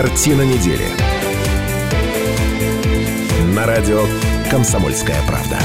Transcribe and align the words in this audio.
Картина 0.00 0.42
недели. 0.42 0.86
На 3.52 3.66
радио 3.66 4.04
«Комсомольская 4.48 5.20
правда». 5.26 5.58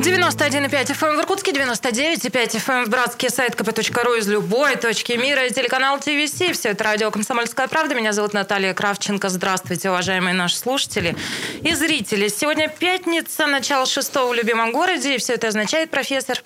91,5 0.00 0.68
FM 0.68 1.16
в 1.16 1.20
Иркутске, 1.20 1.52
99,5 1.52 2.56
FM 2.56 2.86
в 2.86 2.88
Братске, 2.88 3.30
сайт 3.30 3.54
kp.ру 3.54 4.14
из 4.14 4.26
любой 4.26 4.74
точки 4.74 5.12
мира, 5.12 5.46
и 5.46 5.52
телеканал 5.52 6.00
ТВС. 6.00 6.58
Все 6.58 6.70
это 6.70 6.82
радио 6.82 7.12
«Комсомольская 7.12 7.68
правда». 7.68 7.94
Меня 7.94 8.12
зовут 8.12 8.32
Наталья 8.32 8.74
Кравченко. 8.74 9.28
Здравствуйте, 9.28 9.88
уважаемые 9.88 10.34
наши 10.34 10.56
слушатели 10.56 11.14
и 11.62 11.72
зрители. 11.72 12.26
Сегодня 12.26 12.68
пятница, 12.68 13.46
начало 13.46 13.86
шестого 13.86 14.32
в 14.32 14.34
любимом 14.34 14.72
городе, 14.72 15.14
и 15.14 15.18
все 15.18 15.34
это 15.34 15.46
означает, 15.46 15.90
профессор, 15.92 16.42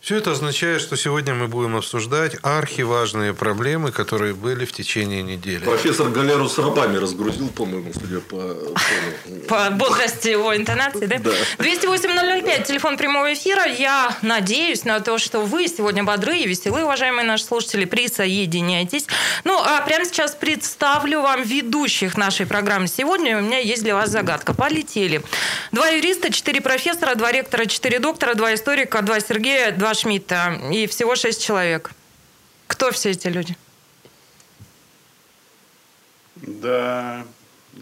все 0.00 0.16
это 0.16 0.30
означает, 0.30 0.80
что 0.80 0.96
сегодня 0.96 1.34
мы 1.34 1.46
будем 1.46 1.76
обсуждать 1.76 2.34
архиважные 2.40 3.34
проблемы, 3.34 3.92
которые 3.92 4.32
были 4.32 4.64
в 4.64 4.72
течение 4.72 5.22
недели. 5.22 5.62
Профессор 5.62 6.08
Галеру 6.08 6.48
с 6.48 6.56
рабами 6.58 6.96
разгрузил, 6.96 7.48
по-моему, 7.48 7.92
судя 7.92 8.20
по... 8.20 8.56
По 9.48 9.68
бодрости 9.70 10.28
его 10.28 10.56
интонации, 10.56 11.06
да? 11.06 11.18
Да. 11.18 11.30
208-005, 11.58 12.64
телефон 12.66 12.96
прямого 12.96 13.32
эфира. 13.32 13.66
Я 13.66 14.16
надеюсь 14.22 14.84
на 14.84 15.00
то, 15.00 15.18
что 15.18 15.40
вы 15.40 15.68
сегодня 15.68 16.02
бодры 16.02 16.38
и 16.38 16.46
веселы, 16.46 16.84
уважаемые 16.84 17.26
наши 17.26 17.44
слушатели. 17.44 17.84
Присоединяйтесь. 17.84 19.06
Ну, 19.44 19.60
а 19.60 19.82
прямо 19.82 20.04
сейчас 20.04 20.34
представлю 20.34 21.20
вам 21.20 21.42
ведущих 21.42 22.16
нашей 22.16 22.46
программы 22.46 22.86
сегодня. 22.86 23.36
У 23.38 23.42
меня 23.42 23.58
есть 23.58 23.82
для 23.82 23.94
вас 23.94 24.08
загадка. 24.08 24.54
Полетели. 24.54 25.22
Два 25.72 25.88
юриста, 25.88 26.32
четыре 26.32 26.60
профессора, 26.60 27.16
два 27.16 27.32
ректора, 27.32 27.66
четыре 27.66 27.98
доктора, 27.98 28.34
два 28.34 28.54
историка, 28.54 29.02
два 29.02 29.20
Сергея, 29.20 29.72
два 29.72 29.89
Шмидта 29.94 30.60
и 30.72 30.86
всего 30.86 31.14
шесть 31.16 31.42
человек. 31.42 31.92
Кто 32.66 32.90
все 32.90 33.10
эти 33.10 33.28
люди? 33.28 33.56
Да, 36.36 37.26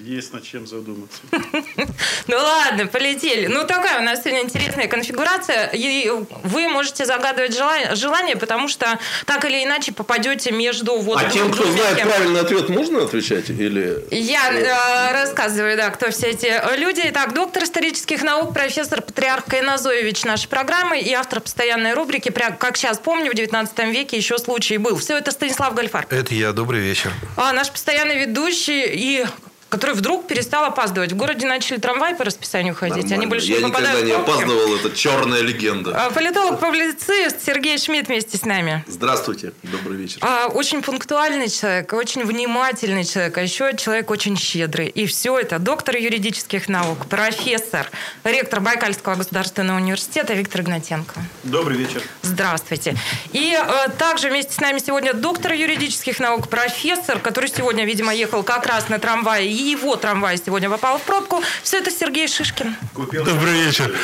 есть 0.01 0.33
над 0.33 0.43
чем 0.45 0.67
задуматься. 0.67 1.21
Ну 2.27 2.37
ладно, 2.37 2.87
полетели. 2.87 3.47
Ну 3.47 3.65
такая 3.65 4.01
у 4.01 4.03
нас 4.03 4.21
сегодня 4.21 4.43
интересная 4.43 4.87
конфигурация. 4.87 5.71
И 5.73 6.11
вы 6.45 6.69
можете 6.69 7.07
загадывать 7.07 7.55
желание, 7.55 8.37
потому 8.37 8.69
что 8.69 8.99
так 9.25 9.47
или 9.47 9.65
иначе 9.65 9.93
попадете 9.93 10.53
между 10.53 10.99
вот... 10.99 11.23
А 11.23 11.31
тем, 11.31 11.51
кто 11.51 11.65
знает 11.65 12.03
правильный 12.03 12.41
ответ, 12.41 12.69
можно 12.69 13.05
отвечать? 13.05 13.49
Или... 13.49 14.05
Я 14.11 14.53
э, 14.53 15.13
рассказываю, 15.13 15.77
да, 15.79 15.89
кто 15.89 16.11
все 16.11 16.29
эти 16.29 16.53
люди. 16.77 17.01
Итак, 17.07 17.33
доктор 17.33 17.65
исторических 17.65 18.23
наук, 18.23 18.53
профессор 18.53 19.01
Патриарх 19.01 19.47
Кайназоевич 19.47 20.25
нашей 20.25 20.49
программы 20.49 21.01
и 21.01 21.13
автор 21.15 21.41
постоянной 21.41 21.95
рубрики, 21.95 22.31
как 22.31 22.77
сейчас 22.77 22.99
помню, 22.99 23.31
в 23.31 23.35
19 23.35 23.79
веке 23.87 24.19
еще 24.19 24.37
случай 24.37 24.77
был. 24.77 24.97
Все 24.99 25.17
это 25.17 25.31
Станислав 25.31 25.75
Гальфар. 25.75 26.07
Это 26.11 26.35
я, 26.35 26.53
добрый 26.53 26.81
вечер. 26.81 27.11
А, 27.37 27.53
наш 27.53 27.71
постоянный 27.71 28.19
ведущий 28.19 28.85
и 28.85 29.27
который 29.69 29.95
вдруг 29.95 30.27
перестал 30.27 30.65
опаздывать. 30.65 31.13
В 31.13 31.17
городе 31.17 31.47
начали 31.47 31.79
трамвай 31.79 32.15
по 32.15 32.25
расписанию 32.25 32.75
ходить. 32.75 32.97
Нормально. 32.97 33.17
Они 33.17 33.27
больше 33.27 33.47
Я 33.47 33.59
не 33.59 33.65
никогда 33.65 34.01
не 34.01 34.13
опаздывал, 34.13 34.77
это 34.77 34.91
черная 34.97 35.43
легенда. 35.43 36.07
А, 36.07 36.11
политолог-публицист 36.11 37.45
Сергей 37.45 37.79
Шмидт 37.79 38.09
вместе 38.09 38.39
с 38.39 38.45
нами. 38.45 38.85
Здравствуйте, 38.87 39.53
добрый 39.63 39.99
вечер. 39.99 40.19
А, 40.23 40.47
очень 40.47 40.83
пунктуальный 40.83 41.49
человек, 41.49 41.93
очень 41.93 42.25
внимательный 42.25 43.05
человек, 43.05 43.37
а 43.37 43.43
еще 43.43 43.77
человек 43.77 44.11
очень 44.11 44.37
щедрый. 44.37 44.89
И 44.89 45.07
все 45.07 45.39
это 45.39 45.59
доктор 45.59 45.97
юридических 45.97 46.69
наук, 46.69 47.07
профессор, 47.07 47.91
ректор 48.25 48.61
Байкальского 48.61 49.17
государственного 49.17 49.77
университета 49.77 50.33
Виктор 50.33 50.63
Игнатенко. 50.63 51.15
Добрый 51.45 51.77
вечер. 51.77 52.03
Здравствуйте. 52.23 52.97
И 53.33 53.55
а, 53.55 53.89
также 53.91 54.31
вместе 54.31 54.55
с 54.55 54.61
нами 54.61 54.79
сегодня 54.79 55.13
доктор 55.13 55.53
юридических 55.53 56.21
наук, 56.21 56.49
профессор, 56.49 57.19
который 57.19 57.51
сегодня, 57.51 57.85
видимо, 57.85 58.15
ехал 58.15 58.43
как 58.43 58.67
раз 58.67 58.89
на 58.89 58.99
трамвае 58.99 59.58
и 59.58 59.58
его 59.59 59.97
трамвай 59.97 60.39
сегодня 60.39 60.71
попал 60.71 60.99
в 60.99 61.03
пробку. 61.03 61.43
Все 61.63 61.79
это 61.79 61.91
Сергей 61.91 62.29
Шишкин. 62.29 62.77
Купил 62.95 63.25
Добрый 63.25 63.53
вечер. 63.53 63.95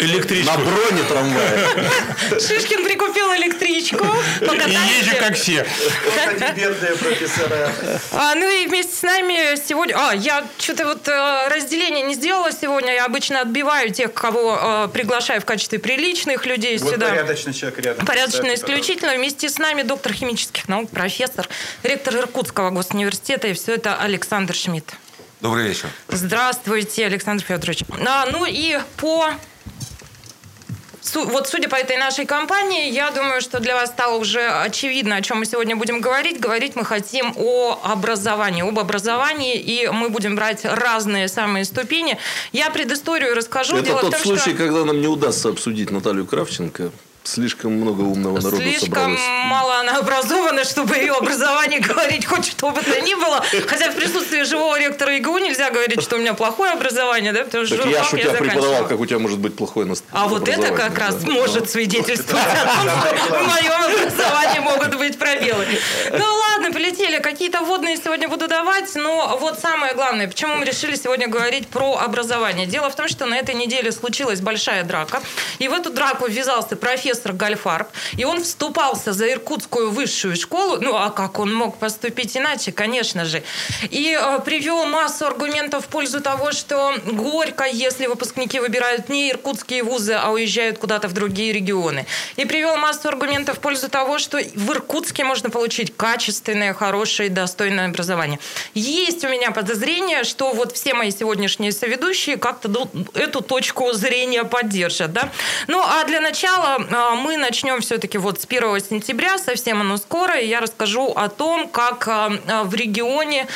Электричку. 0.00 0.52
На 0.52 0.58
броне 0.58 1.02
трамвая. 1.08 1.68
Шишкин 2.40 2.84
прикупил 2.84 3.34
электричку. 3.34 4.04
И 4.40 4.72
езжу 4.72 5.16
как 5.18 5.34
все. 5.34 5.66
Бедные 6.56 6.92
профессора. 6.96 7.72
А, 8.12 8.34
ну 8.34 8.48
и 8.48 8.66
вместе 8.66 8.94
с 8.94 9.02
нами 9.02 9.56
сегодня... 9.56 9.94
А, 9.96 10.14
я 10.14 10.44
что-то 10.58 10.86
вот 10.86 11.08
э, 11.08 11.48
разделение 11.48 12.02
не 12.02 12.14
сделала 12.14 12.50
сегодня. 12.52 12.94
Я 12.94 13.04
обычно 13.04 13.40
отбиваю 13.40 13.92
тех, 13.92 14.12
кого 14.12 14.58
э, 14.60 14.88
приглашаю 14.92 15.40
в 15.40 15.44
качестве 15.44 15.78
приличных 15.78 16.46
людей 16.46 16.78
сюда. 16.78 17.08
порядочный 17.08 17.52
человек 17.52 17.78
рядом. 17.80 18.06
Порядочный 18.06 18.54
исключительно. 18.54 19.14
Вместе 19.14 19.48
с 19.48 19.58
нами 19.58 19.82
доктор 19.82 20.12
химических 20.12 20.68
наук, 20.68 20.90
профессор, 20.90 21.48
ректор 21.82 22.16
Иркутского 22.16 22.70
госуниверситета. 22.70 23.48
И 23.48 23.52
все 23.52 23.74
это 23.74 23.96
Александр 23.96 24.54
Шмидт. 24.62 24.94
Добрый 25.40 25.66
вечер. 25.66 25.88
Здравствуйте, 26.08 27.06
Александр 27.06 27.42
Федорович. 27.44 27.82
А, 28.06 28.26
ну 28.30 28.46
и 28.46 28.78
по 28.96 29.30
вот 31.14 31.48
судя 31.48 31.68
по 31.68 31.74
этой 31.74 31.96
нашей 31.96 32.24
кампании, 32.24 32.90
я 32.90 33.10
думаю, 33.10 33.40
что 33.40 33.60
для 33.60 33.74
вас 33.74 33.90
стало 33.90 34.18
уже 34.18 34.40
очевидно, 34.48 35.16
о 35.16 35.20
чем 35.20 35.40
мы 35.40 35.46
сегодня 35.46 35.76
будем 35.76 36.00
говорить. 36.00 36.40
Говорить 36.40 36.76
мы 36.76 36.84
хотим 36.84 37.34
о 37.36 37.78
образовании, 37.82 38.66
об 38.66 38.78
образовании, 38.78 39.56
и 39.56 39.88
мы 39.88 40.08
будем 40.10 40.36
брать 40.36 40.64
разные 40.64 41.28
самые 41.28 41.64
ступени. 41.64 42.18
Я 42.52 42.70
предысторию 42.70 43.34
расскажу. 43.34 43.76
Это 43.76 43.86
Дело 43.86 44.00
тот 44.00 44.12
том, 44.12 44.20
случай, 44.20 44.50
что... 44.50 44.54
когда 44.54 44.84
нам 44.84 45.00
не 45.00 45.08
удастся 45.08 45.48
обсудить 45.48 45.90
Наталью 45.90 46.24
Кравченко. 46.24 46.92
Слишком 47.24 47.74
много 47.74 48.02
умного 48.02 48.40
народа 48.40 48.56
Слишком 48.56 48.88
собралось. 48.88 49.20
мало 49.46 49.78
она 49.78 49.98
образована, 49.98 50.64
чтобы 50.64 50.96
ее 50.96 51.12
образование 51.12 51.78
говорить 51.80 52.26
хоть 52.26 52.46
что 52.46 52.70
бы 52.70 52.82
то 52.82 53.00
ни 53.00 53.14
было. 53.14 53.44
Хотя 53.68 53.90
в 53.90 53.94
присутствии 53.94 54.42
живого 54.42 54.78
ректора 54.78 55.16
ИГУ 55.18 55.38
нельзя 55.38 55.70
говорить, 55.70 56.02
что 56.02 56.16
у 56.16 56.18
меня 56.18 56.34
плохое 56.34 56.72
образование, 56.72 57.32
да, 57.32 57.44
потому 57.44 57.64
что 57.66 57.76
так 57.76 57.86
я 57.86 58.02
ж 58.02 58.12
у 58.12 58.16
тебя 58.18 58.32
преподавал, 58.32 58.88
как 58.88 58.98
у 58.98 59.06
тебя 59.06 59.20
может 59.20 59.38
быть 59.38 59.54
плохое 59.54 59.92
А 60.10 60.26
вот 60.26 60.48
это 60.48 60.74
как 60.74 60.98
раз 60.98 61.16
да. 61.16 61.30
может 61.30 61.70
свидетельствовать 61.70 62.44
о 62.44 62.66
том, 62.66 62.90
что 62.90 63.34
в 63.36 63.46
моем 63.46 63.72
образовании 63.72 64.58
могут 64.58 64.96
быть 64.96 65.16
пробелы. 65.16 65.66
Ну 66.10 66.24
ладно, 66.24 66.72
полетели. 66.72 67.20
Какие-то 67.20 67.60
водные 67.60 67.98
сегодня 67.98 68.28
буду 68.28 68.48
давать, 68.48 68.92
но 68.96 69.38
вот 69.40 69.60
самое 69.60 69.94
главное, 69.94 70.26
почему 70.26 70.56
мы 70.56 70.64
решили 70.64 70.96
сегодня 70.96 71.28
говорить 71.28 71.68
про 71.68 71.98
образование. 71.98 72.66
Дело 72.66 72.90
в 72.90 72.96
том, 72.96 73.06
что 73.06 73.26
на 73.26 73.38
этой 73.38 73.54
неделе 73.54 73.92
случилась 73.92 74.40
большая 74.40 74.82
драка, 74.82 75.22
и 75.60 75.68
в 75.68 75.72
эту 75.72 75.90
драку 75.90 76.26
ввязался 76.26 76.74
профессор 76.74 77.11
профессор 77.12 77.32
Гальфарб, 77.32 77.88
и 78.16 78.24
он 78.24 78.42
вступался 78.42 79.12
за 79.12 79.30
Иркутскую 79.30 79.90
высшую 79.90 80.36
школу, 80.36 80.78
ну 80.80 80.96
а 80.96 81.10
как 81.10 81.38
он 81.38 81.54
мог 81.54 81.76
поступить 81.76 82.36
иначе, 82.36 82.72
конечно 82.72 83.24
же, 83.24 83.42
и 83.90 84.18
э, 84.18 84.40
привел 84.44 84.86
массу 84.86 85.26
аргументов 85.26 85.84
в 85.84 85.88
пользу 85.88 86.20
того, 86.20 86.52
что 86.52 86.94
горько, 87.04 87.64
если 87.64 88.06
выпускники 88.06 88.60
выбирают 88.60 89.08
не 89.08 89.30
иркутские 89.30 89.82
вузы, 89.82 90.14
а 90.14 90.30
уезжают 90.30 90.78
куда-то 90.78 91.08
в 91.08 91.12
другие 91.12 91.52
регионы. 91.52 92.06
И 92.36 92.44
привел 92.44 92.76
массу 92.76 93.08
аргументов 93.08 93.58
в 93.58 93.60
пользу 93.60 93.88
того, 93.88 94.18
что 94.18 94.38
в 94.38 94.72
Иркутске 94.72 95.24
можно 95.24 95.50
получить 95.50 95.94
качественное, 95.96 96.72
хорошее, 96.72 97.28
достойное 97.28 97.88
образование. 97.88 98.38
Есть 98.74 99.24
у 99.24 99.28
меня 99.28 99.50
подозрение, 99.50 100.24
что 100.24 100.52
вот 100.52 100.72
все 100.72 100.94
мои 100.94 101.10
сегодняшние 101.10 101.72
соведущие 101.72 102.36
как-то 102.36 102.88
эту 103.14 103.42
точку 103.42 103.92
зрения 103.92 104.44
поддержат. 104.44 105.12
Да? 105.12 105.28
Ну 105.66 105.82
а 105.82 106.04
для 106.04 106.20
начала 106.20 106.78
э, 106.78 107.01
мы 107.10 107.36
начнем 107.36 107.80
все-таки 107.80 108.18
вот 108.18 108.40
с 108.40 108.44
1 108.44 108.80
сентября, 108.80 109.38
совсем 109.38 109.80
оно 109.80 109.96
скоро, 109.96 110.38
и 110.38 110.46
я 110.46 110.60
расскажу 110.60 111.12
о 111.12 111.28
том, 111.28 111.68
как 111.68 112.08
а, 112.08 112.32
а, 112.46 112.64
в 112.64 112.74
регионе 112.74 113.46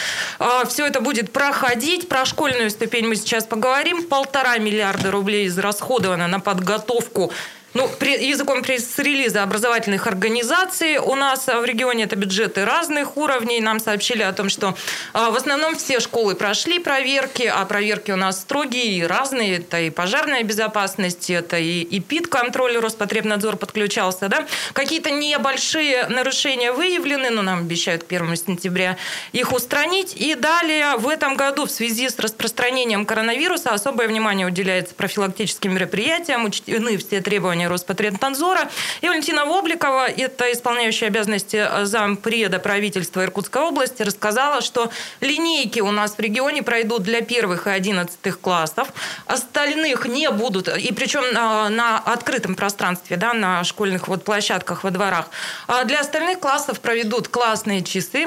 все 0.69 0.87
это 0.87 1.01
будет 1.01 1.33
проходить. 1.33 2.09
Про 2.09 2.25
школьную 2.25 2.71
ступень 2.71 3.07
мы 3.07 3.17
сейчас 3.17 3.45
поговорим. 3.45 4.05
Полтора 4.05 4.59
миллиарда 4.59 5.11
рублей 5.11 5.47
израсходовано 5.47 6.29
на 6.29 6.41
подготовку 6.41 7.33
ну, 7.77 7.89
при, 7.89 8.27
языком 8.27 8.63
пресс-релиза 8.63 9.43
образовательных 9.43 10.07
организаций 10.07 10.97
у 10.97 11.15
нас 11.15 11.47
в 11.47 11.65
регионе 11.65 12.05
это 12.05 12.17
бюджеты 12.17 12.65
разных 12.65 13.19
уровней. 13.19 13.61
Нам 13.61 13.81
сообщили 13.81 14.23
о 14.23 14.33
том, 14.33 14.49
что 14.49 14.75
а, 15.13 15.31
в 15.31 15.37
основном 15.37 15.77
все 15.77 16.01
школы 16.01 16.35
прошли 16.35 16.79
проверки, 16.79 17.43
а 17.43 17.65
проверки 17.67 18.13
у 18.13 18.17
нас 18.17 18.41
строгие 18.41 18.95
и 18.95 19.03
разные. 19.03 19.59
Это 19.59 19.79
и 19.81 19.91
пожарная 19.91 20.43
безопасность, 20.43 21.29
это 21.29 21.59
и, 21.59 21.83
и 21.83 22.01
ПИД-контроль, 22.01 22.79
Роспотребнадзор 22.79 23.57
подключался. 23.57 24.29
Да? 24.29 24.47
Какие-то 24.73 25.11
небольшие 25.11 26.07
нарушения 26.09 26.73
выявлены, 26.73 27.29
но 27.29 27.43
нам 27.43 27.59
обещают 27.61 28.05
к 28.05 28.07
1 28.07 28.37
сентября 28.37 28.97
их 29.33 29.53
устранить. 29.53 30.15
И 30.17 30.35
далее 30.35 30.97
в 30.97 31.09
этом 31.09 31.37
году 31.37 31.67
в 31.67 31.71
связи 31.71 32.09
с 32.09 32.19
распространением 32.19 33.05
коронавируса 33.05 33.71
особое 33.71 34.09
внимание 34.09 34.47
уделяется 34.47 34.95
профилактическим 34.95 35.75
мероприятиям, 35.75 36.47
учтены 36.47 36.97
все 36.97 37.21
требования 37.21 37.66
управления 37.67 37.69
Роспотребнадзора. 37.69 38.69
И 39.03 39.09
Валентина 39.09 39.45
Вобликова, 39.45 40.07
это 40.07 40.53
исполняющая 40.53 41.09
обязанности 41.09 41.57
э, 41.57 41.85
зампреда 41.85 42.59
правительства 42.59 43.23
Иркутской 43.23 43.63
области, 43.63 44.03
рассказала, 44.03 44.61
что 44.61 44.91
линейки 45.21 45.81
у 45.81 45.91
нас 45.91 46.17
в 46.17 46.21
регионе 46.21 46.63
пройдут 46.63 47.03
для 47.03 47.21
первых 47.21 47.67
и 47.67 47.71
одиннадцатых 47.71 48.41
классов. 48.41 48.89
Остальных 49.27 50.07
не 50.07 50.31
будут, 50.31 50.69
и 50.69 50.93
причем 50.93 51.33
на, 51.33 51.69
на 51.69 51.99
открытом 51.99 52.55
пространстве, 52.55 53.17
да, 53.17 53.33
на 53.33 53.65
школьных 53.65 54.09
вот 54.09 54.25
площадках 54.25 54.85
во 54.85 54.91
дворах. 54.91 55.27
А 55.67 55.85
для 55.85 56.01
остальных 56.01 56.39
классов 56.41 56.81
проведут 56.81 57.29
классные 57.29 57.83
часы, 57.83 58.27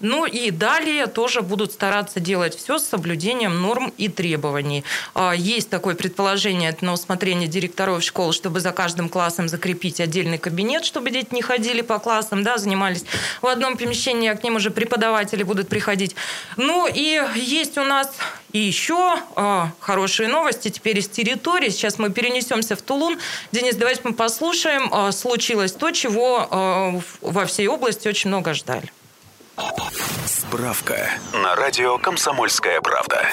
ну 0.00 0.26
и 0.26 0.50
далее 0.50 1.06
тоже 1.06 1.42
будут 1.42 1.72
стараться 1.72 2.20
делать 2.20 2.54
все 2.54 2.78
с 2.78 2.86
соблюдением 2.86 3.60
норм 3.60 3.92
и 3.96 4.08
требований. 4.08 4.84
А, 5.14 5.32
есть 5.32 5.70
такое 5.70 5.94
предположение 5.94 6.76
на 6.80 6.92
усмотрение 6.92 7.48
директоров 7.48 8.02
школ, 8.02 8.32
чтобы 8.32 8.60
за 8.60 8.72
каждым 8.72 9.08
классом 9.08 9.48
закрепить 9.48 10.00
отдельный 10.00 10.38
кабинет, 10.38 10.84
чтобы 10.84 11.10
дети 11.10 11.34
не 11.34 11.42
ходили 11.42 11.80
по 11.80 11.98
классам, 11.98 12.42
да, 12.42 12.58
занимались 12.58 13.04
в 13.40 13.46
одном 13.46 13.76
помещении, 13.76 14.28
а 14.28 14.36
к 14.36 14.44
ним 14.44 14.56
уже 14.56 14.70
преподаватели 14.70 15.42
будут 15.42 15.68
приходить. 15.68 16.14
Ну 16.56 16.86
и 16.86 17.22
есть 17.34 17.78
у 17.78 17.84
нас 17.84 18.10
и 18.52 18.58
еще 18.58 19.16
а, 19.34 19.70
хорошие 19.80 20.28
новости 20.28 20.68
теперь 20.68 20.98
из 20.98 21.08
территории. 21.08 21.70
Сейчас 21.70 21.98
мы 21.98 22.10
перенесемся 22.10 22.76
в 22.76 22.82
Тулун. 22.82 23.18
Денис, 23.52 23.76
давайте 23.76 24.02
мы 24.04 24.14
послушаем. 24.14 24.88
А, 24.92 25.12
случилось 25.12 25.72
то, 25.72 25.90
чего 25.90 27.02
во 27.20 27.46
всей 27.46 27.68
области 27.68 28.08
очень 28.08 28.28
много 28.28 28.54
ждали. 28.54 28.90
Справка 30.26 31.10
на 31.32 31.54
радио 31.54 31.98
«Комсомольская 31.98 32.80
правда». 32.80 33.26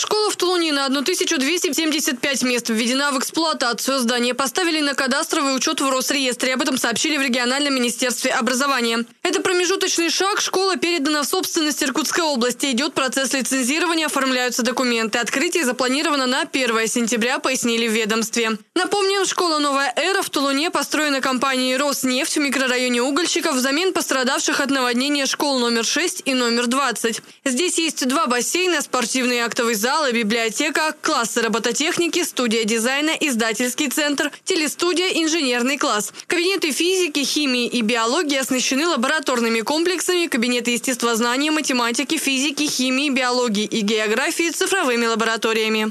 Школа 0.00 0.30
в 0.30 0.36
Тулуне 0.36 0.72
на 0.72 0.86
1275 0.86 2.42
мест 2.44 2.68
введена 2.68 3.10
в 3.10 3.18
эксплуатацию. 3.18 3.98
Здание 3.98 4.32
поставили 4.32 4.78
на 4.78 4.94
кадастровый 4.94 5.56
учет 5.56 5.80
в 5.80 5.90
Росреестре. 5.90 6.54
Об 6.54 6.62
этом 6.62 6.78
сообщили 6.78 7.16
в 7.16 7.22
региональном 7.22 7.74
министерстве 7.74 8.30
образования. 8.30 9.04
Это 9.24 9.42
промежуточный 9.42 10.08
шаг. 10.08 10.40
Школа 10.40 10.76
передана 10.76 11.22
в 11.22 11.26
собственность 11.26 11.82
Иркутской 11.82 12.22
области. 12.22 12.66
Идет 12.66 12.94
процесс 12.94 13.32
лицензирования, 13.32 14.06
оформляются 14.06 14.62
документы. 14.62 15.18
Открытие 15.18 15.64
запланировано 15.64 16.26
на 16.26 16.42
1 16.42 16.86
сентября, 16.86 17.40
пояснили 17.40 17.88
в 17.88 17.92
ведомстве. 17.92 18.56
Напомним, 18.76 19.26
школа 19.26 19.58
«Новая 19.58 19.92
эра» 19.96 20.22
в 20.22 20.30
Тулуне 20.30 20.70
построена 20.70 21.20
компанией 21.20 21.76
«Роснефть» 21.76 22.36
в 22.36 22.40
микрорайоне 22.40 23.02
Угольщиков 23.02 23.56
взамен 23.56 23.92
пострадавших 23.92 24.60
от 24.60 24.70
наводнения 24.70 25.26
школ 25.26 25.58
номер 25.58 25.84
6 25.84 26.22
и 26.24 26.34
номер 26.34 26.68
20. 26.68 27.20
Здесь 27.44 27.78
есть 27.78 28.06
два 28.06 28.28
бассейна, 28.28 28.80
спортивный 28.80 29.38
и 29.38 29.40
актовый 29.40 29.74
зал, 29.74 29.87
залы, 29.88 30.12
библиотека, 30.12 30.94
классы 31.00 31.40
робототехники, 31.40 32.22
студия 32.22 32.64
дизайна, 32.64 33.12
издательский 33.20 33.88
центр, 33.88 34.30
телестудия, 34.44 35.22
инженерный 35.22 35.78
класс. 35.78 36.12
Кабинеты 36.26 36.72
физики, 36.72 37.24
химии 37.24 37.66
и 37.66 37.80
биологии 37.80 38.36
оснащены 38.36 38.86
лабораторными 38.86 39.62
комплексами, 39.62 40.26
кабинеты 40.26 40.72
естествознания, 40.72 41.50
математики, 41.50 42.18
физики, 42.18 42.64
химии, 42.64 43.08
биологии 43.08 43.64
и 43.64 43.80
географии 43.80 44.50
цифровыми 44.50 45.06
лабораториями. 45.06 45.90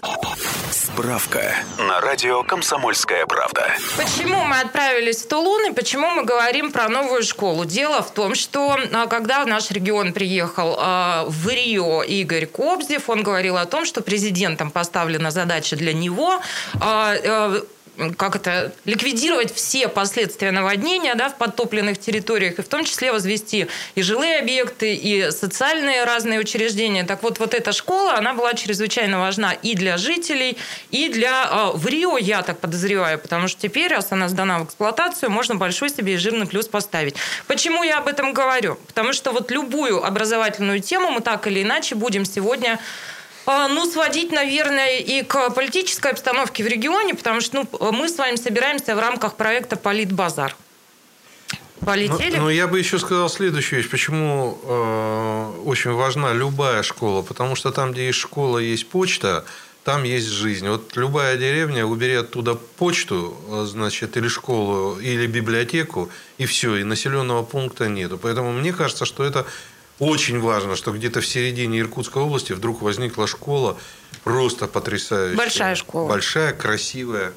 Справка 0.97 1.53
на 1.77 2.01
радио 2.01 2.41
«Комсомольская 2.41 3.27
правда». 3.27 3.67
Почему 3.97 4.43
мы 4.45 4.59
отправились 4.61 5.17
в 5.17 5.27
Тулун 5.27 5.69
и 5.69 5.71
почему 5.71 6.09
мы 6.09 6.23
говорим 6.23 6.71
про 6.71 6.89
новую 6.89 7.21
школу? 7.21 7.65
Дело 7.65 8.01
в 8.01 8.09
том, 8.09 8.33
что 8.33 8.75
а, 8.91 9.05
когда 9.05 9.43
в 9.43 9.47
наш 9.47 9.69
регион 9.69 10.11
приехал 10.11 10.75
а, 10.79 11.25
в 11.27 11.47
Рио 11.49 12.01
Игорь 12.01 12.47
Кобзев, 12.47 13.11
он 13.11 13.21
говорил 13.21 13.57
о 13.57 13.67
том, 13.67 13.85
что 13.85 14.01
президентом 14.01 14.71
поставлена 14.71 15.29
задача 15.29 15.75
для 15.75 15.93
него 15.93 16.41
а, 16.81 17.13
э, 17.13 17.61
как 18.17 18.35
это, 18.35 18.73
ликвидировать 18.85 19.53
все 19.53 19.87
последствия 19.87 20.51
наводнения 20.51 21.15
да, 21.15 21.29
в 21.29 21.37
подтопленных 21.37 21.99
территориях, 21.99 22.59
и 22.59 22.61
в 22.61 22.67
том 22.67 22.85
числе 22.85 23.11
возвести 23.11 23.67
и 23.95 24.01
жилые 24.01 24.39
объекты, 24.39 24.93
и 24.93 25.31
социальные 25.31 26.03
разные 26.03 26.39
учреждения. 26.39 27.03
Так 27.03 27.23
вот, 27.23 27.39
вот 27.39 27.53
эта 27.53 27.71
школа, 27.71 28.15
она 28.15 28.33
была 28.33 28.53
чрезвычайно 28.53 29.19
важна 29.19 29.53
и 29.53 29.75
для 29.75 29.97
жителей, 29.97 30.57
и 30.91 31.09
для... 31.09 31.49
Э, 31.51 31.77
в 31.77 31.87
Рио, 31.87 32.17
я 32.17 32.43
так 32.43 32.59
подозреваю, 32.59 33.19
потому 33.19 33.47
что 33.47 33.61
теперь, 33.61 33.91
раз 33.91 34.11
она 34.11 34.29
сдана 34.29 34.59
в 34.59 34.65
эксплуатацию, 34.65 35.31
можно 35.31 35.55
большой 35.55 35.89
себе 35.89 36.13
и 36.13 36.17
жирный 36.17 36.45
плюс 36.45 36.67
поставить. 36.67 37.15
Почему 37.47 37.83
я 37.83 37.97
об 37.97 38.07
этом 38.07 38.33
говорю? 38.33 38.77
Потому 38.87 39.13
что 39.13 39.31
вот 39.31 39.51
любую 39.51 40.03
образовательную 40.03 40.79
тему 40.81 41.11
мы 41.11 41.21
так 41.21 41.47
или 41.47 41.63
иначе 41.63 41.95
будем 41.95 42.25
сегодня 42.25 42.73
а, 42.73 42.79
ну, 43.47 43.89
сводить, 43.89 44.31
наверное, 44.31 44.97
и 44.97 45.23
к 45.23 45.49
политической 45.51 46.11
обстановке 46.11 46.63
в 46.63 46.67
регионе, 46.67 47.15
потому 47.15 47.39
что 47.39 47.65
ну, 47.79 47.91
мы 47.93 48.09
с 48.09 48.17
вами 48.17 48.35
собираемся 48.35 48.95
в 48.95 48.99
рамках 48.99 49.35
проекта 49.35 49.77
«Политбазар». 49.77 50.55
Полетели? 51.85 52.35
Но, 52.35 52.43
но 52.43 52.49
я 52.49 52.67
бы 52.67 52.77
еще 52.79 52.99
сказал 52.99 53.29
следующую 53.29 53.79
вещь. 53.79 53.89
Почему 53.89 54.59
э, 54.61 55.61
очень 55.63 55.91
важна 55.91 56.33
любая 56.33 56.83
школа? 56.83 57.21
Потому 57.21 57.55
что 57.55 57.71
там, 57.71 57.93
где 57.93 58.07
есть 58.07 58.19
школа, 58.19 58.57
есть 58.57 58.89
почта, 58.89 59.45
там 59.85 60.03
есть 60.03 60.27
жизнь. 60.27 60.67
Вот 60.67 60.97
любая 60.97 61.37
деревня, 61.37 61.85
убери 61.85 62.15
оттуда 62.15 62.55
почту, 62.55 63.37
э, 63.47 63.65
значит, 63.65 64.17
или 64.17 64.27
школу, 64.27 64.99
или 64.99 65.27
библиотеку, 65.27 66.09
и 66.37 66.45
все, 66.45 66.75
и 66.75 66.83
населенного 66.83 67.43
пункта 67.43 67.87
нету. 67.87 68.17
Поэтому 68.17 68.51
мне 68.51 68.73
кажется, 68.73 69.05
что 69.05 69.23
это 69.23 69.45
очень 69.99 70.39
важно, 70.39 70.75
что 70.75 70.91
где-то 70.91 71.21
в 71.21 71.25
середине 71.25 71.79
Иркутской 71.79 72.21
области 72.21 72.53
вдруг 72.53 72.81
возникла 72.81 73.27
школа 73.27 73.77
просто 74.23 74.67
потрясающая. 74.67 75.37
Большая 75.37 75.75
школа. 75.75 76.09
Большая, 76.09 76.53
красивая. 76.53 77.33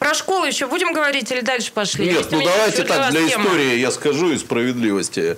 Про 0.00 0.14
школу 0.14 0.46
еще 0.46 0.66
будем 0.66 0.94
говорить 0.94 1.30
или 1.30 1.42
дальше 1.42 1.72
пошли? 1.74 2.06
Нет, 2.06 2.16
Есть 2.16 2.30
ну 2.30 2.42
давайте 2.42 2.84
так, 2.84 3.10
для 3.10 3.28
тема. 3.28 3.44
истории 3.44 3.76
я 3.76 3.90
скажу 3.90 4.32
и 4.32 4.38
справедливости. 4.38 5.36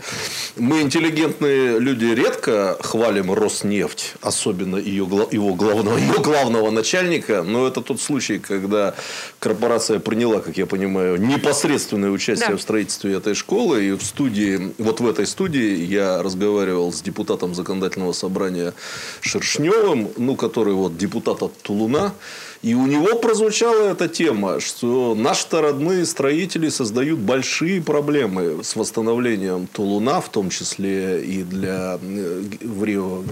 Мы, 0.55 0.82
интеллигентные 0.82 1.81
люди, 1.81 2.05
редко 2.05 2.79
хвалим 2.81 3.32
Роснефть, 3.32 4.14
особенно 4.20 4.76
ее, 4.76 5.09
его, 5.32 5.55
главного, 5.56 5.99
ее 5.99 6.14
главного 6.20 6.70
начальника, 6.70 7.43
но 7.43 7.67
это 7.67 7.81
тот 7.81 8.00
случай, 8.00 8.38
когда 8.38 8.94
корпорация 9.41 9.99
приняла, 9.99 10.38
как 10.38 10.56
я 10.56 10.67
понимаю, 10.67 11.20
непосредственное 11.20 12.11
участие 12.11 12.50
да. 12.50 12.56
в 12.56 12.62
строительстве 12.62 13.14
этой 13.17 13.35
школы. 13.35 13.85
И 13.85 13.91
в 13.91 14.03
студии, 14.05 14.73
вот 14.79 15.00
в 15.00 15.09
этой 15.09 15.26
студии 15.26 15.82
я 15.87 16.23
разговаривал 16.23 16.93
с 16.93 17.03
депутатом 17.03 17.56
законодательного 17.56 18.12
собрания 18.12 18.75
Шершневым, 19.23 20.12
ну, 20.17 20.37
который 20.37 20.75
вот 20.75 20.97
депутат 20.97 21.43
от 21.43 21.61
Тулуна, 21.62 22.14
и 22.62 22.75
у 22.75 22.87
него 22.87 23.17
прозвучала 23.17 23.91
эта 23.91 24.09
тема, 24.09 24.61
что 24.61 25.17
наши-то 25.17 25.61
родные 25.61 26.06
строители 26.06 26.69
создают 26.69 27.19
большие 27.19 27.82
проблемы 27.82 28.62
с 28.62 28.76
восстановлением 28.76 29.67
Тулуна, 29.67 30.20
в 30.20 30.31
том 30.31 30.49
числе 30.49 31.25
и 31.25 31.43
для 31.43 31.99
э, 32.00 32.43
в 32.61 32.85
Рио 32.85 33.25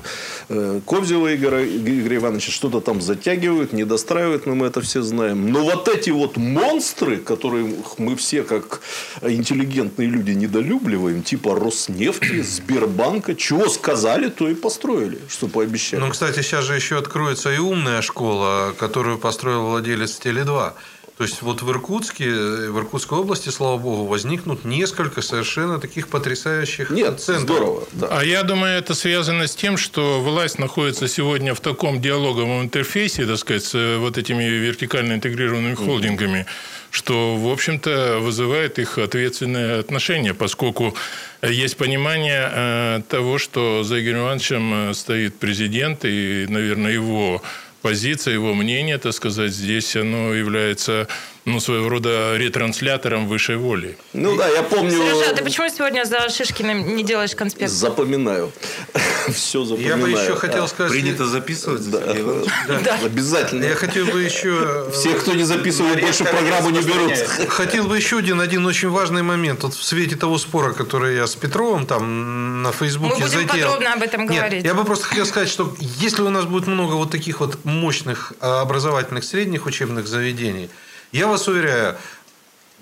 э, 0.49 0.81
Кобзева 0.85 1.33
Игоря, 1.37 1.65
Игоря 1.65 2.17
Ивановича. 2.17 2.51
Что-то 2.51 2.81
там 2.81 3.01
затягивают, 3.01 3.73
не 3.73 3.85
достраивают, 3.85 4.47
но 4.47 4.57
мы 4.57 4.67
это 4.67 4.81
все 4.81 5.01
знаем. 5.03 5.53
Но 5.53 5.63
вот 5.63 5.87
эти 5.87 6.11
вот 6.11 6.37
монстры, 6.37 7.19
которые 7.19 7.73
мы 7.99 8.17
все 8.17 8.43
как 8.43 8.81
интеллигентные 9.23 10.09
люди 10.09 10.33
недолюбливаем, 10.33 11.23
типа 11.23 11.55
Роснефти, 11.55 12.43
Сбербанка, 12.43 13.37
чего 13.37 13.69
сказали, 13.69 14.29
то 14.29 14.49
и 14.49 14.55
построили, 14.55 15.21
что 15.29 15.47
пообещали. 15.47 16.01
Ну, 16.01 16.11
кстати, 16.11 16.43
сейчас 16.43 16.65
же 16.65 16.75
еще 16.75 16.99
откроется 16.99 17.53
и 17.53 17.59
умная 17.59 18.03
школа, 18.03 18.75
которую 18.77 19.20
построил 19.21 19.67
владелец 19.67 20.19
Теле2. 20.19 20.73
То 21.21 21.25
есть 21.25 21.43
вот 21.43 21.61
в 21.61 21.71
Иркутске, 21.71 22.31
в 22.31 22.79
Иркутской 22.79 23.19
области, 23.19 23.51
слава 23.51 23.77
богу, 23.77 24.07
возникнут 24.07 24.65
несколько 24.65 25.21
совершенно 25.21 25.79
таких 25.79 26.09
потрясающих 26.09 26.89
Нет, 26.89 27.21
центров. 27.21 27.59
Здорово, 27.59 27.89
да. 27.93 28.09
А 28.11 28.25
я 28.25 28.43
думаю, 28.43 28.79
это 28.79 28.95
связано 28.95 29.47
с 29.47 29.55
тем, 29.55 29.77
что 29.77 30.23
власть 30.23 30.59
находится 30.59 31.09
сегодня 31.09 31.55
в 31.55 31.61
таком 31.61 32.01
диалоговом 32.01 32.63
интерфейсе, 32.63 33.27
так 33.27 33.37
сказать, 33.37 33.65
с 33.65 33.99
вот 33.99 34.17
этими 34.17 34.45
вертикально 34.45 35.13
интегрированными 35.13 35.75
холдингами, 35.75 36.47
что, 36.91 37.37
в 37.37 37.53
общем-то, 37.53 38.21
вызывает 38.21 38.79
их 38.79 38.97
ответственное 38.97 39.81
отношение, 39.81 40.33
поскольку 40.33 40.95
есть 41.43 41.77
понимание 41.77 42.51
э, 42.51 43.03
того, 43.11 43.37
что 43.37 43.85
за 43.85 44.01
Игорем 44.01 44.21
Ивановичем 44.21 44.91
э, 44.91 44.95
стоит 44.95 45.39
президент, 45.39 46.07
и, 46.07 46.47
наверное, 46.49 46.93
его 46.93 47.43
позиция, 47.83 48.35
его 48.35 48.55
мнение, 48.55 48.99
так 48.99 49.13
сказать, 49.13 49.53
здесь 49.53 49.97
оно 49.97 50.33
является 50.33 51.09
ну, 51.45 51.61
своего 51.61 51.89
рода 51.89 52.37
ретранслятором 52.37 53.27
высшей 53.27 53.57
воли. 53.57 53.97
Ну 54.13 54.37
да, 54.37 54.49
я 54.49 54.63
помню... 54.63 54.91
Сережа, 54.91 55.31
а 55.31 55.35
ты 55.35 55.43
почему 55.43 55.69
сегодня 55.69 56.05
за 56.05 56.29
Шишкиным 56.29 56.97
не 56.97 57.03
делаешь 57.03 57.35
конспект? 57.35 57.71
Запоминаю. 57.71 58.53
Все 59.33 59.65
запоминаю. 59.65 59.99
Я 59.99 60.03
бы 60.03 60.11
еще 60.11 60.37
хотел 60.37 60.69
сказать... 60.69 60.93
Принято 60.93 61.27
записывать? 61.27 61.81
Да. 61.91 62.81
Да. 62.85 62.99
Обязательно. 63.05 63.65
Я 63.65 63.75
хотел 63.75 64.07
бы 64.07 64.23
еще... 64.23 64.91
Все, 64.93 65.15
кто 65.15 65.33
не 65.33 65.45
записывает, 65.45 66.01
больше 66.01 66.25
программу 66.25 66.71
не 66.71 66.83
берут. 66.83 67.13
Хотел 67.49 67.87
бы 67.87 67.97
еще 67.97 68.19
один, 68.19 68.41
один 68.41 68.67
очень 68.67 68.89
важный 68.91 69.23
момент. 69.23 69.63
Вот 69.63 69.75
в 69.75 69.83
свете 69.83 70.17
того 70.17 70.39
спора, 70.39 70.73
который 70.73 71.17
я 71.17 71.27
с 71.27 71.35
Петровым 71.35 71.87
там 71.87 72.63
на 72.63 72.73
Фейсбуке 72.73 73.15
Мы 73.15 73.27
будем 73.27 73.29
затеял. 73.29 73.73
подробно 73.73 73.95
об 73.95 74.03
этом 74.03 74.23
Нет, 74.23 74.35
говорить. 74.35 74.65
Я 74.65 74.75
бы 74.75 74.85
просто 74.85 75.07
хотел 75.07 75.27
сказать, 75.27 75.49
что 75.49 75.75
если 75.81 76.23
у 76.23 76.31
нас 76.31 76.45
будет 76.45 76.67
много 76.67 76.95
вот 76.95 77.11
таких 77.11 77.41
вот 77.41 77.65
мощных 77.65 78.33
а, 78.41 78.61
образовательных 78.61 79.25
средних 79.25 79.67
учебных 79.67 80.07
заведений, 80.07 80.69
Я 81.13 81.27
вас 81.27 81.49
уверяю, 81.49 81.97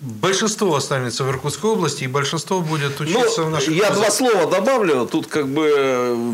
большинство 0.00 0.74
останется 0.76 1.24
в 1.24 1.30
Иркутской 1.30 1.70
области, 1.70 2.04
и 2.04 2.06
большинство 2.06 2.60
будет 2.60 3.00
учиться 3.00 3.42
в 3.42 3.46
Ну, 3.46 3.50
наших 3.50 3.74
я 3.74 3.88
вузах. 3.88 3.96
два 3.96 4.10
слова 4.10 4.50
добавлю. 4.50 5.06
Тут 5.10 5.26
как 5.26 5.48
бы 5.48 5.72
э, 5.76 6.32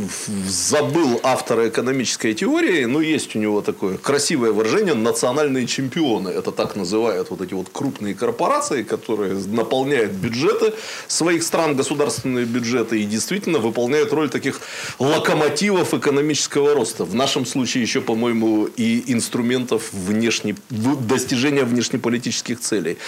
забыл 0.49 1.21
автора 1.23 1.69
экономической 1.69 2.35
теории, 2.35 2.85
но 2.85 3.01
есть 3.01 3.35
у 3.37 3.39
него 3.39 3.63
такое 3.63 3.97
красивое 3.97 4.53
выражение 4.53 4.95
«национальные 4.95 5.67
чемпионы». 5.67 6.29
Это 6.29 6.53
так 6.53 6.77
называют 6.77 7.31
вот 7.31 7.41
эти 7.41 7.55
вот 7.55 7.69
крупные 7.73 8.15
корпорации, 8.15 8.83
которые 8.83 9.35
наполняют 9.35 10.13
бюджеты 10.13 10.75
своих 11.09 11.43
стран, 11.43 11.75
государственные 11.77 12.45
бюджеты, 12.45 13.01
и 13.01 13.05
действительно 13.05 13.59
выполняют 13.59 14.13
роль 14.13 14.29
таких 14.29 14.61
локомотивов 14.99 15.95
экономического 15.95 16.75
роста. 16.75 17.05
В 17.05 17.15
нашем 17.15 17.47
случае 17.47 17.83
еще, 17.83 18.01
по-моему, 18.01 18.67
и 18.77 19.05
инструментов 19.13 19.93
внешне... 19.93 20.57
в- 20.71 21.07
достижения 21.07 21.65
внешнеполитических 21.65 22.61
целей. 22.61 22.99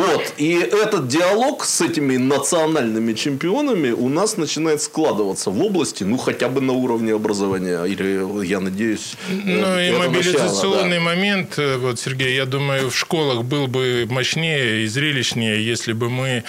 Вот. 0.00 0.34
И 0.38 0.54
этот 0.54 1.08
диалог 1.08 1.64
с 1.64 1.80
этими 1.82 2.16
национальными 2.16 3.12
чемпионами 3.12 3.90
у 3.90 4.08
нас 4.08 4.38
начинает 4.38 4.80
складываться 4.80 5.50
в 5.50 5.62
области, 5.62 6.04
ну, 6.04 6.16
хотя 6.16 6.48
бы 6.48 6.62
на 6.62 6.72
уровне 6.72 7.12
образования. 7.12 7.84
Или, 7.84 8.46
я 8.46 8.60
надеюсь, 8.60 9.16
Ну 9.28 9.66
э, 9.66 9.88
и 9.88 9.90
это 9.90 9.98
мобилизационный 9.98 10.82
начало, 10.82 10.94
да. 10.94 11.00
момент, 11.00 11.58
э, 11.58 11.76
вот, 11.76 12.00
Сергей, 12.00 12.34
я 12.34 12.46
думаю, 12.46 12.90
в 12.90 12.96
школах 12.96 13.44
был 13.44 13.66
бы 13.66 14.06
мощнее 14.08 14.84
и 14.84 14.86
зрелищнее, 14.86 15.62
если 15.62 15.92
бы 15.92 16.08
мы 16.08 16.44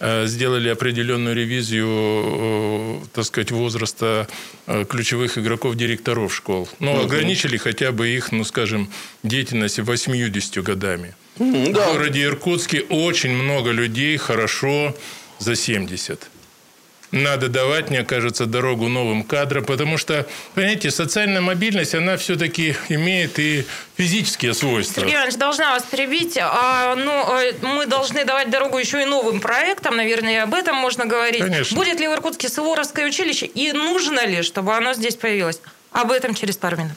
э, 0.00 0.26
сделали 0.26 0.70
определенную 0.70 1.36
ревизию, 1.36 3.02
так 3.12 3.24
сказать, 3.24 3.50
возраста 3.50 4.28
ключевых 4.88 5.36
игроков 5.36 5.74
директоров 5.74 6.34
школ. 6.34 6.68
Ну, 6.78 7.02
ограничили 7.02 7.58
хотя 7.58 7.92
бы 7.92 8.08
их, 8.08 8.32
ну, 8.32 8.44
скажем, 8.44 8.88
деятельность 9.22 9.78
80 9.78 10.62
годами. 10.64 11.14
М, 11.38 11.64
В 11.66 11.72
да. 11.72 11.92
городе 11.92 12.24
Иркутске 12.24 12.82
очень 12.82 13.30
много 13.32 13.70
людей 13.70 14.16
хорошо 14.16 14.94
за 15.38 15.56
70. 15.56 16.28
Надо 17.10 17.48
давать, 17.48 17.90
мне 17.90 18.02
кажется, 18.02 18.44
дорогу 18.44 18.88
новым 18.88 19.22
кадрам, 19.22 19.64
потому 19.64 19.98
что, 19.98 20.26
понимаете, 20.56 20.90
социальная 20.90 21.40
мобильность, 21.40 21.94
она 21.94 22.16
все-таки 22.16 22.74
имеет 22.88 23.38
и 23.38 23.64
физические 23.96 24.52
свойства. 24.52 25.02
Сергей 25.02 25.14
Иванович, 25.14 25.36
должна 25.36 25.74
вас 25.74 25.84
перебить. 25.84 26.36
А, 26.40 26.96
ну, 26.96 27.38
э, 27.40 27.52
мы 27.62 27.86
должны 27.86 28.24
давать 28.24 28.50
дорогу 28.50 28.78
еще 28.78 29.00
и 29.00 29.04
новым 29.04 29.40
проектам, 29.40 29.96
наверное, 29.96 30.32
и 30.32 30.36
об 30.38 30.54
этом 30.54 30.74
можно 30.74 31.06
говорить. 31.06 31.40
Конечно. 31.40 31.76
Будет 31.76 32.00
ли 32.00 32.08
в 32.08 32.12
Иркутске 32.14 32.48
Суворовское 32.48 33.06
училище 33.06 33.46
и 33.46 33.70
нужно 33.72 34.26
ли, 34.26 34.42
чтобы 34.42 34.74
оно 34.74 34.92
здесь 34.94 35.14
появилось? 35.14 35.60
Об 35.92 36.10
этом 36.10 36.34
через 36.34 36.56
пару 36.56 36.76
минут. 36.78 36.96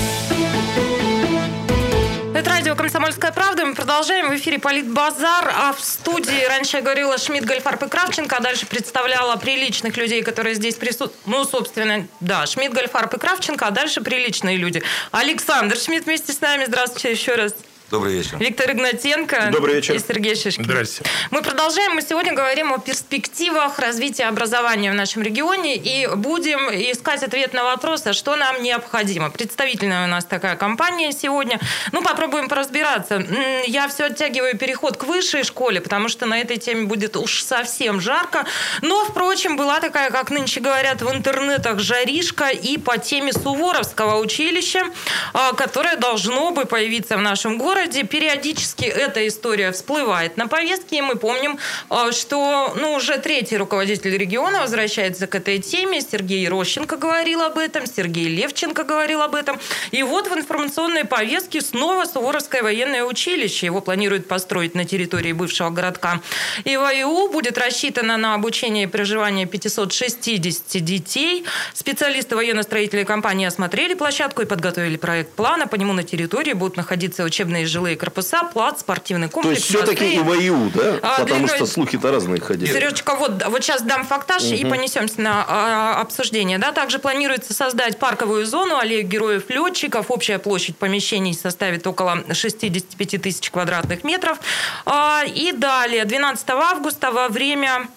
«Комсомольская 3.01 3.31
правда». 3.31 3.65
Мы 3.65 3.73
продолжаем. 3.73 4.29
В 4.29 4.35
эфире 4.35 4.59
«Политбазар». 4.59 5.51
А 5.55 5.73
в 5.73 5.83
студии 5.83 6.45
раньше 6.45 6.77
я 6.77 6.83
говорила 6.83 7.17
Шмидт, 7.17 7.45
Гольфарб 7.45 7.81
и 7.81 7.89
Кравченко, 7.89 8.37
а 8.37 8.41
дальше 8.41 8.67
представляла 8.67 9.37
приличных 9.37 9.97
людей, 9.97 10.21
которые 10.21 10.53
здесь 10.53 10.75
присутствуют. 10.75 11.15
Ну, 11.25 11.43
собственно, 11.43 12.07
да, 12.19 12.45
Шмидт, 12.45 12.75
Гольфарб 12.75 13.11
и 13.15 13.17
Кравченко, 13.17 13.65
а 13.65 13.71
дальше 13.71 14.01
приличные 14.01 14.57
люди. 14.57 14.83
Александр 15.09 15.77
Шмидт 15.77 16.05
вместе 16.05 16.31
с 16.31 16.41
нами. 16.41 16.65
Здравствуйте 16.65 17.09
еще 17.09 17.33
раз. 17.33 17.55
Добрый 17.91 18.13
вечер. 18.13 18.37
Виктор 18.37 18.71
Игнатенко 18.71 19.49
Добрый 19.51 19.75
вечер. 19.75 19.95
и 19.95 19.99
Сергей 19.99 20.33
Шишкин. 20.33 20.63
Здрасте. 20.63 21.03
Мы 21.29 21.41
продолжаем. 21.41 21.93
Мы 21.93 22.01
сегодня 22.01 22.33
говорим 22.33 22.71
о 22.71 22.77
перспективах 22.77 23.79
развития 23.79 24.27
образования 24.27 24.91
в 24.91 24.95
нашем 24.95 25.23
регионе 25.23 25.75
и 25.75 26.07
будем 26.15 26.69
искать 26.69 27.21
ответ 27.21 27.53
на 27.53 27.65
вопрос, 27.65 28.07
а 28.07 28.13
что 28.13 28.37
нам 28.37 28.63
необходимо. 28.63 29.29
Представительная 29.29 30.05
у 30.05 30.07
нас 30.07 30.23
такая 30.23 30.55
компания 30.55 31.11
сегодня. 31.11 31.59
Ну, 31.91 32.01
попробуем 32.01 32.47
поразбираться. 32.47 33.25
Я 33.67 33.89
все 33.89 34.05
оттягиваю 34.05 34.57
переход 34.57 34.95
к 34.95 35.03
высшей 35.03 35.43
школе, 35.43 35.81
потому 35.81 36.07
что 36.07 36.25
на 36.25 36.39
этой 36.39 36.55
теме 36.55 36.85
будет 36.85 37.17
уж 37.17 37.43
совсем 37.43 37.99
жарко. 37.99 38.45
Но, 38.81 39.03
впрочем, 39.03 39.57
была 39.57 39.81
такая, 39.81 40.11
как 40.11 40.31
нынче 40.31 40.61
говорят 40.61 41.01
в 41.01 41.11
интернетах, 41.11 41.79
жаришка 41.79 42.51
и 42.51 42.77
по 42.77 42.97
теме 42.97 43.33
Суворовского 43.33 44.15
училища, 44.21 44.85
а, 45.33 45.51
которое 45.51 45.97
должно 45.97 46.51
бы 46.51 46.63
появиться 46.63 47.17
в 47.17 47.21
нашем 47.21 47.57
городе. 47.57 47.80
Периодически 47.87 48.85
эта 48.85 49.27
история 49.27 49.71
всплывает 49.71 50.37
на 50.37 50.47
повестке, 50.47 50.97
и 50.97 51.01
мы 51.01 51.15
помним, 51.15 51.57
а, 51.89 52.11
что 52.11 52.75
ну, 52.79 52.93
уже 52.93 53.17
третий 53.17 53.57
руководитель 53.57 54.15
региона 54.17 54.61
возвращается 54.61 55.27
к 55.27 55.35
этой 55.35 55.59
теме. 55.59 56.01
Сергей 56.01 56.47
Рощенко 56.47 56.97
говорил 56.97 57.41
об 57.41 57.57
этом, 57.57 57.85
Сергей 57.87 58.27
Левченко 58.27 58.83
говорил 58.83 59.21
об 59.21 59.35
этом. 59.35 59.59
И 59.91 60.03
вот 60.03 60.29
в 60.29 60.33
информационной 60.33 61.05
повестке 61.05 61.61
снова 61.61 62.05
Суворовское 62.05 62.61
военное 62.61 63.03
училище. 63.03 63.65
Его 63.65 63.81
планируют 63.81 64.27
построить 64.27 64.75
на 64.75 64.85
территории 64.85 65.33
бывшего 65.33 65.69
городка 65.69 66.21
ИВАИУ. 66.65 67.29
Будет 67.29 67.57
рассчитано 67.57 68.17
на 68.17 68.35
обучение 68.35 68.83
и 68.83 68.87
проживание 68.87 69.45
560 69.45 70.83
детей. 70.83 71.45
Специалисты 71.73 72.35
военно-строительной 72.35 73.05
компании 73.05 73.47
осмотрели 73.47 73.93
площадку 73.93 74.41
и 74.41 74.45
подготовили 74.45 74.97
проект 74.97 75.33
плана. 75.33 75.67
По 75.67 75.75
нему 75.75 75.93
на 75.93 76.03
территории 76.03 76.53
будут 76.53 76.77
находиться 76.77 77.23
учебные 77.23 77.63
и 77.63 77.65
жилые 77.71 77.95
корпуса, 77.95 78.43
плац, 78.43 78.81
спортивный 78.81 79.27
То 79.27 79.33
комплекс. 79.33 79.57
есть, 79.57 79.69
все-таки. 79.69 80.17
ИВАИУ, 80.17 80.71
да? 80.75 80.99
А, 81.01 81.19
Потому 81.21 81.47
для- 81.47 81.55
что 81.55 81.65
слухи-то 81.65 82.11
разные 82.11 82.39
ходили. 82.41 82.71
Сережечка, 82.71 83.15
вот, 83.15 83.43
вот 83.47 83.63
сейчас 83.63 83.81
дам 83.81 84.05
фактаж 84.05 84.43
и 84.43 84.63
понесемся 84.65 85.21
на 85.21 85.45
а, 85.47 86.01
обсуждение. 86.01 86.57
Да? 86.57 86.71
Также 86.71 86.99
планируется 86.99 87.53
создать 87.53 87.97
парковую 87.97 88.45
зону, 88.45 88.77
аллею 88.77 89.03
героев-летчиков. 89.07 90.11
Общая 90.11 90.37
площадь 90.39 90.77
помещений 90.77 91.33
составит 91.33 91.87
около 91.87 92.23
65 92.33 93.21
тысяч 93.21 93.49
квадратных 93.49 94.03
метров. 94.03 94.37
А, 94.85 95.23
и 95.25 95.51
далее, 95.53 96.05
12 96.05 96.49
августа 96.49 97.11
во 97.11 97.29
время 97.29 97.87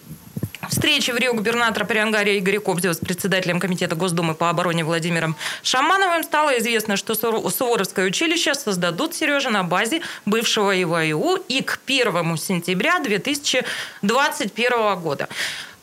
встречи 0.75 1.11
в 1.11 1.17
Рио 1.17 1.33
губернатора 1.33 1.85
Приангария 1.85 2.37
Игоря 2.37 2.59
Кобзева 2.59 2.91
с 2.91 2.97
председателем 2.97 3.61
Комитета 3.61 3.95
Госдумы 3.95 4.35
по 4.35 4.49
обороне 4.49 4.83
Владимиром 4.83 5.37
Шамановым 5.63 6.21
стало 6.23 6.59
известно, 6.59 6.97
что 6.97 7.15
Су- 7.15 7.49
Суворовское 7.49 8.05
училище 8.05 8.53
создадут, 8.53 9.15
Сережа, 9.15 9.49
на 9.49 9.63
базе 9.63 10.01
бывшего 10.25 10.83
ИВАИУ 10.83 11.37
и 11.47 11.61
к 11.61 11.79
1 11.85 12.35
сентября 12.35 12.99
2021 12.99 14.99
года. 14.99 15.29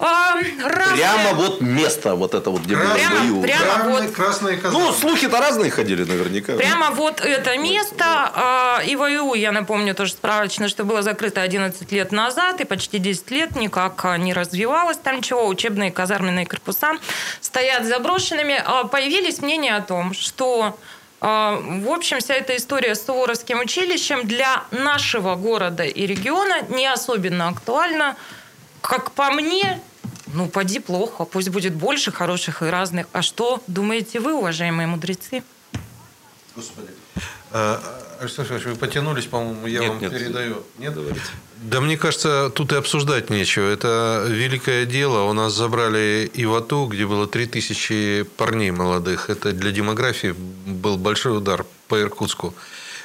А, 0.05 0.35
разные- 0.65 0.97
Прямо 0.97 1.33
вот 1.35 1.61
место 1.61 2.15
вот 2.17 2.35
это 2.35 2.51
вот, 2.51 2.63
где 2.63 2.75
было 2.75 2.93
Прямо- 2.95 3.17
ИВАИУ. 3.19 3.43
прямо 3.43 3.65
да. 3.65 3.83
Вот. 3.89 4.11
Красные 4.11 4.57
казаки. 4.57 4.83
Ну, 4.83 4.93
слухи-то 4.93 5.39
разные 5.41 5.71
ходили 5.71 6.03
наверняка. 6.05 6.55
Прямо 6.55 6.91
вот 6.91 7.21
это 7.21 7.57
место, 7.57 8.05
а, 8.35 8.81
ИВАИУ, 8.85 9.35
я 9.35 9.53
напомню 9.53 9.95
тоже 9.95 10.13
справочно, 10.13 10.69
что 10.69 10.83
было 10.85 11.03
закрыто 11.03 11.41
11 11.41 11.93
лет 11.93 12.11
назад, 12.11 12.61
и 12.61 12.65
почти 12.65 12.99
10 12.99 13.31
лет 13.31 13.55
никак 13.55 14.05
а, 14.05 14.19
не 14.19 14.33
развивалось 14.35 14.97
там 14.97 15.19
ничего. 15.19 15.47
Учебные 15.47 15.93
казарменные 15.93 16.47
корпуса 16.47 16.93
стоят 17.41 17.85
заброшенными. 17.87 18.61
А, 18.65 18.85
Появились 18.85 19.41
мнения 19.41 19.77
о 19.77 19.83
том, 19.83 20.15
что 20.15 20.77
а, 21.21 21.61
в 21.63 21.89
общем, 21.89 22.19
вся 22.19 22.35
эта 22.35 22.57
история 22.57 22.97
с 22.97 23.07
Суворовским 23.07 23.61
училищем 23.61 24.27
для 24.27 24.65
нашего 24.73 25.37
города 25.37 25.85
и 25.85 26.05
региона 26.07 26.63
не 26.71 26.89
особенно 26.89 27.47
актуальна. 27.47 28.17
Как 28.81 29.13
по 29.13 29.31
мне, 29.31 29.81
ну, 30.33 30.49
поди 30.49 30.79
плохо, 30.79 31.25
пусть 31.25 31.49
будет 31.51 31.75
больше 31.75 32.13
хороших 32.13 32.63
и 32.63 32.67
разных. 32.67 33.07
А 33.13 33.23
что 33.23 33.63
думаете 33.67 34.21
вы, 34.21 34.35
уважаемые 34.35 34.87
мудрецы? 34.87 35.43
А, 37.51 37.81
Александр 38.21 38.53
Александрович, 38.53 38.65
вы 38.67 38.77
потянулись, 38.77 39.27
по-моему, 39.27 39.67
я 39.67 39.81
Нет, 39.81 39.89
вам 39.89 40.01
нет. 40.01 40.13
передаю. 40.13 40.63
Нет? 40.79 40.95
Говорите. 40.95 41.21
Да 41.57 41.81
мне 41.81 41.97
кажется, 41.97 42.51
тут 42.55 42.73
и 42.73 42.77
обсуждать 42.77 43.31
нечего. 43.31 43.69
Это 43.69 44.25
великое 44.29 44.85
дело. 44.85 45.23
У 45.23 45.33
нас 45.33 45.53
забрали 45.53 46.31
Ивату, 46.35 46.87
где 46.87 47.07
было 47.07 47.27
3000 47.27 48.25
парней 48.37 48.71
молодых. 48.71 49.31
Это 49.31 49.53
для 49.53 49.71
демографии 49.71 50.35
был 50.67 50.97
большой 50.97 51.37
удар 51.37 51.65
по 51.89 52.01
Иркутску. 52.01 52.55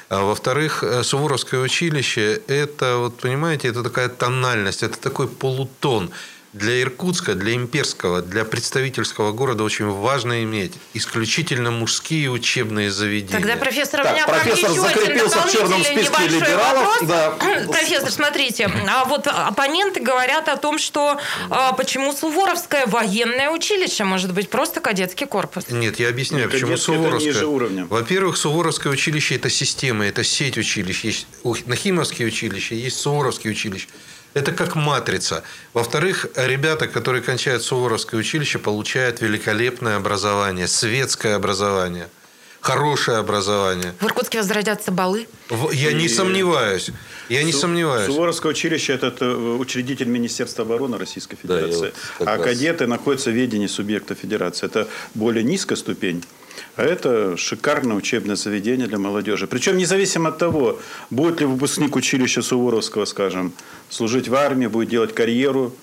А 0.08 0.22
во-вторых, 0.22 0.82
э, 0.82 1.02
Суворовское 1.02 1.60
училище– 1.60 2.40
это, 2.46 2.96
вот 2.96 3.18
понимаете, 3.18 3.68
это 3.68 3.82
такая 3.82 4.08
тональность, 4.08 4.82
это 4.82 4.98
такой 4.98 5.28
полутон. 5.28 6.10
Для 6.54 6.80
Иркутска, 6.80 7.34
для 7.34 7.54
имперского, 7.54 8.22
для 8.22 8.44
представительского 8.46 9.32
города 9.32 9.64
очень 9.64 9.86
важно 9.86 10.42
иметь 10.44 10.72
исключительно 10.94 11.70
мужские 11.70 12.30
учебные 12.30 12.90
заведения. 12.90 13.38
Тогда, 13.38 13.56
профессор, 13.56 14.02
Так, 14.02 14.12
у 14.12 14.14
меня 14.14 14.26
профессор 14.26 14.70
закрепился 14.70 15.38
в 15.42 15.52
черном 15.52 15.82
дополнительный 15.82 16.04
списке 16.04 16.22
небольшой 16.22 16.40
либералов, 16.40 17.02
вопрос. 17.02 17.08
да. 17.08 17.30
Профессор, 17.68 18.10
смотрите, 18.10 18.70
а 18.88 19.04
вот 19.04 19.26
оппоненты 19.26 20.00
говорят 20.00 20.48
о 20.48 20.56
том, 20.56 20.78
что 20.78 21.20
а, 21.50 21.72
почему 21.74 22.14
Суворовское 22.14 22.86
военное 22.86 23.50
училище 23.50 24.04
может 24.04 24.32
быть 24.32 24.48
просто 24.48 24.80
кадетский 24.80 25.26
корпус. 25.26 25.68
Нет, 25.68 26.00
я 26.00 26.08
объясняю, 26.08 26.44
Нет, 26.44 26.52
почему 26.52 26.78
Суворовское. 26.78 27.84
Во-первых, 27.84 28.38
Суворовское 28.38 28.90
училище– 28.90 29.34
это 29.36 29.50
система, 29.50 30.06
это 30.06 30.24
сеть 30.24 30.56
училищ. 30.56 31.04
Есть 31.04 31.26
Нахимовские 31.66 32.28
училища, 32.28 32.74
есть 32.74 32.98
Суворовские 32.98 33.52
училища. 33.52 33.88
Это 34.34 34.52
как 34.52 34.74
матрица. 34.76 35.42
Во-вторых, 35.74 36.26
ребята, 36.36 36.86
которые 36.86 37.22
кончают 37.22 37.62
Суворовское 37.62 38.20
училище, 38.20 38.58
получают 38.58 39.20
великолепное 39.20 39.96
образование, 39.96 40.68
светское 40.68 41.34
образование, 41.34 42.08
хорошее 42.60 43.18
образование. 43.18 43.94
В 44.00 44.04
Иркутске 44.04 44.38
возродятся 44.38 44.92
балы. 44.92 45.26
Я 45.72 45.92
не 45.92 46.04
И- 46.06 46.08
сомневаюсь. 46.08 46.90
Я 47.28 47.42
не 47.42 47.52
Су- 47.52 47.60
сомневаюсь. 47.60 48.06
Суворовское 48.06 48.52
училище– 48.52 48.92
это 48.94 49.12
э, 49.20 49.34
учредитель 49.58 50.06
Министерства 50.08 50.64
обороны 50.64 50.98
Российской 50.98 51.36
Да, 51.42 51.58
Федерации. 51.60 51.92
вот 52.18 52.26
как 52.26 52.28
а 52.28 52.36
раз- 52.36 52.44
кадеты 52.44 52.86
находятся 52.86 53.30
в 53.30 53.34
ведении 53.34 53.66
субъекта 53.66 54.14
Федерации. 54.14 54.66
Это 54.66 54.88
более 55.14 55.42
низкая 55.44 55.76
ступень. 55.76 56.24
А 56.76 56.82
это 56.82 57.36
шикарное 57.36 57.96
учебное 57.96 58.36
заведение 58.36 58.86
для 58.86 58.98
молодежи. 58.98 59.46
Причем 59.46 59.76
независимо 59.76 60.30
от 60.30 60.38
того, 60.38 60.78
будет 61.10 61.40
ли 61.40 61.46
выпускник 61.46 61.96
училища 61.96 62.42
Суворовского, 62.42 63.04
скажем, 63.04 63.52
служить 63.88 64.28
в 64.28 64.34
армии, 64.34 64.66
будет 64.66 64.88
делать 64.88 65.14
карьеру, 65.14 65.74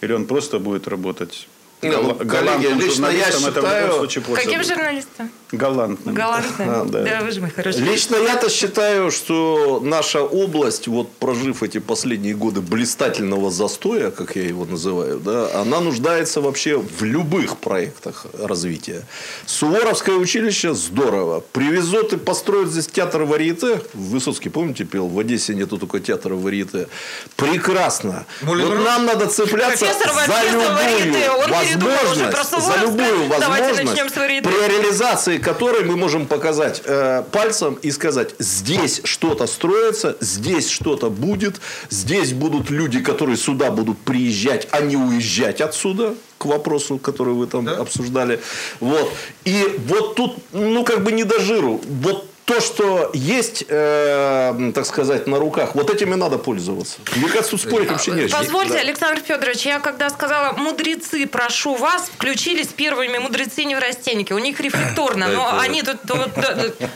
или 0.00 0.12
он 0.12 0.26
просто 0.26 0.58
будет 0.58 0.88
работать 0.88 1.48
Не, 1.84 1.90
ну, 1.96 2.02
гала- 2.02 2.14
коллеги, 2.14 2.26
галантным 2.26 2.80
лично 2.80 3.06
я 3.06 3.32
считаю- 3.32 4.08
Каким 4.34 4.64
журналистом? 4.64 5.30
Галантным. 5.52 6.14
Галантным. 6.14 6.68
А, 6.70 6.84
да. 6.84 7.02
да. 7.02 7.20
вы 7.22 7.30
же 7.30 7.40
мой 7.40 7.50
хороший. 7.50 7.80
Лично 7.80 8.16
я-то 8.16 8.50
считаю, 8.50 9.10
что 9.10 9.80
наша 9.84 10.22
область, 10.22 10.88
вот 10.88 11.12
прожив 11.12 11.62
эти 11.62 11.78
последние 11.78 12.34
годы 12.34 12.60
блистательного 12.60 13.50
застоя, 13.50 14.10
как 14.10 14.36
я 14.36 14.42
его 14.42 14.64
называю, 14.64 15.18
да, 15.20 15.50
она 15.60 15.80
нуждается 15.80 16.40
вообще 16.40 16.78
в 16.78 17.02
любых 17.04 17.58
проектах 17.58 18.26
развития. 18.38 19.02
Суворовское 19.46 20.16
училище 20.16 20.74
здорово. 20.74 21.40
Привезут 21.52 22.12
и 22.12 22.16
построят 22.16 22.70
здесь 22.70 22.86
театр 22.86 23.22
варьете. 23.24 23.80
Высоцкий, 23.94 24.48
помните, 24.48 24.84
пел? 24.84 25.06
В 25.06 25.18
Одессе 25.18 25.54
нету 25.54 25.78
только 25.78 26.00
театра 26.00 26.34
варьете. 26.34 26.88
Прекрасно. 27.36 28.26
Вот 28.42 28.58
нам 28.84 29.06
надо 29.06 29.26
цепляться 29.26 29.84
Профессор 29.84 30.12
за 30.26 30.50
любую 30.50 30.72
варьете. 30.72 31.30
Он 31.30 31.50
возможность, 31.76 32.66
за 32.66 32.80
любую 32.82 33.28
возможность 33.28 34.14
при 34.14 34.68
реализации 34.68 35.38
которой 35.38 35.84
мы 35.84 35.96
можем 35.96 36.26
показать 36.26 36.82
э, 36.84 37.22
пальцем 37.30 37.74
и 37.82 37.90
сказать, 37.90 38.34
здесь 38.38 39.00
что-то 39.04 39.46
строится, 39.46 40.16
здесь 40.20 40.68
что-то 40.70 41.10
будет, 41.10 41.60
здесь 41.90 42.32
будут 42.32 42.70
люди, 42.70 43.00
которые 43.00 43.36
сюда 43.36 43.70
будут 43.70 43.98
приезжать, 43.98 44.68
а 44.70 44.80
не 44.80 44.96
уезжать 44.96 45.60
отсюда, 45.60 46.14
к 46.38 46.46
вопросу, 46.46 46.98
который 46.98 47.34
вы 47.34 47.46
там 47.46 47.68
обсуждали. 47.68 48.40
Вот. 48.80 49.10
И 49.44 49.80
вот 49.86 50.14
тут, 50.14 50.36
ну, 50.52 50.84
как 50.84 51.02
бы 51.02 51.12
не 51.12 51.24
до 51.24 51.40
жиру. 51.40 51.80
Вот 51.86 52.26
то, 52.44 52.60
что 52.60 53.10
есть, 53.14 53.64
э, 53.68 54.72
так 54.74 54.84
сказать, 54.84 55.26
на 55.26 55.38
руках, 55.38 55.74
вот 55.74 55.88
этим 55.88 56.12
и 56.12 56.16
надо 56.16 56.36
пользоваться. 56.36 56.98
Мне 57.16 57.28
кажется, 57.28 57.52
тут 57.52 57.62
спорить 57.62 57.90
вообще 57.90 58.10
не 58.10 58.22
о 58.22 58.28
чем. 58.28 58.38
Позвольте, 58.38 58.74
Да. 58.74 58.80
Александр 58.80 59.22
Федорович, 59.22 59.66
я 59.66 59.80
когда 59.80 60.10
сказала 60.10 60.52
мудрецы, 60.52 61.26
прошу 61.26 61.74
вас, 61.74 62.10
включились 62.14 62.68
первыми 62.68 63.16
мудрецы 63.18 63.64
неврастенники. 63.64 64.32
У 64.32 64.38
них 64.38 64.60
рефлекторно, 64.60 65.28
но 65.28 65.58
они 65.58 65.82
тут... 65.82 65.96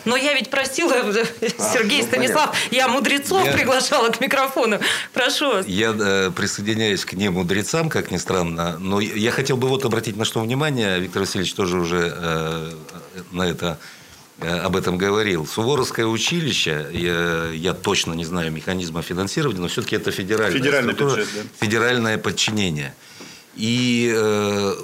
Но 0.05 0.17
я 0.17 0.35
ведь 0.35 0.50
просила, 0.50 0.93
Сергей 1.73 2.02
ну, 2.02 2.09
Станислав, 2.09 2.57
я 2.71 2.88
мудрецов 2.88 3.50
приглашала 3.50 4.09
к 4.11 4.21
микрофону. 4.21 4.81
Прошу 5.14 5.49
вас. 5.49 5.67
Я 5.67 5.95
э, 5.99 6.31
присоединяюсь 6.31 7.05
к 7.05 7.14
не 7.14 7.31
мудрецам, 7.31 7.88
как 7.88 8.11
ни 8.11 8.19
странно, 8.19 8.76
но 8.78 9.00
я 9.00 9.31
хотел 9.31 9.57
бы 9.57 9.69
вот 9.69 9.85
обратить 9.85 10.17
на 10.17 10.25
что 10.25 10.40
внимание, 10.40 10.99
Виктор 11.00 11.23
Васильевич 11.23 11.55
тоже 11.55 11.78
уже 11.78 12.12
э, 12.14 12.73
на 13.33 13.43
это 13.43 13.78
об 14.40 14.76
этом 14.76 14.99
говорил. 14.99 15.47
Суворовское 15.47 16.07
училище, 16.07 16.87
я, 16.92 17.50
я 17.52 17.75
точно 17.75 18.12
не 18.12 18.25
знаю 18.25 18.52
механизма 18.52 19.02
финансирования, 19.02 19.61
но 19.61 19.68
все-таки 19.68 19.97
это 19.97 20.11
федеральная 20.11 20.59
Федеральный 20.59 20.95
структура, 20.95 21.21
бюджет, 21.21 21.35
да. 21.35 21.66
федеральное 21.66 22.18
подчинение. 22.18 22.95
И 23.57 24.12
э, 24.14 24.75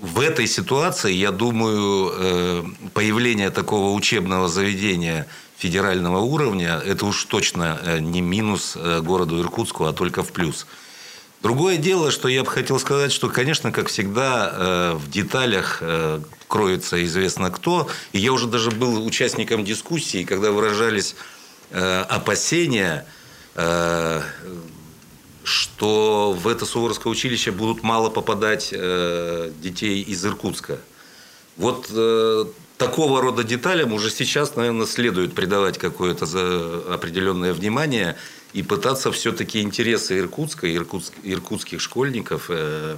в 0.00 0.20
этой 0.20 0.46
ситуации, 0.46 1.12
я 1.12 1.30
думаю, 1.30 2.12
э, 2.14 2.64
появление 2.94 3.50
такого 3.50 3.92
учебного 3.94 4.48
заведения 4.48 5.26
федерального 5.58 6.18
уровня, 6.18 6.80
это 6.84 7.06
уж 7.06 7.24
точно 7.24 7.78
э, 7.82 7.98
не 8.00 8.20
минус 8.20 8.76
э, 8.76 9.00
городу 9.00 9.40
Иркутску, 9.40 9.84
а 9.84 9.92
только 9.92 10.22
в 10.22 10.32
плюс. 10.32 10.66
Другое 11.42 11.76
дело, 11.76 12.10
что 12.10 12.28
я 12.28 12.42
бы 12.42 12.50
хотел 12.50 12.78
сказать, 12.78 13.12
что, 13.12 13.28
конечно, 13.28 13.70
как 13.70 13.88
всегда, 13.88 14.50
э, 14.52 14.92
в 14.94 15.10
деталях 15.10 15.78
э, 15.80 16.20
кроется 16.48 17.04
известно 17.04 17.50
кто. 17.50 17.88
И 18.12 18.18
я 18.18 18.32
уже 18.32 18.46
даже 18.46 18.70
был 18.70 19.04
участником 19.04 19.64
дискуссии, 19.64 20.24
когда 20.24 20.50
выражались 20.50 21.14
э, 21.70 22.00
опасения, 22.08 23.06
что 25.44 26.36
в 26.38 26.46
это 26.46 26.66
Суворовское 26.66 27.10
училище 27.10 27.52
будут 27.52 27.82
мало 27.82 28.10
попадать 28.10 28.68
детей 28.68 30.02
из 30.02 30.26
Иркутска. 30.26 30.78
Вот 31.56 31.90
такого 32.76 33.22
рода 33.22 33.44
деталям 33.44 33.94
уже 33.94 34.10
сейчас, 34.10 34.56
наверное, 34.56 34.84
следует 34.84 35.34
придавать 35.34 35.78
какое-то 35.78 36.26
определенное 36.92 37.54
внимание 37.54 38.18
и 38.52 38.62
пытаться 38.62 39.12
все-таки 39.12 39.60
интересы 39.60 40.18
Иркутска, 40.18 40.66
иркутск- 40.66 41.12
иркутских 41.22 41.80
школьников, 41.80 42.46
э, 42.48 42.96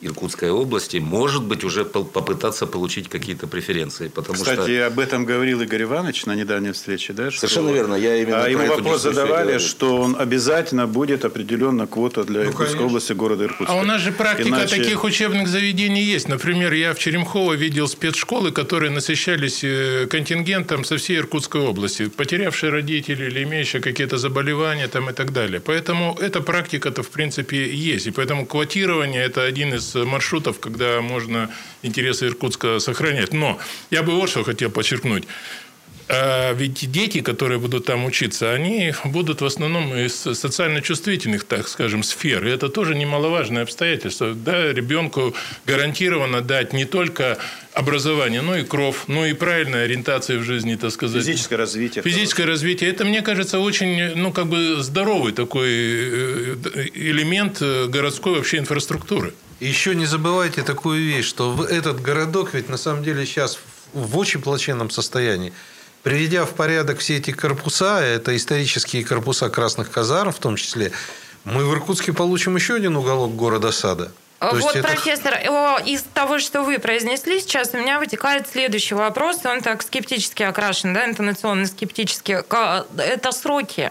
Иркутской 0.00 0.50
области, 0.50 0.98
может 0.98 1.42
быть, 1.44 1.64
уже 1.64 1.84
попытаться 1.84 2.66
получить 2.66 3.08
какие-то 3.08 3.46
преференции. 3.46 4.08
Потому 4.08 4.34
Кстати, 4.34 4.76
что... 4.76 4.86
об 4.86 4.98
этом 4.98 5.24
говорил 5.24 5.60
Игорь 5.62 5.82
Иванович 5.84 6.26
на 6.26 6.34
недавней 6.34 6.72
встрече, 6.72 7.12
да? 7.12 7.30
что- 7.30 7.40
Совершенно 7.40 7.70
верно, 7.70 7.94
я 7.94 8.16
именно 8.16 8.44
А 8.44 8.48
ему 8.48 8.66
вопрос 8.66 9.02
задавали, 9.02 9.58
что 9.58 9.96
он 9.96 10.16
обязательно 10.18 10.86
будет 10.86 11.24
определенно 11.24 11.86
квота 11.86 12.24
для 12.24 12.42
Иркутской 12.42 12.66
конечно. 12.66 12.86
области, 12.86 13.12
города 13.12 13.44
Иркутска. 13.44 13.72
А 13.72 13.80
у 13.80 13.84
нас 13.84 14.00
же 14.02 14.12
практика 14.12 14.48
Иначе- 14.48 14.76
таких 14.76 15.04
учебных 15.04 15.48
заведений 15.48 16.02
есть. 16.02 16.28
Например, 16.28 16.72
я 16.72 16.92
в 16.92 16.98
Черемхово 16.98 17.54
видел 17.54 17.88
спецшколы, 17.88 18.52
которые 18.52 18.90
насыщались 18.90 19.64
э, 19.64 20.06
контингентом 20.10 20.84
со 20.84 20.96
всей 20.96 21.18
Иркутской 21.18 21.60
области, 21.62 22.08
потерявшие 22.08 22.70
родителей 22.70 23.28
или 23.28 23.42
имеющие 23.44 23.80
какие-то 23.80 24.18
заболевания 24.18 24.88
там, 24.88 25.08
и 25.10 25.12
так 25.12 25.32
далее. 25.32 25.60
Поэтому 25.60 26.16
эта 26.20 26.40
практика-то 26.40 27.02
в 27.02 27.08
принципе 27.08 27.70
есть. 27.74 28.06
И 28.06 28.10
поэтому 28.10 28.44
квотирование– 28.46 29.22
это 29.24 29.42
один 29.42 29.73
из 29.74 29.94
маршрутов, 29.94 30.60
когда 30.60 31.00
можно 31.00 31.50
интересы 31.82 32.26
Иркутска 32.26 32.78
сохранять. 32.78 33.32
Но 33.32 33.58
я 33.90 34.02
бы 34.02 34.12
вот 34.12 34.30
что 34.30 34.44
хотел 34.44 34.70
подчеркнуть. 34.70 35.24
А 36.06 36.52
Ведь 36.52 36.90
дети, 36.90 37.20
которые 37.20 37.58
будут 37.58 37.86
там 37.86 38.04
учиться, 38.04 38.52
они 38.52 38.92
будут 39.04 39.40
в 39.40 39.44
основном 39.46 39.94
из 39.94 40.14
социально 40.14 40.82
чувствительных, 40.82 41.44
так 41.44 41.66
скажем, 41.66 42.02
сфер. 42.02 42.46
И 42.46 42.50
это 42.50 42.68
тоже 42.68 42.94
немаловажное 42.94 43.62
обстоятельство. 43.62 44.34
Да, 44.34 44.70
ребенку 44.72 45.34
гарантированно 45.66 46.42
дать 46.42 46.74
не 46.74 46.84
только 46.84 47.38
образование, 47.72 48.42
но 48.42 48.56
и 48.56 48.64
кров, 48.64 49.04
но 49.08 49.24
и 49.24 49.32
правильная 49.32 49.84
ориентация 49.84 50.38
в 50.38 50.42
жизни, 50.42 50.74
так 50.76 50.90
сказать. 50.90 51.24
Физическое 51.24 51.56
развитие. 51.56 52.04
Физическое 52.04 52.44
развитие. 52.44 52.90
Это, 52.90 53.04
мне 53.06 53.22
кажется, 53.22 53.58
очень, 53.58 54.14
ну, 54.14 54.30
как 54.30 54.46
бы 54.46 54.82
здоровый 54.82 55.32
такой 55.32 55.70
э, 55.70 56.56
элемент 56.94 57.62
э, 57.62 57.86
городской 57.86 58.36
вообще 58.36 58.58
инфраструктуры. 58.58 59.32
Еще 59.60 59.94
не 59.94 60.06
забывайте 60.06 60.62
такую 60.62 61.00
вещь, 61.00 61.26
что 61.26 61.64
этот 61.64 62.02
городок 62.02 62.54
ведь 62.54 62.68
на 62.68 62.76
самом 62.76 63.04
деле 63.04 63.24
сейчас 63.24 63.58
в 63.92 64.18
очень 64.18 64.42
плачевном 64.42 64.90
состоянии. 64.90 65.52
Приведя 66.02 66.44
в 66.44 66.50
порядок 66.50 66.98
все 66.98 67.16
эти 67.16 67.30
корпуса, 67.30 68.00
это 68.00 68.36
исторические 68.36 69.04
корпуса 69.04 69.48
красных 69.48 69.90
казарм 69.90 70.32
в 70.32 70.38
том 70.38 70.56
числе, 70.56 70.92
мы 71.44 71.64
в 71.64 71.72
Иркутске 71.72 72.12
получим 72.12 72.56
еще 72.56 72.74
один 72.74 72.96
уголок 72.96 73.36
города 73.36 73.70
сада. 73.70 74.12
То 74.50 74.56
Вот, 74.56 74.76
это 74.76 74.88
профессор, 74.88 75.34
из 75.86 76.02
того, 76.02 76.38
что 76.38 76.62
вы 76.62 76.78
произнесли 76.78 77.40
сейчас, 77.40 77.70
у 77.72 77.78
меня 77.78 77.98
вытекает 77.98 78.46
следующий 78.48 78.94
вопрос. 78.94 79.44
Он 79.44 79.60
так 79.60 79.82
скептически 79.82 80.42
окрашен, 80.42 80.92
да, 80.92 81.06
интонационно 81.06 81.66
скептически. 81.66 82.42
Это 82.98 83.32
сроки 83.32 83.90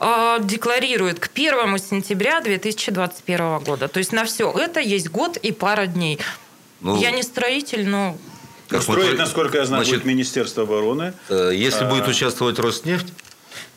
э, 0.00 0.38
декларируют 0.40 1.18
к 1.20 1.30
1 1.32 1.78
сентября 1.78 2.40
2021 2.40 3.58
года. 3.58 3.88
То 3.88 3.98
есть 3.98 4.12
на 4.12 4.24
все 4.24 4.50
это 4.50 4.80
есть 4.80 5.08
год 5.10 5.36
и 5.36 5.52
пара 5.52 5.86
дней. 5.86 6.18
Ну, 6.80 7.00
Я 7.00 7.12
не 7.12 7.22
строитель, 7.22 7.88
но... 7.88 8.16
как 8.68 8.82
Строить, 8.82 9.18
насколько 9.18 9.58
я 9.58 9.66
знаю, 9.66 9.84
Значит, 9.84 10.02
будет 10.02 10.12
Министерство 10.12 10.64
обороны. 10.64 11.14
Э, 11.28 11.50
Если 11.54 11.84
будет 11.84 12.08
участвовать 12.08 12.58
Роснефть, 12.58 13.12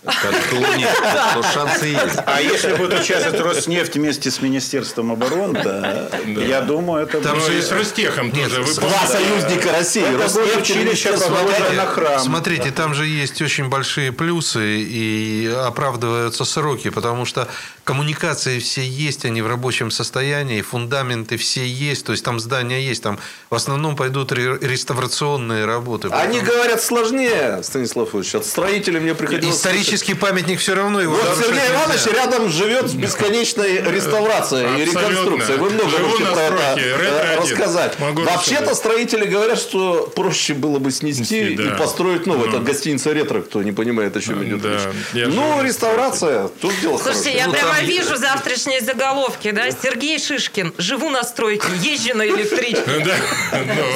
как 0.06 0.36
в 0.36 0.50
Тулуне, 0.52 0.88
то 1.34 1.42
шансы 1.42 1.86
есть. 1.88 2.20
А 2.28 2.40
если 2.40 2.76
будет 2.76 3.00
участвовать 3.00 3.40
Роснефть 3.42 3.96
вместе 3.96 4.30
с 4.30 4.40
Министерством 4.40 5.12
обороны, 5.12 5.60
да, 5.64 6.10
я 6.26 6.62
думаю, 6.62 7.08
это 7.08 7.22
Там 7.22 7.40
будет... 7.40 7.48
же 7.52 7.58
и 7.58 7.62
с 7.62 7.72
Ростехом 7.72 8.32
тоже. 8.32 8.62
Вы 8.62 8.74
Два 8.76 9.08
союзника 9.08 9.72
России. 9.72 10.04
Это 10.04 10.24
Роснефть 10.24 10.58
училище, 10.58 11.10
обороны. 11.10 11.76
на 11.76 11.86
храм. 11.88 12.20
Смотрите, 12.20 12.70
там 12.72 12.94
же 12.94 13.08
есть 13.08 13.42
очень 13.42 13.68
большие 13.70 14.12
плюсы 14.12 14.82
и 14.82 15.48
оправдываются 15.48 16.46
сроки, 16.46 16.90
потому 16.92 17.26
что 17.26 17.48
коммуникации 17.84 18.60
все 18.60 18.86
есть, 18.86 19.26
они 19.26 19.42
в 19.42 19.48
рабочем 19.48 19.90
состоянии, 19.90 20.62
фундаменты 20.62 21.38
все 21.38 21.66
есть, 21.66 22.06
то 22.06 22.12
есть 22.12 22.24
там 22.24 22.40
здания 22.40 22.80
есть, 22.82 23.02
там 23.02 23.18
в 23.50 23.56
основном 23.56 23.96
пойдут 23.96 24.32
ре- 24.32 24.60
реставрационные 24.62 25.66
работы. 25.66 26.10
Они 26.10 26.42
говорят 26.42 26.82
сложнее, 26.82 27.62
Станислав 27.64 28.14
Ильич. 28.14 28.36
От 28.36 28.46
строителей 28.46 29.00
мне 29.00 29.16
приходилось... 29.16 29.56
Исторический 29.66 30.14
памятник 30.14 30.60
все 30.60 30.76
равно 30.76 31.02
его 31.02 31.16
Вот 31.16 31.38
Сергей 31.40 31.54
нельзя. 31.60 31.74
Иванович 31.74 32.06
рядом 32.14 32.50
живет 32.50 32.88
с 32.88 32.94
бесконечной 32.94 33.82
реставрацией 33.82 34.80
и 34.84 34.86
реконструкцией. 34.86 35.58
Вы 35.58 35.72
много 35.72 35.90
Живу 35.90 36.08
можете 36.10 36.24
про 36.32 36.42
это 36.44 36.80
э, 36.80 36.98
ретро-1. 36.98 37.42
рассказать. 37.42 38.00
Могу 38.00 38.22
Вообще-то 38.22 38.76
строители 38.76 39.26
говорят, 39.26 39.58
что 39.58 40.12
проще 40.16 40.54
было 40.54 40.78
бы 40.78 40.92
снести 40.92 41.54
и 41.54 41.56
да. 41.58 41.72
построить 41.78 42.28
новое. 42.28 42.46
Ну. 42.46 42.50
Это 42.58 42.60
гостиница 42.60 43.12
ретро, 43.12 43.42
кто 43.42 43.64
не 43.64 43.72
понимает, 43.72 44.16
о 44.16 44.22
чем 44.22 44.44
идет 44.44 44.62
Да, 44.62 44.70
речь. 45.14 45.28
Ну, 45.34 45.64
реставрация, 45.64 46.50
тут 46.62 46.72
дело 46.82 46.98
Слушайте, 47.00 47.32
хорошее. 47.32 47.38
я 47.38 47.48
Ну, 47.48 47.54
прямо 47.54 47.76
там- 47.76 47.86
вижу 47.86 48.16
завтрашние 48.18 48.82
заголовки, 48.82 49.50
да? 49.50 49.64
Сергей 49.72 50.20
Шишкин. 50.20 50.76
Живу 50.78 51.10
на 51.10 51.24
стройке, 51.24 51.66
езжу 51.82 52.16
на 52.16 52.28
электричке. 52.28 52.84
Ну, 52.86 52.94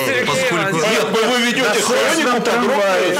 Сергей 0.07 0.25
поскольку- 0.25 0.77
ну 1.11 1.31
вы 1.31 1.41
ведете 1.45 1.79
хронику. 1.81 2.41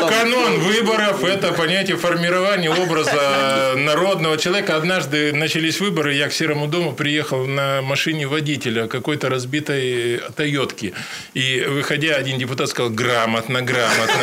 Канон 0.10 0.60
выборов– 0.62 1.24
это 1.26 1.52
понятие 1.54 1.98
формирования 1.98 2.39
образа 2.70 3.74
народного 3.76 4.38
человека. 4.38 4.76
Однажды 4.76 5.34
начались 5.34 5.80
выборы, 5.80 6.14
я 6.14 6.28
к 6.30 6.34
Серому 6.34 6.68
дому 6.68 6.94
приехал 6.94 7.46
на 7.46 7.82
машине 7.82 8.28
водителя 8.28 8.88
какой-то 8.88 9.30
разбитой 9.30 10.22
«Тойотки». 10.36 10.94
И, 11.34 11.66
выходя, 11.68 12.16
один 12.16 12.38
депутат 12.38 12.70
сказал 12.70 12.92
«грамотно, 12.92 13.62
грамотно». 13.62 14.14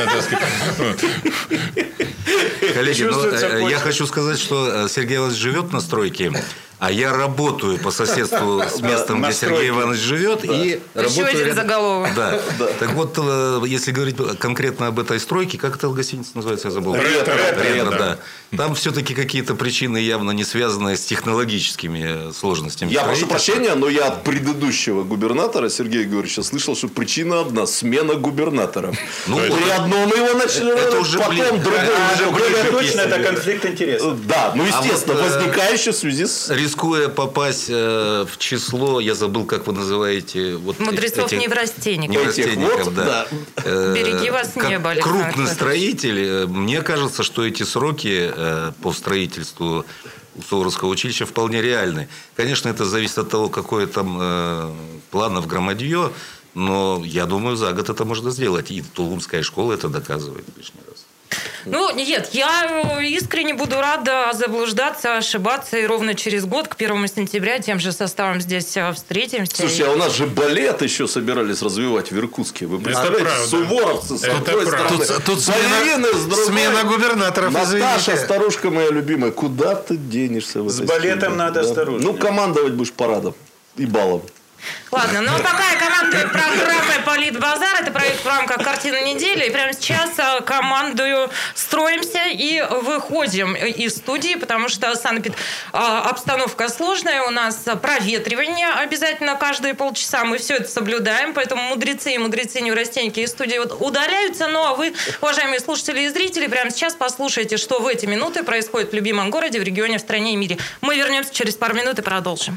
Коллеги, 2.74 3.02
ну, 3.04 3.24
э, 3.24 3.70
я 3.70 3.78
хочу 3.78 4.06
сказать, 4.06 4.38
что 4.38 4.84
э, 4.84 4.88
Сергей 4.88 5.16
Иванович 5.16 5.38
живет 5.38 5.72
на 5.72 5.80
стройке, 5.80 6.32
а 6.78 6.90
я 6.90 7.12
работаю 7.16 7.78
по 7.78 7.90
соседству 7.90 8.62
с 8.68 8.80
местом, 8.80 9.22
где 9.22 9.32
Сергей. 9.32 9.70
Иванович 9.70 10.00
живет, 10.00 10.44
и 10.44 10.80
работаю 10.94 11.26
один 11.26 11.46
рядом- 11.46 11.54
заголовок. 11.56 12.10
Да. 12.16 12.38
Так 12.78 12.92
вот, 12.92 13.14
э, 13.18 13.62
если 13.66 13.92
говорить 13.92 14.16
конкретно 14.38 14.88
об 14.88 14.98
этой 14.98 15.18
стройке, 15.20 15.58
как 15.58 15.76
эта 15.76 15.88
гостиница 15.88 16.30
называется, 16.34 16.68
я 16.68 16.72
забыл. 16.72 16.94
Ретро. 16.94 17.34
Ретро, 17.62 17.90
да. 17.90 18.18
Там 18.56 18.74
все-таки 18.74 19.14
какие-то 19.14 19.54
причины 19.54 19.98
явно 19.98 20.30
не 20.32 20.44
связанные 20.44 20.96
с 20.96 21.04
технологическими 21.04 22.28
э, 22.28 22.32
сложностями. 22.32 22.90
Я 22.92 23.04
прошу 23.04 23.26
прощения, 23.26 23.74
но 23.74 23.88
я 23.88 24.06
от 24.08 24.24
предыдущего 24.24 25.02
губернатора 25.04 25.68
Сергея 25.68 26.04
Георгиевича 26.04 26.42
слышал, 26.42 26.76
что 26.76 26.88
причина 26.88 27.40
одна– 27.40 27.66
смена 27.66 28.14
губернатора. 28.14 28.92
Ну, 29.26 29.36
При 29.38 29.70
одном 29.70 30.08
его 30.08 30.34
начали, 30.38 30.72
это 30.78 31.00
уже 31.00 31.18
потом 31.18 31.36
бли- 31.36 31.62
другой. 31.62 31.72
это 32.50 32.70
уже 32.70 32.70
Точно, 32.70 33.00
это 33.00 33.22
конфликт 33.22 33.66
интересов. 33.66 34.26
Да, 34.26 34.52
ну 34.54 34.64
естественно, 34.64 35.14
вот, 35.20 35.30
э, 35.30 35.36
возникающий 35.38 35.92
в 35.92 35.96
связи 35.96 36.26
с... 36.26 36.50
Рискуя 36.50 37.08
попасть 37.08 37.66
э, 37.68 38.26
в 38.30 38.38
число, 38.38 39.00
я 39.00 39.14
забыл, 39.14 39.44
как 39.44 39.66
вы 39.66 39.72
называете... 39.72 40.56
Вот 40.56 40.78
Мудрецов 40.78 41.26
этих- 41.32 41.42
неврастенников. 41.42 42.16
неврастенников, 42.16 42.84
Вот, 42.86 42.94
да. 42.94 43.04
да. 43.04 43.26
Э, 43.64 43.94
Береги 43.94 44.30
вас 44.30 44.54
небо, 44.56 44.94
крупный 45.00 45.46
строитель, 45.46 46.18
э, 46.18 46.46
мне 46.46 46.82
кажется, 46.82 47.22
что 47.22 47.44
эти 47.46 47.62
сроки 47.62 48.30
э, 48.34 48.45
по 48.82 48.92
строительству 48.92 49.84
Суворовского 50.48 50.88
училища 50.88 51.26
вполне 51.26 51.62
реальны. 51.62 52.08
Конечно, 52.34 52.68
это 52.68 52.84
зависит 52.84 53.18
от 53.18 53.30
того, 53.30 53.48
какое 53.48 53.86
там 53.86 54.18
э, 54.20 54.74
планов 55.10 55.46
громадье, 55.46 56.12
но 56.54 57.02
я 57.04 57.26
думаю, 57.26 57.56
за 57.56 57.72
год 57.72 57.88
это 57.88 58.04
можно 58.04 58.30
сделать. 58.30 58.70
И 58.70 58.82
Тулумская 58.82 59.42
школа 59.42 59.72
это 59.72 59.88
доказывает 59.88 60.44
лишний 60.56 60.80
раз. 60.88 61.05
Ну, 61.64 61.92
нет, 61.94 62.28
я 62.32 62.84
э, 63.00 63.04
искренне 63.06 63.52
буду 63.54 63.80
рада 63.80 64.30
заблуждаться, 64.32 65.16
ошибаться, 65.16 65.76
и 65.76 65.84
ровно 65.86 66.14
через 66.14 66.44
год, 66.44 66.68
к 66.68 66.76
первому 66.76 67.08
сентября, 67.08 67.58
тем 67.58 67.80
же 67.80 67.90
составом 67.92 68.40
здесь 68.40 68.76
э, 68.76 68.92
встретимся. 68.92 69.56
Слушайте, 69.56 69.86
а 69.86 69.90
у 69.90 69.96
нас 69.96 70.14
же 70.14 70.26
балет 70.26 70.82
еще 70.82 71.08
собирались 71.08 71.62
развивать 71.62 72.12
в 72.12 72.16
Иркутске. 72.18 72.66
Вы 72.66 72.78
представляете, 72.78 73.24
правда. 73.26 73.46
суворовцы 73.48 74.18
с 74.18 74.22
Это 74.24 74.36
одной 74.36 74.66
правда. 74.66 74.70
стороны, 75.04 75.06
Тут- 75.06 75.24
тут 75.24 75.46
балерины 75.48 76.08
с 76.14 76.24
другой. 76.24 76.46
смена 76.46 76.84
губернаторов, 76.84 77.52
Наташа, 77.52 77.72
извините. 78.12 78.16
старушка 78.24 78.70
моя 78.70 78.90
любимая, 78.90 79.32
куда 79.32 79.74
ты 79.74 79.96
денешься 79.96 80.62
в 80.62 80.70
С 80.70 80.80
балетом 80.80 81.20
среде? 81.20 81.34
надо 81.36 81.60
осторожнее. 81.62 82.12
Ну, 82.12 82.14
командовать 82.16 82.74
будешь 82.74 82.92
парадом 82.92 83.34
и 83.76 83.86
балом. 83.86 84.22
Ладно, 84.90 85.20
ну 85.20 85.36
пока 85.38 85.70
я 85.70 85.78
командую 85.78 86.30
программой 86.30 87.02
«Политбазар», 87.04 87.82
это 87.82 87.90
проект 87.90 88.24
в 88.24 88.26
рамках 88.26 88.62
«Картины 88.62 89.12
недели», 89.12 89.46
и 89.46 89.50
прямо 89.50 89.72
сейчас 89.72 90.10
э, 90.18 90.40
командую 90.42 91.28
«Строимся» 91.54 92.22
и 92.30 92.62
выходим 92.62 93.54
из 93.54 93.96
студии, 93.96 94.36
потому 94.36 94.68
что 94.68 94.94
санэпид 94.94 95.34
э, 95.34 95.76
обстановка 95.76 96.68
сложная, 96.68 97.22
у 97.22 97.30
нас 97.30 97.64
проветривание 97.82 98.68
обязательно 98.68 99.34
каждые 99.34 99.74
полчаса, 99.74 100.24
мы 100.24 100.38
все 100.38 100.56
это 100.56 100.68
соблюдаем, 100.68 101.34
поэтому 101.34 101.62
мудрецы 101.62 102.12
и 102.12 102.18
мудрецы 102.18 102.60
неврастенники 102.60 103.20
из 103.20 103.30
студии 103.30 103.58
вот 103.58 103.76
удаляются, 103.80 104.46
ну 104.46 104.64
а 104.64 104.74
вы, 104.74 104.94
уважаемые 105.20 105.60
слушатели 105.60 106.02
и 106.02 106.08
зрители, 106.08 106.46
прямо 106.46 106.70
сейчас 106.70 106.94
послушайте, 106.94 107.56
что 107.56 107.80
в 107.80 107.86
эти 107.86 108.06
минуты 108.06 108.44
происходит 108.44 108.92
в 108.92 108.94
любимом 108.94 109.30
городе, 109.30 109.60
в 109.60 109.62
регионе, 109.62 109.98
в 109.98 110.00
стране 110.00 110.34
и 110.34 110.36
мире. 110.36 110.58
Мы 110.80 110.96
вернемся 110.96 111.34
через 111.34 111.54
пару 111.56 111.74
минут 111.74 111.98
и 111.98 112.02
продолжим. 112.02 112.56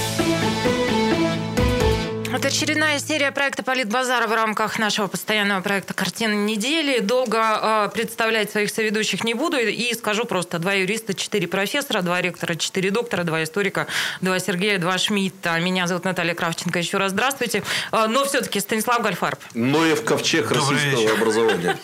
Это 2.41 2.47
очередная 2.47 2.97
серия 2.97 3.31
проекта 3.31 3.61
«Политбазара» 3.61 4.25
в 4.25 4.33
рамках 4.33 4.79
нашего 4.79 5.05
постоянного 5.05 5.61
проекта 5.61 5.93
«Картина 5.93 6.33
недели». 6.33 6.97
Долго 6.97 7.37
э, 7.37 7.89
представлять 7.93 8.49
своих 8.49 8.71
соведущих 8.71 9.23
не 9.23 9.35
буду 9.35 9.57
и 9.57 9.93
скажу 9.93 10.25
просто. 10.25 10.57
Два 10.57 10.73
юриста, 10.73 11.13
четыре 11.13 11.47
профессора, 11.47 12.01
два 12.01 12.19
ректора, 12.19 12.55
четыре 12.55 12.89
доктора, 12.89 13.25
два 13.25 13.43
историка, 13.43 13.85
два 14.21 14.39
Сергея, 14.39 14.79
два 14.79 14.97
Шмидта. 14.97 15.59
Меня 15.59 15.85
зовут 15.85 16.03
Наталья 16.03 16.33
Кравченко. 16.33 16.79
Еще 16.79 16.97
раз 16.97 17.11
здравствуйте. 17.11 17.61
Э, 17.91 18.07
но 18.07 18.25
все-таки 18.25 18.59
Станислав 18.59 19.03
Гальфарб, 19.03 19.39
Ноев 19.53 20.03
ковчег 20.03 20.49
российского 20.49 20.99
вечер. 20.99 21.13
образования. 21.13 21.77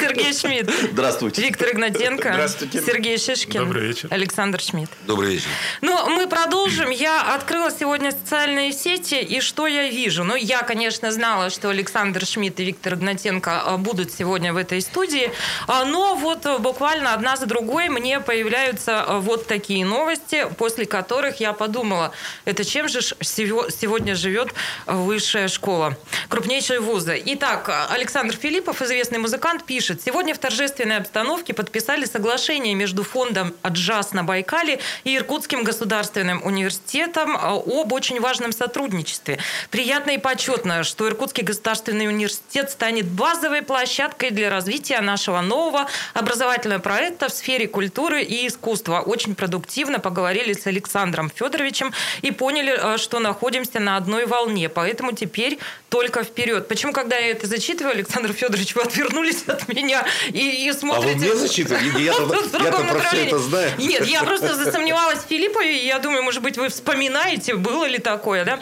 Сергей 0.00 0.32
Шмидт, 0.32 0.70
Здравствуйте. 0.92 1.42
Виктор 1.42 1.70
Игнатенко, 1.70 2.30
Здравствуйте. 2.32 2.80
Сергей 2.80 3.18
Шишкин, 3.18 3.64
Добрый 3.64 3.88
вечер. 3.88 4.06
Александр 4.12 4.60
Шмидт. 4.60 4.90
Добрый 5.04 5.32
вечер. 5.32 5.48
Ну, 5.80 6.10
мы 6.10 6.28
продолжим. 6.28 6.90
Я 6.90 7.34
открыла 7.34 7.72
сегодня 7.72 8.12
социальные 8.12 8.72
сети, 8.72 9.16
и 9.16 9.40
что 9.40 9.66
я 9.66 9.95
вижу? 9.96 10.24
Ну, 10.24 10.36
я, 10.36 10.62
конечно, 10.62 11.10
знала, 11.10 11.48
что 11.50 11.70
Александр 11.70 12.24
Шмидт 12.26 12.60
и 12.60 12.64
Виктор 12.64 12.94
Игнатенко 12.94 13.62
а, 13.64 13.76
будут 13.78 14.12
сегодня 14.12 14.52
в 14.52 14.58
этой 14.58 14.80
студии, 14.82 15.30
а, 15.66 15.84
но 15.84 16.14
вот 16.14 16.44
а, 16.44 16.58
буквально 16.58 17.14
одна 17.14 17.36
за 17.36 17.46
другой 17.46 17.88
мне 17.88 18.20
появляются 18.20 19.02
а, 19.02 19.18
вот 19.18 19.46
такие 19.46 19.84
новости, 19.86 20.46
после 20.58 20.84
которых 20.84 21.40
я 21.40 21.52
подумала, 21.54 22.12
это 22.44 22.64
чем 22.64 22.88
же 22.88 23.00
сегодня 23.00 24.14
живет 24.14 24.48
высшая 24.86 25.48
школа, 25.48 25.96
крупнейшие 26.28 26.80
вузы. 26.80 27.20
Итак, 27.24 27.88
Александр 27.90 28.36
Филиппов, 28.36 28.82
известный 28.82 29.18
музыкант, 29.18 29.64
пишет, 29.64 30.02
сегодня 30.02 30.34
в 30.34 30.38
торжественной 30.38 30.98
обстановке 30.98 31.54
подписали 31.54 32.04
соглашение 32.04 32.74
между 32.74 33.02
фондом 33.02 33.54
«Джаз 33.66 34.12
на 34.12 34.24
Байкале» 34.24 34.78
и 35.04 35.16
Иркутским 35.16 35.64
государственным 35.64 36.44
университетом 36.44 37.34
а, 37.36 37.54
об 37.54 37.92
очень 37.92 38.20
важном 38.20 38.52
сотрудничестве. 38.52 39.38
Приятно 39.86 40.10
и 40.10 40.18
почетно, 40.18 40.82
что 40.82 41.06
Иркутский 41.06 41.44
государственный 41.44 42.08
университет 42.08 42.72
станет 42.72 43.06
базовой 43.06 43.62
площадкой 43.62 44.32
для 44.32 44.50
развития 44.50 45.00
нашего 45.00 45.40
нового 45.42 45.86
образовательного 46.12 46.80
проекта 46.80 47.28
в 47.28 47.32
сфере 47.32 47.68
культуры 47.68 48.24
и 48.24 48.48
искусства. 48.48 48.98
Очень 48.98 49.36
продуктивно 49.36 50.00
поговорили 50.00 50.54
с 50.54 50.66
Александром 50.66 51.30
Федоровичем 51.32 51.92
и 52.22 52.32
поняли, 52.32 52.76
а, 52.76 52.98
что 52.98 53.20
находимся 53.20 53.78
на 53.78 53.96
одной 53.96 54.26
волне. 54.26 54.68
Поэтому 54.68 55.12
теперь 55.12 55.60
только 55.88 56.24
вперед. 56.24 56.66
Почему, 56.66 56.92
когда 56.92 57.16
я 57.16 57.30
это 57.30 57.46
зачитываю, 57.46 57.94
Александр 57.94 58.32
Федорович, 58.32 58.74
вы 58.74 58.82
отвернулись 58.82 59.44
от 59.46 59.68
меня 59.68 60.04
и, 60.32 60.66
и 60.66 60.68
А 60.68 60.74
смотрите... 60.74 61.14
вы 61.14 61.26
мне 61.26 61.34
зачитывали? 61.36 62.00
Я-то 62.02 62.26
про 62.26 62.98
все 63.02 63.26
это 63.26 63.38
знаю. 63.38 63.70
Нет, 63.78 64.04
я 64.06 64.24
просто 64.24 64.56
засомневалась 64.56 65.20
в 65.20 65.28
Филиппове, 65.28 65.78
и 65.78 65.86
я 65.86 66.00
думаю, 66.00 66.24
может 66.24 66.42
быть, 66.42 66.58
вы 66.58 66.70
вспоминаете, 66.70 67.54
было 67.54 67.84
ли 67.84 67.98
такое, 67.98 68.44
да? 68.44 68.58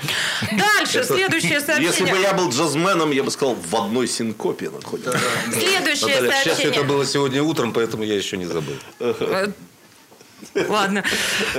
Дальше, 0.53 0.99
Это 0.99 1.14
Следующее 1.15 1.61
сообщение. 1.61 1.91
Если 1.91 2.05
бы 2.05 2.19
я 2.19 2.33
был 2.35 2.51
джазменом, 2.51 3.11
я 3.11 3.23
бы 3.23 3.31
сказал, 3.31 3.55
в 3.55 3.75
одной 3.75 4.09
синкопе 4.09 4.71
находится. 4.71 5.19
Следующее 5.51 6.21
Наталья, 6.21 6.31
к 6.31 6.35
счастью, 6.35 6.53
сообщение. 6.53 6.81
это 6.81 6.85
было 6.85 7.07
сегодня 7.07 7.43
утром, 7.43 7.73
поэтому 7.73 8.05
я 8.05 8.15
еще 8.15 8.37
не 8.37 8.47
забыл. 8.47 8.75
Ладно. 10.69 11.05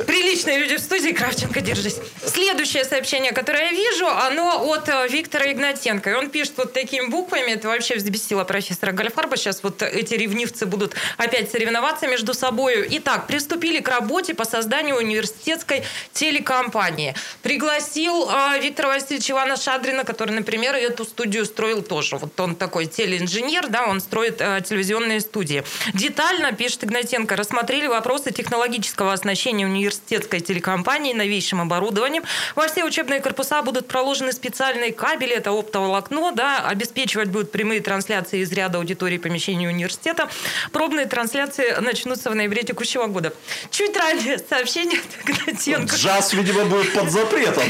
Приличные 0.07 0.59
люди 0.59 0.77
в 0.77 0.79
студии. 0.79 1.11
Кравченко, 1.11 1.61
держись. 1.61 1.97
Следующее 2.25 2.83
сообщение, 2.83 3.31
которое 3.31 3.65
я 3.65 3.71
вижу, 3.71 4.07
оно 4.07 4.71
от 4.71 4.89
э, 4.89 5.07
Виктора 5.09 5.51
Игнатенко. 5.51 6.09
И 6.09 6.13
он 6.13 6.29
пишет 6.29 6.53
вот 6.57 6.73
такими 6.73 7.07
буквами. 7.07 7.51
Это 7.51 7.67
вообще 7.67 7.95
взбесило 7.95 8.43
профессора 8.43 8.91
Гальфарба. 8.91 9.37
Сейчас 9.37 9.63
вот 9.63 9.81
эти 9.81 10.13
ревнивцы 10.15 10.65
будут 10.65 10.95
опять 11.17 11.51
соревноваться 11.51 12.07
между 12.07 12.33
собой. 12.33 12.87
Итак, 12.91 13.27
приступили 13.27 13.79
к 13.79 13.87
работе 13.87 14.33
по 14.33 14.45
созданию 14.45 14.97
университетской 14.97 15.83
телекомпании. 16.13 17.15
Пригласил 17.41 18.29
э, 18.29 18.59
Виктора 18.61 18.89
Васильевича 18.89 19.33
Ивана 19.33 19.57
Шадрина, 19.57 20.03
который, 20.03 20.31
например, 20.31 20.75
эту 20.75 21.05
студию 21.05 21.45
строил 21.45 21.81
тоже. 21.81 22.17
Вот 22.17 22.39
он 22.39 22.55
такой 22.55 22.85
телеинженер, 22.85 23.67
да, 23.67 23.85
он 23.85 23.99
строит 23.99 24.37
э, 24.39 24.61
телевизионные 24.67 25.19
студии. 25.19 25.63
Детально, 25.93 26.51
пишет 26.51 26.83
Игнатенко, 26.83 27.35
рассмотрели 27.35 27.87
вопросы 27.87 28.31
технологического 28.75 29.13
оснащения 29.13 29.65
университетской 29.65 30.39
телекомпании 30.39 31.13
новейшим 31.13 31.61
оборудованием. 31.61 32.23
Во 32.55 32.67
все 32.67 32.83
учебные 32.83 33.21
корпуса 33.21 33.61
будут 33.61 33.87
проложены 33.87 34.31
специальные 34.31 34.91
кабели, 34.91 35.33
это 35.35 35.51
оптоволокно, 35.51 36.31
да, 36.31 36.67
обеспечивать 36.67 37.29
будут 37.29 37.51
прямые 37.51 37.81
трансляции 37.81 38.39
из 38.39 38.51
ряда 38.51 38.77
аудиторий 38.77 39.19
помещений 39.19 39.67
университета. 39.67 40.29
Пробные 40.71 41.05
трансляции 41.05 41.75
начнутся 41.79 42.29
в 42.29 42.35
ноябре 42.35 42.63
текущего 42.63 43.07
года. 43.07 43.33
Чуть 43.71 43.95
ранее 43.95 44.39
сообщение 44.39 44.99
от 44.99 45.29
Игнатенко. 45.29 45.95
Джаз, 45.95 46.33
видимо, 46.33 46.65
будет 46.65 46.93
под 46.93 47.09
запретом 47.09 47.63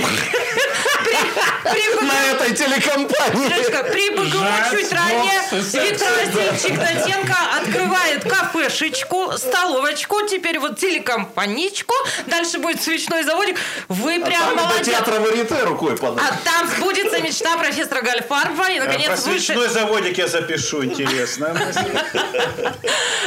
на 2.02 2.26
этой 2.32 2.56
телекомпании. 2.56 3.50
При 3.92 4.10
БГУ 4.12 4.46
чуть 4.72 4.92
ранее 4.92 5.42
Виктор 5.52 6.08
Васильевич 6.14 6.66
Игнатенко 6.66 7.36
открывает 7.58 8.24
кафешечку, 8.24 9.34
столовочку, 9.38 10.28
теперь 10.28 10.60
вот 10.60 10.80
телекомпаничку, 10.96 11.94
дальше 12.28 12.60
будет 12.60 12.82
свечной 12.82 13.24
заводик. 13.24 13.58
Вы 13.88 14.20
прям 14.20 14.42
Там 14.42 14.56
до 14.56 14.64
молодец. 14.64 14.88
театра 14.88 15.20
Варите 15.20 15.64
рукой 15.64 15.98
подать. 15.98 16.24
А 16.26 16.38
там 16.44 16.70
сбудется 16.70 17.20
мечта 17.22 17.58
профессора 17.58 18.02
Гальфарба 18.02 18.70
и, 18.70 18.80
Про 18.80 18.86
наконец, 18.86 19.20
свечной 19.22 19.70
заводик 19.70 20.18
я 20.18 20.28
запишу, 20.28 20.84
интересно. 20.84 21.56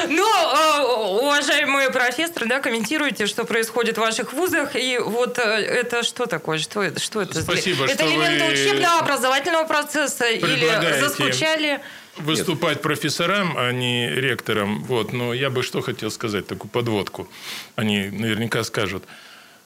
Ну, 0.09 0.25
э, 0.25 0.83
уважаемые 1.23 1.91
профессоры, 1.91 2.47
да, 2.47 2.61
комментируйте, 2.61 3.27
что 3.27 3.45
происходит 3.45 3.97
в 3.97 4.01
ваших 4.01 4.33
вузах. 4.33 4.77
И 4.77 4.99
вот 4.99 5.39
э, 5.39 5.43
это 5.43 6.03
что 6.03 6.27
такое? 6.27 6.59
Что 6.59 6.83
это? 6.83 7.01
Что 7.01 7.23
это? 7.23 7.43
Спасибо, 7.43 7.87
это 7.87 8.05
элементы 8.05 8.53
учебного, 8.53 9.01
образовательного 9.01 9.65
процесса 9.65 10.27
или 10.27 11.01
заскучали? 11.01 11.81
Выступать 12.21 12.83
профессорам, 12.83 13.57
а 13.57 13.73
не 13.73 14.09
ректорам. 14.09 14.85
Вот. 14.85 15.13
Но 15.13 15.35
я 15.35 15.51
бы 15.51 15.63
что 15.63 15.81
хотел 15.81 16.11
сказать, 16.11 16.47
такую 16.47 16.71
подводку. 16.71 17.29
Они 17.77 18.09
наверняка 18.09 18.65
скажут. 18.65 19.05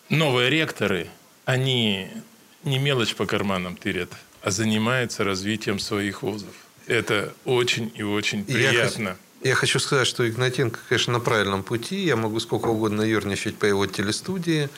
Новые 0.09 0.51
ректоры, 0.51 1.09
они 1.45 2.09
не 2.65 2.79
мелочь 2.79 3.15
по 3.15 3.27
карманам 3.27 3.77
тырят, 3.77 4.11
а 4.43 4.51
занимаются 4.51 5.25
развитием 5.25 5.79
своих 5.79 6.23
вузов. 6.23 6.55
Это 6.87 7.33
очень 7.45 7.93
и 7.95 8.03
очень 8.03 8.45
приятно. 8.45 9.17
Я 9.43 9.57
хочу 9.57 9.81
сказать, 9.81 10.07
что 10.07 10.29
Игнатенко, 10.29 10.79
конечно, 10.89 11.15
на 11.15 11.21
правильном 11.21 11.65
пути. 11.65 12.05
Я 12.05 12.15
могу 12.15 12.39
сколько 12.39 12.69
угодно 12.69 13.03
ерничать 13.03 13.57
по 13.57 13.65
его 13.65 13.87
телестудии, 13.87 14.69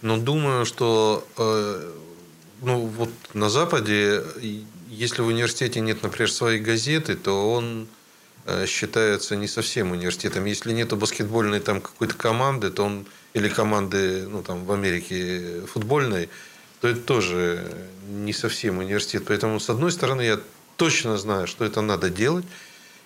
но 0.00 0.16
думаю, 0.16 0.64
что 0.64 1.26
э, 1.36 1.92
ну, 2.62 2.86
вот 2.86 3.10
на 3.34 3.50
Западе, 3.50 4.22
если 4.92 5.22
в 5.22 5.26
университете 5.26 5.80
нет, 5.80 6.02
например, 6.02 6.30
своей 6.30 6.60
газеты, 6.60 7.16
то 7.16 7.50
он 7.50 7.88
э, 8.44 8.66
считается 8.66 9.36
не 9.36 9.48
совсем 9.48 9.92
университетом. 9.92 10.44
Если 10.44 10.72
нету 10.72 10.96
баскетбольной 10.96 11.60
там 11.60 11.80
какой-то 11.80 12.14
команды, 12.14 12.70
то 12.70 12.84
он 12.84 13.06
или 13.32 13.48
команды, 13.48 14.28
ну 14.28 14.42
там 14.42 14.66
в 14.66 14.72
Америке 14.72 15.62
футбольной, 15.66 16.28
то 16.82 16.88
это 16.88 17.00
тоже 17.00 17.64
не 18.06 18.34
совсем 18.34 18.78
университет. 18.78 19.24
Поэтому, 19.26 19.60
с 19.60 19.70
одной 19.70 19.92
стороны, 19.92 20.22
я 20.22 20.40
точно 20.76 21.16
знаю, 21.16 21.46
что 21.46 21.64
это 21.64 21.80
надо 21.80 22.10
делать, 22.10 22.44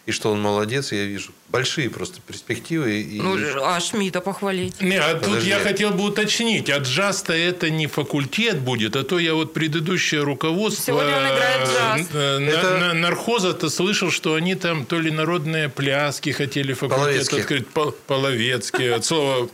и 0.06 0.12
что 0.12 0.30
он 0.30 0.40
молодец, 0.40 0.92
я 0.92 1.04
вижу 1.04 1.32
большие 1.48 1.90
просто 1.90 2.20
перспективы. 2.20 3.00
И... 3.00 3.20
Ну, 3.20 3.36
а 3.62 3.80
Шмидта 3.80 4.20
похвалить. 4.20 4.80
Не, 4.80 4.96
а 4.98 5.14
тут 5.14 5.24
Подожди. 5.24 5.48
я 5.50 5.58
хотел 5.58 5.90
бы 5.90 6.04
уточнить, 6.04 6.70
а 6.70 6.78
джаз-то 6.78 7.32
это 7.32 7.70
не 7.70 7.88
факультет 7.88 8.60
будет, 8.60 8.94
а 8.94 9.02
то 9.02 9.18
я 9.18 9.34
вот 9.34 9.52
предыдущее 9.52 10.22
руководство 10.22 10.84
Сегодня 10.84 11.16
он 11.16 11.22
играет 11.24 11.68
джаз. 11.68 12.06
э, 12.14 12.38
на- 12.38 12.48
Это- 12.50 12.78
на- 12.78 12.94
нархоза-то 12.94 13.68
слышал, 13.68 14.10
что 14.12 14.34
они 14.34 14.54
там 14.54 14.86
то 14.86 15.00
ли 15.00 15.10
народные 15.10 15.68
пляски 15.68 16.30
хотели 16.30 16.72
факультет 16.72 16.98
Половецкие. 17.04 17.40
открыть, 17.40 17.66
пол- 17.68 17.94
половецкие, 18.06 18.94
от 18.94 19.04
слова 19.04 19.48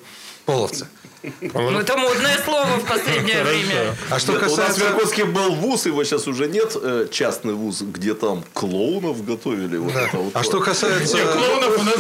Половцы. 0.45 0.87
Ну, 1.23 1.79
это 1.79 1.97
модное 1.97 2.39
слово 2.45 2.67
в 2.79 2.85
последнее 2.87 3.43
время. 3.43 3.95
А 4.11 4.19
что 4.19 4.33
У 4.33 4.35
нас 4.35 4.45
в 4.45 4.49
касается... 4.49 4.87
Иркутске 4.87 5.25
был 5.25 5.55
вуз, 5.55 5.87
его 5.87 6.03
сейчас 6.05 6.27
уже 6.27 6.49
нет, 6.49 6.77
э, 6.81 7.07
частный 7.11 7.55
вуз, 7.55 7.83
где 7.83 8.15
там 8.15 8.45
клоунов 8.53 9.25
готовили. 9.25 9.81
А 10.35 10.43
что 10.43 10.61
касается... 10.61 11.17
клоунов 11.19 11.79
у 11.79 11.83
нас 11.83 11.97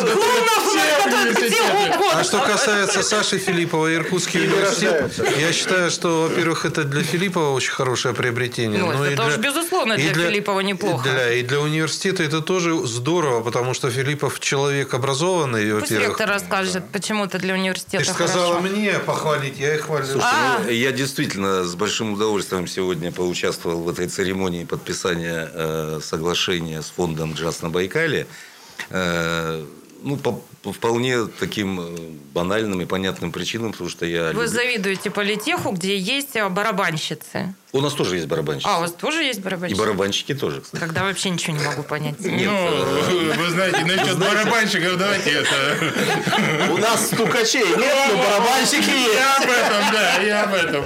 университеты. 1.06 2.04
А 2.14 2.24
что 2.24 2.40
касается 2.40 3.02
Саши 3.02 3.38
Филиппова 3.38 3.88
и 3.88 3.96
Иркутский 3.96 4.40
университет, 4.40 5.12
я 5.38 5.52
считаю, 5.52 5.90
что, 5.90 6.22
во-первых, 6.28 6.64
это 6.64 6.84
для 6.84 7.02
Филиппова 7.02 7.52
очень 7.52 7.72
хорошее 7.72 8.14
приобретение. 8.14 8.80
Ну, 8.80 8.92
но 8.92 9.04
это 9.04 9.22
тоже, 9.22 9.38
безусловно, 9.38 9.96
для 9.96 10.14
Филиппова 10.14 10.60
неплохо. 10.60 11.08
И 11.08 11.12
для, 11.12 11.32
и 11.32 11.42
для 11.42 11.60
университета 11.60 12.22
это 12.22 12.40
тоже 12.40 12.86
здорово, 12.86 13.42
потому 13.42 13.74
что 13.74 13.90
Филиппов 13.90 14.40
человек 14.40 14.94
образованный, 14.94 15.72
Пусть 15.72 15.90
во-первых. 15.90 16.08
ректор 16.08 16.28
расскажет, 16.28 16.84
почему 16.92 17.24
это 17.24 17.38
для 17.38 17.54
Ты 17.54 17.60
университета 17.60 18.04
же 18.04 18.10
сказала 18.10 18.60
мне 18.60 18.94
похвалить, 19.12 19.58
я 19.58 19.74
их 19.74 19.82
хвалю. 19.82 20.06
А. 20.20 20.60
Ну, 20.64 20.70
Я 20.70 20.92
действительно 20.92 21.64
с 21.64 21.74
большим 21.74 22.14
удовольствием 22.14 22.66
сегодня 22.66 23.12
поучаствовал 23.12 23.82
в 23.82 23.88
этой 23.88 24.08
церемонии 24.08 24.64
подписания 24.64 25.50
э, 25.52 26.00
соглашения 26.02 26.82
с 26.82 26.86
фондом 26.86 27.34
«Джаз 27.34 27.62
на 27.62 27.68
Байкале». 27.68 28.26
Э, 28.90 29.64
ну, 30.02 30.16
по, 30.16 30.40
по 30.62 30.72
вполне 30.72 31.26
таким 31.26 31.80
э, 31.80 31.96
банальным 32.34 32.80
и 32.80 32.84
понятным 32.84 33.32
причинам, 33.32 33.72
потому 33.72 33.88
что 33.90 34.04
я... 34.06 34.24
Вы 34.28 34.32
люблю- 34.32 34.46
завидуете 34.46 35.10
политеху, 35.10 35.70
где 35.70 35.96
есть 35.96 36.36
а, 36.36 36.48
барабанщицы. 36.48 37.54
У 37.72 37.80
нас 37.80 37.94
тоже 37.94 38.16
есть 38.16 38.26
барабанщики. 38.28 38.68
А, 38.68 38.78
у 38.78 38.80
вас 38.82 38.92
тоже 38.92 39.22
есть 39.22 39.38
И 39.38 39.42
барабанщицы? 39.42 39.80
барабанщики 39.80 40.34
тоже, 40.34 40.60
кстати. 40.60 40.80
Тогда 40.80 41.04
вообще 41.04 41.30
ничего 41.30 41.56
не 41.56 41.64
могу 41.64 41.82
понять. 41.82 42.18
Нет, 42.20 42.50
Ну, 42.50 42.52
э, 42.52 43.34
вы 43.38 43.50
знаете, 43.50 43.84
насчет 43.84 44.18
барабанщиков, 44.18 44.98
давайте 44.98 45.30
это... 45.30 46.72
У 46.72 46.76
нас 46.78 47.06
стукачей 47.06 47.64
нет, 47.64 47.94
но 48.12 48.16
барабанщики 48.18 48.90
есть. 48.90 49.14
Я 49.14 49.36
об 49.36 49.44
этом, 49.44 49.92
да, 49.92 50.22
я 50.22 50.42
об 50.44 50.54
этом. 50.54 50.84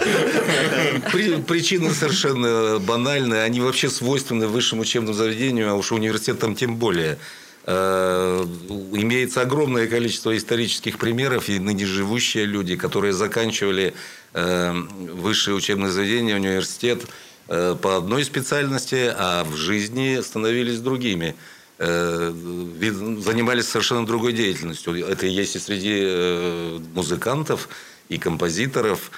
При- 1.13 1.41
причины 1.43 1.91
совершенно 1.93 2.79
банальные. 2.79 3.43
Они 3.43 3.61
вообще 3.61 3.89
свойственны 3.89 4.47
высшему 4.47 4.83
учебному 4.83 5.15
заведению, 5.15 5.71
а 5.71 5.75
уж 5.75 5.93
университетам 5.93 6.55
тем 6.55 6.77
более. 6.77 7.19
Э, 7.67 8.47
Имеется 8.93 9.41
огромное 9.43 9.89
количество 9.89 10.37
исторических 10.37 10.99
примеров, 10.99 11.49
и 11.49 11.59
ныне 11.59 11.85
живущие 11.85 12.45
люди, 12.45 12.77
которые 12.77 13.13
заканчивали 13.13 13.93
э, 14.35 14.73
высшее 14.73 15.57
учебное 15.57 15.91
заведение, 15.91 16.37
университет 16.37 17.03
э, 17.49 17.75
по 17.81 17.97
одной 17.97 18.25
специальности, 18.25 19.13
а 19.17 19.43
в 19.45 19.57
жизни 19.57 20.21
становились 20.23 20.79
другими. 20.81 21.35
Занимались 21.79 23.69
совершенно 23.69 24.07
другой 24.07 24.33
деятельностью. 24.33 24.95
Это 25.07 25.27
есть 25.27 25.57
и 25.57 25.59
среди 25.59 26.81
музыкантов, 26.95 27.69
и 28.09 28.17
композиторов. 28.17 29.11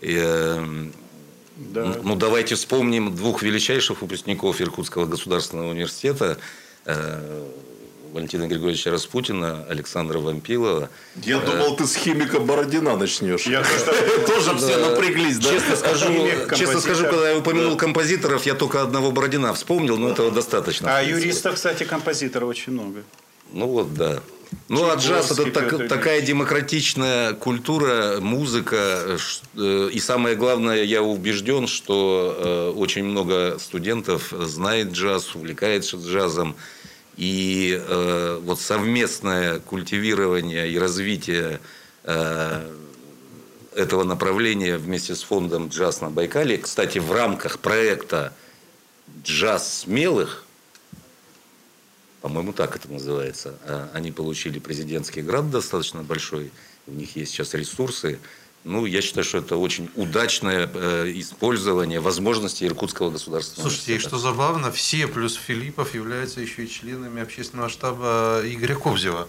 И, 0.00 0.14
Да. 1.56 1.98
ну, 2.04 2.14
давайте 2.14 2.54
вспомним 2.54 3.16
двух 3.16 3.42
величайших 3.42 4.02
выпускников 4.02 4.60
Иркутского 4.60 5.06
государственного 5.06 5.70
университета. 5.70 6.38
Э, 8.14 8.16
Валентина 8.16 8.46
Григорьевича 8.46 8.90
Распутина, 8.90 9.64
Александра 9.68 10.18
Вампилова. 10.18 10.88
Я 11.22 11.38
думал, 11.40 11.76
ты 11.76 11.86
с 11.86 11.96
химика 11.96 12.38
Бородина 12.40 12.96
начнешь. 12.96 13.46
Я. 13.46 13.62
Тоже 14.26 14.56
все 14.56 14.76
напряглись, 14.78 15.38
да? 15.38 15.50
Честно 15.50 15.76
скажу, 15.76 16.28
честно 16.56 16.80
скажу, 16.80 17.04
когда 17.04 17.30
я 17.30 17.38
упомянул 17.38 17.76
композиторов, 17.76 18.46
я 18.46 18.54
только 18.54 18.82
одного 18.82 19.10
Бородина 19.10 19.52
вспомнил, 19.54 19.98
но 19.98 20.10
этого 20.10 20.30
достаточно. 20.30 20.96
А 20.96 21.02
юристов, 21.02 21.54
кстати, 21.54 21.84
композиторов 21.84 22.48
очень 22.48 22.72
много. 22.72 23.02
Ну 23.52 23.66
вот, 23.66 23.94
да. 23.94 24.20
Ну, 24.68 24.88
а 24.88 24.94
джаз 24.94 25.32
это 25.32 25.50
так- 25.50 25.88
такая 25.88 26.20
демократичная 26.20 27.32
культура, 27.32 28.18
музыка. 28.20 29.18
э, 29.56 29.90
И 29.92 29.98
самое 30.00 30.36
главное, 30.36 30.84
я 30.84 31.02
убежден, 31.02 31.66
что 31.66 32.36
э, 32.38 32.78
очень 32.78 33.04
много 33.04 33.58
студентов 33.58 34.32
знает 34.32 34.92
джаз, 34.92 35.34
увлекается 35.34 35.96
джазом. 35.96 36.54
И 37.16 37.80
э, 37.80 38.40
вот 38.42 38.60
совместное 38.60 39.60
культивирование 39.60 40.70
и 40.70 40.78
развитие 40.78 41.60
э, 42.02 42.74
этого 43.74 44.04
направления 44.04 44.76
вместе 44.76 45.14
с 45.14 45.22
фондом 45.22 45.68
«Джаз 45.68 46.00
на 46.00 46.10
Байкале», 46.10 46.58
кстати, 46.58 46.98
в 46.98 47.12
рамках 47.12 47.58
проекта 47.60 48.32
джаз 49.22 49.80
смелых, 49.80 50.44
по-моему, 52.20 52.52
так 52.52 52.74
это 52.76 52.90
называется, 52.90 53.58
а, 53.66 53.90
они 53.92 54.10
получили 54.10 54.58
президентский 54.58 55.22
грант 55.22 55.50
достаточно 55.50 56.02
большой, 56.02 56.50
у 56.86 56.92
них 56.92 57.16
есть 57.16 57.32
сейчас 57.32 57.54
ресурсы. 57.54 58.18
Ну, 58.64 58.86
я 58.86 59.02
считаю, 59.02 59.24
что 59.24 59.38
это 59.38 59.56
очень 59.58 59.90
удачное 59.94 60.70
э, 60.72 61.12
использование 61.16 62.00
возможностей 62.00 62.66
Иркутского 62.66 63.10
государственного 63.10 63.68
Слушайте, 63.68 63.96
и 63.96 63.98
что 63.98 64.16
забавно, 64.16 64.72
все 64.72 65.06
плюс 65.06 65.34
Филиппов 65.34 65.94
являются 65.94 66.40
еще 66.40 66.64
и 66.64 66.68
членами 66.68 67.20
общественного 67.20 67.68
штаба 67.68 68.40
Игоря 68.42 68.74
Кобзева. 68.74 69.28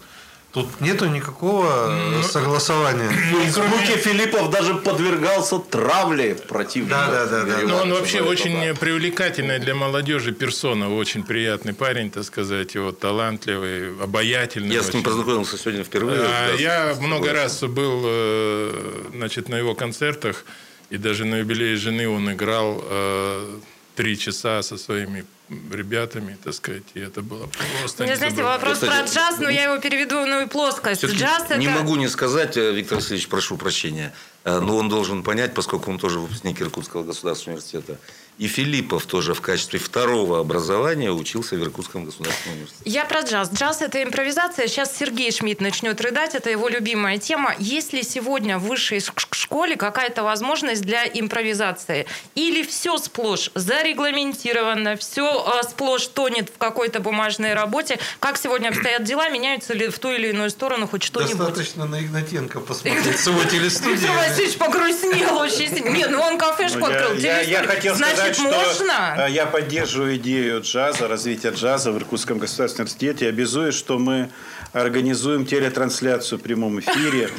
Тут 0.56 0.80
нету 0.82 1.06
никакого 1.08 1.90
Ну, 2.12 2.24
согласования. 2.24 3.10
В 3.10 3.58
руке 3.58 3.98
Филиппов 3.98 4.50
даже 4.50 4.74
подвергался 4.76 5.60
травле 5.60 6.34
противника. 6.36 6.96
Да, 6.96 7.26
да, 7.26 7.26
да, 7.26 7.44
да. 7.44 7.58
Ну, 7.62 7.68
Но 7.68 7.76
Ну, 7.76 7.82
он 7.84 7.94
вообще 7.94 8.20
это, 8.20 8.30
очень 8.30 8.54
да. 8.74 8.74
привлекательная 8.80 9.60
для 9.60 9.76
молодежи 9.76 10.32
персона, 10.32 10.96
очень 10.96 11.24
приятный 11.24 11.74
парень, 11.74 12.10
так 12.10 12.24
сказать, 12.24 12.74
и 12.76 12.80
вот 12.80 13.00
талантливый, 13.00 14.02
обаятельный. 14.02 14.74
Я 14.74 14.82
с 14.82 14.86
ним 14.88 15.02
очень. 15.02 15.04
познакомился 15.04 15.58
сегодня 15.58 15.84
впервые. 15.84 16.22
А, 16.22 16.48
Да, 16.54 16.54
Я 16.58 16.94
с- 16.96 17.00
много 17.02 17.28
с- 17.30 17.34
раз 17.34 17.62
был 17.64 18.04
э, 18.06 19.10
значит, 19.14 19.50
на 19.50 19.56
его 19.58 19.76
концертах, 19.76 20.46
и 20.90 20.98
даже 20.98 21.26
на 21.26 21.40
юбилее 21.40 21.76
жены 21.76 22.08
он 22.08 22.32
играл 22.32 22.82
э, 22.90 23.58
три 23.98 24.18
часа 24.18 24.62
со 24.62 24.78
своими 24.78 25.26
ребятами, 25.50 26.38
так 26.44 26.54
сказать, 26.54 26.84
и 26.94 27.00
это 27.00 27.22
было 27.22 27.48
просто 27.80 28.04
Мне, 28.04 28.16
знаете, 28.16 28.38
незабываемо. 28.38 28.58
вопрос 28.58 28.80
про 28.80 29.04
Кстати, 29.04 29.14
джаз, 29.14 29.40
но 29.40 29.50
я 29.50 29.64
его 29.66 29.78
переведу 29.78 30.22
в 30.22 30.26
иную 30.26 30.48
плоскость. 30.48 31.06
Джаз 31.06 31.44
это... 31.46 31.58
Не 31.58 31.68
могу 31.68 31.96
не 31.96 32.08
сказать, 32.08 32.58
э, 32.58 32.72
Виктор 32.74 32.98
Васильевич, 32.98 33.28
прошу 33.28 33.58
прощения, 33.58 34.14
э, 34.44 34.60
но 34.60 34.78
он 34.78 34.90
должен 34.90 35.24
понять, 35.24 35.54
поскольку 35.54 35.92
он 35.92 36.00
тоже 36.00 36.20
выпускник 36.20 36.62
Иркутского 36.62 37.04
государственного 37.04 37.58
университета. 37.58 38.00
И 38.38 38.48
Филиппов 38.48 39.06
тоже 39.06 39.34
в 39.34 39.40
качестве 39.40 39.80
второго 39.80 40.42
образования 40.42 41.10
учился 41.10 41.56
в 41.56 41.64
Иркутском 41.64 42.04
государственном 42.04 42.58
университете. 42.58 42.90
Я 42.90 43.06
про 43.06 43.22
джаз. 43.22 43.50
Джаз– 43.54 43.82
это 43.82 44.04
импровизация. 44.04 44.68
Сейчас 44.68 44.94
Сергей 44.98 45.32
Шмидт 45.32 45.62
начнет 45.62 46.02
рыдать. 46.02 46.36
Это 46.36 46.50
его 46.50 46.68
любимая 46.68 47.18
тема. 47.18 47.56
Есть 47.60 47.94
ли 47.94 48.04
сегодня 48.04 48.58
в 48.58 48.64
высшей 48.64 49.00
школе 49.32 49.78
какая-то 49.78 50.24
возможность 50.24 50.82
для 50.82 51.06
импровизации? 51.08 52.08
Или 52.36 52.64
все 52.64 52.98
сплошь 52.98 53.52
зарегламентировано, 53.56 54.98
все 54.98 55.62
сплошь 55.70 56.08
тонет 56.08 56.50
в 56.50 56.58
какой-то 56.58 57.00
бумажной 57.00 57.54
работе? 57.54 58.00
Как 58.20 58.38
сегодня 58.38 58.68
обстоят 58.68 59.06
дела? 59.06 59.30
Меняются 59.30 59.74
ли 59.74 59.88
в 59.88 59.98
ту 59.98 60.12
или 60.12 60.28
иную 60.32 60.50
сторону 60.50 60.88
хоть 60.88 61.04
что-нибудь? 61.04 61.38
Достаточно 61.38 61.86
на 61.86 62.02
Игнатенко 62.02 62.60
посмотреть 62.60 63.18
с 63.18 63.28
его 63.28 63.44
телестудии. 63.46 63.96
Виктор 63.96 64.16
Васильевич 64.18 64.58
погрустнел 64.58 65.38
очень 65.38 65.70
сильно. 65.74 65.90
Нет, 65.90 66.10
ну 66.12 66.20
он 66.20 66.38
кафешку 66.38 66.80
Ну, 66.80 66.90
я, 66.90 66.96
открыл. 66.98 67.16
я- 67.16 67.64
хотел 67.66 67.96
Значит, 67.96 68.25
сказать, 68.34 68.36
что 68.36 68.84
можно? 68.84 69.16
э, 69.28 69.32
я 69.32 69.46
поддерживаю 69.46 70.16
идею 70.18 70.62
джаза, 70.62 71.08
развития 71.08 71.52
джаза 71.52 71.92
в 71.92 71.98
Иркутском 71.98 72.38
государственном 72.40 72.88
университете. 72.88 73.26
И 73.26 73.30
обязуюсь, 73.30 73.76
что 73.76 73.98
мы 74.00 74.30
организуем 74.74 75.46
телетрансляцию 75.46 76.40
в 76.40 76.42
прямом 76.42 76.80
эфире. 76.80 77.30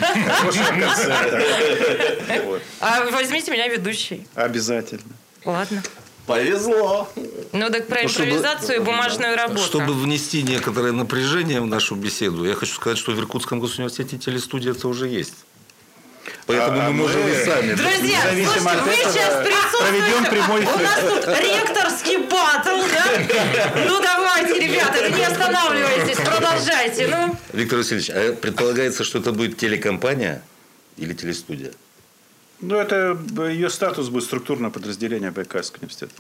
А 2.81 3.05
возьмите 3.11 3.51
меня 3.51 3.69
ведущей. 3.69 4.27
Обязательно. 4.35 5.03
Ладно. 5.45 5.83
Повезло. 6.27 7.09
Ну 7.53 7.71
так 7.71 7.87
про 7.87 8.03
Ну, 8.03 8.09
чтобы- 8.09 8.25
импровизацию 8.31 8.77
и 8.77 8.81
бумажную 8.81 9.37
работу. 9.37 9.63
Чтобы 9.63 9.95
внести 9.95 10.43
некоторое 10.43 10.91
напряжение 10.93 11.61
в 11.61 11.67
нашу 11.67 11.95
беседу, 11.95 12.45
я 12.45 12.55
хочу 12.55 12.75
сказать, 12.75 12.99
что 12.99 13.13
в 13.13 13.19
Иркутском 13.21 13.61
государственном 13.61 13.91
университете 13.93 14.25
телестудия 14.25 14.73
это 14.73 14.89
уже 14.89 15.07
есть. 15.07 15.35
Поэтому 16.47 16.81
А 16.81 16.85
мы 16.85 16.93
можем 16.93 17.23
мы- 17.23 17.31
и 17.31 17.45
сами. 17.45 17.75
Друзья, 17.75 18.21
слушайте, 18.23 18.69
от 18.71 18.85
вы 18.85 18.93
этого, 18.93 19.13
сейчас 19.13 19.47
присутствуете. 19.47 19.89
проведем 19.89 20.25
прямой 20.31 20.61
У 20.61 20.79
нас 20.79 21.01
тут 21.01 21.27
ректорский 21.27 22.17
батл, 22.19 22.81
да? 22.93 23.85
Ну 23.89 24.01
давайте, 24.01 24.61
ребята, 24.61 25.09
не 25.11 25.25
останавливайтесь, 25.25 26.17
продолжайте. 26.19 27.07
Ну, 27.09 27.37
Виктор 27.53 27.79
Васильевич, 27.79 28.11
а 28.11 28.33
предполагается, 28.35 29.05
что 29.05 29.19
это 29.19 29.33
будет 29.33 29.57
телекомпания 29.57 30.43
или 30.97 31.13
телестудия? 31.15 31.73
Ну, 32.61 32.77
это 32.77 33.19
ее 33.49 33.69
статус 33.71 34.09
будет 34.09 34.25
структурное 34.25 34.71
подразделение 34.71 35.31
Байкальского 35.31 35.81
университета. 35.81 36.15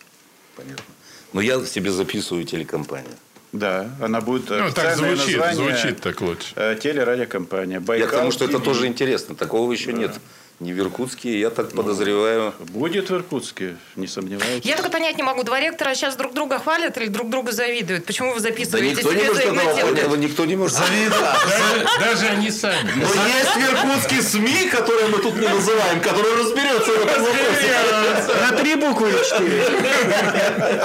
Понятно. 0.55 0.85
Но 1.33 1.41
я 1.41 1.65
себе 1.65 1.91
записываю 1.91 2.45
телекомпания. 2.45 3.17
Да, 3.53 3.89
она 4.01 4.21
будет 4.21 4.51
Ну, 4.51 4.71
так 4.73 4.97
звучит, 4.97 5.39
название, 5.39 5.55
звучит 5.55 6.01
так 6.01 6.21
лучше. 6.21 6.53
э, 6.57 6.77
телерадиокомпания. 6.83 7.75
Я 7.77 7.81
Байкал 7.81 8.09
к 8.09 8.13
тому, 8.13 8.31
что 8.33 8.45
это 8.45 8.59
тоже 8.59 8.87
интересно. 8.87 9.35
Такого 9.35 9.73
еще 9.73 9.93
нет. 9.93 10.15
Не 10.59 10.73
в 10.73 10.79
Иркутске, 10.79 11.39
я 11.39 11.51
так 11.51 11.73
подозреваю. 11.73 12.55
Будет 12.71 13.11
в 13.11 13.15
Иркутске, 13.15 13.77
не 13.95 14.07
сомневаюсь. 14.07 14.65
я 14.65 14.77
только 14.77 14.91
понять 14.91 15.19
не 15.19 15.23
могу, 15.23 15.43
два 15.43 15.61
ректора 15.61 15.95
сейчас 15.95 16.17
друг 16.17 16.33
друга 16.33 16.59
хвалят 16.59 16.97
или 16.97 17.09
друг 17.09 17.29
друга 17.29 17.53
завидуют? 17.53 18.07
Почему 18.07 18.31
вы 18.33 18.41
Да 18.41 18.49
записываете 18.49 18.95
никто 18.95 19.13
не 19.13 19.21
себе 19.21 19.53
может 19.53 19.75
за 19.75 19.81
этого 20.01 20.17
никто 20.17 20.45
не 20.47 20.57
может. 20.57 20.79
Даже, 20.79 21.87
даже 22.01 22.27
они 22.29 22.51
сами. 22.51 22.91
Но 22.97 23.03
есть 23.07 23.55
в 23.55 23.59
Иркутске 23.59 24.23
СМИ, 24.23 24.69
которые 24.71 25.09
мы 25.09 25.19
тут 25.19 25.37
не 25.37 25.47
называем, 25.47 26.01
которые 26.01 26.37
разберется 26.37 26.91
в 26.91 27.05
этом 27.05 27.23
вопросе. 27.23 28.41
На 28.41 28.57
три 28.57 28.75
буквы 28.77 29.11
или 29.11 29.25
четыре? 29.25 29.63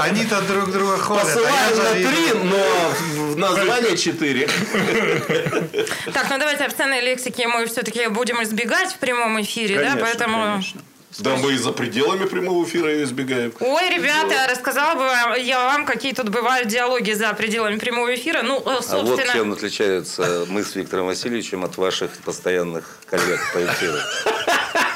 Они-то 0.01 0.41
друг 0.41 0.71
друга 0.71 0.97
хвалят, 0.97 1.25
а 1.25 1.29
я 1.29 1.35
Посылаем 1.35 1.77
на 1.77 2.09
три, 2.09 2.33
но 2.43 3.20
в 3.31 3.37
название 3.37 3.97
четыре. 3.97 4.47
Так, 6.13 6.27
ну 6.29 6.37
давайте 6.37 6.65
обсценной 6.65 7.01
лексики 7.01 7.43
мы 7.43 7.65
все-таки 7.65 8.07
будем 8.07 8.41
избегать 8.43 8.91
в 8.91 8.97
прямом 8.97 9.41
эфире, 9.41 9.79
да? 9.79 9.97
Поэтому... 9.99 10.43
конечно. 10.43 10.81
Да 11.19 11.35
мы 11.35 11.53
и 11.53 11.57
за 11.57 11.73
пределами 11.73 12.25
прямого 12.25 12.63
эфира 12.65 13.03
избегаем. 13.03 13.53
Ой, 13.59 13.89
ребята, 13.89 14.47
рассказала 14.49 14.95
бы 14.95 15.01
вам- 15.01 15.39
я 15.41 15.59
вам, 15.59 15.85
какие 15.85 16.13
тут 16.13 16.29
бывают 16.29 16.69
диалоги 16.69 17.11
за 17.11 17.33
пределами 17.33 17.77
прямого 17.77 18.15
эфира. 18.15 18.43
Ну, 18.43 18.59
э, 18.59 18.61
А 18.65 18.71
вот 18.75 18.85
собственно... 18.85 19.33
чем 19.33 19.51
отличаются 19.51 20.45
мы 20.47 20.63
с 20.63 20.73
Виктором 20.73 21.07
Васильевичем 21.07 21.65
от 21.65 21.75
ваших 21.77 22.11
постоянных 22.23 22.97
коллег 23.09 23.41
по 23.53 23.59
эфиру. 23.59 23.97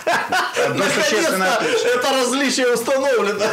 Существенное 0.73 1.45
Наконец-то 1.49 1.87
это 1.87 2.11
различие 2.11 2.73
установлено. 2.73 3.45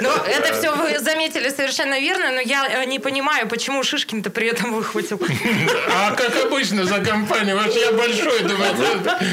Ну, 0.00 0.10
это 0.10 0.54
все 0.54 0.74
вы 0.74 0.98
заметили 0.98 1.48
совершенно 1.48 1.98
верно, 1.98 2.32
но 2.32 2.40
я 2.40 2.82
э, 2.82 2.84
не 2.86 2.98
понимаю, 2.98 3.48
почему 3.48 3.82
Шишкин-то 3.82 4.30
при 4.30 4.48
этом 4.48 4.74
выхватил. 4.74 5.20
А 5.92 6.14
как 6.14 6.44
обычно 6.44 6.84
за 6.84 7.00
компанию, 7.00 7.58
вот 7.58 7.74
я 7.74 7.92
большой, 7.92 8.40
думаю, 8.42 8.74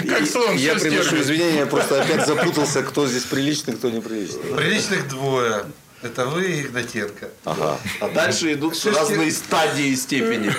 как 0.09 0.27
слон 0.27 0.55
Я 0.55 0.75
приношу 0.75 1.17
извинения, 1.17 1.59
я 1.59 1.65
просто 1.65 2.01
опять 2.01 2.25
запутался, 2.25 2.83
кто 2.83 3.07
здесь 3.07 3.23
приличный, 3.23 3.75
кто 3.75 3.89
неприличный. 3.89 4.55
Приличных 4.55 5.07
двое. 5.07 5.65
Это 6.03 6.25
вы 6.25 6.45
и 6.45 6.61
Игнатенко. 6.63 7.29
Ага. 7.45 7.77
А 8.01 8.09
дальше 8.09 8.53
идут 8.53 8.73
разные 8.85 9.31
стадии 9.31 9.87
и 9.87 9.95
степени. 9.95 10.51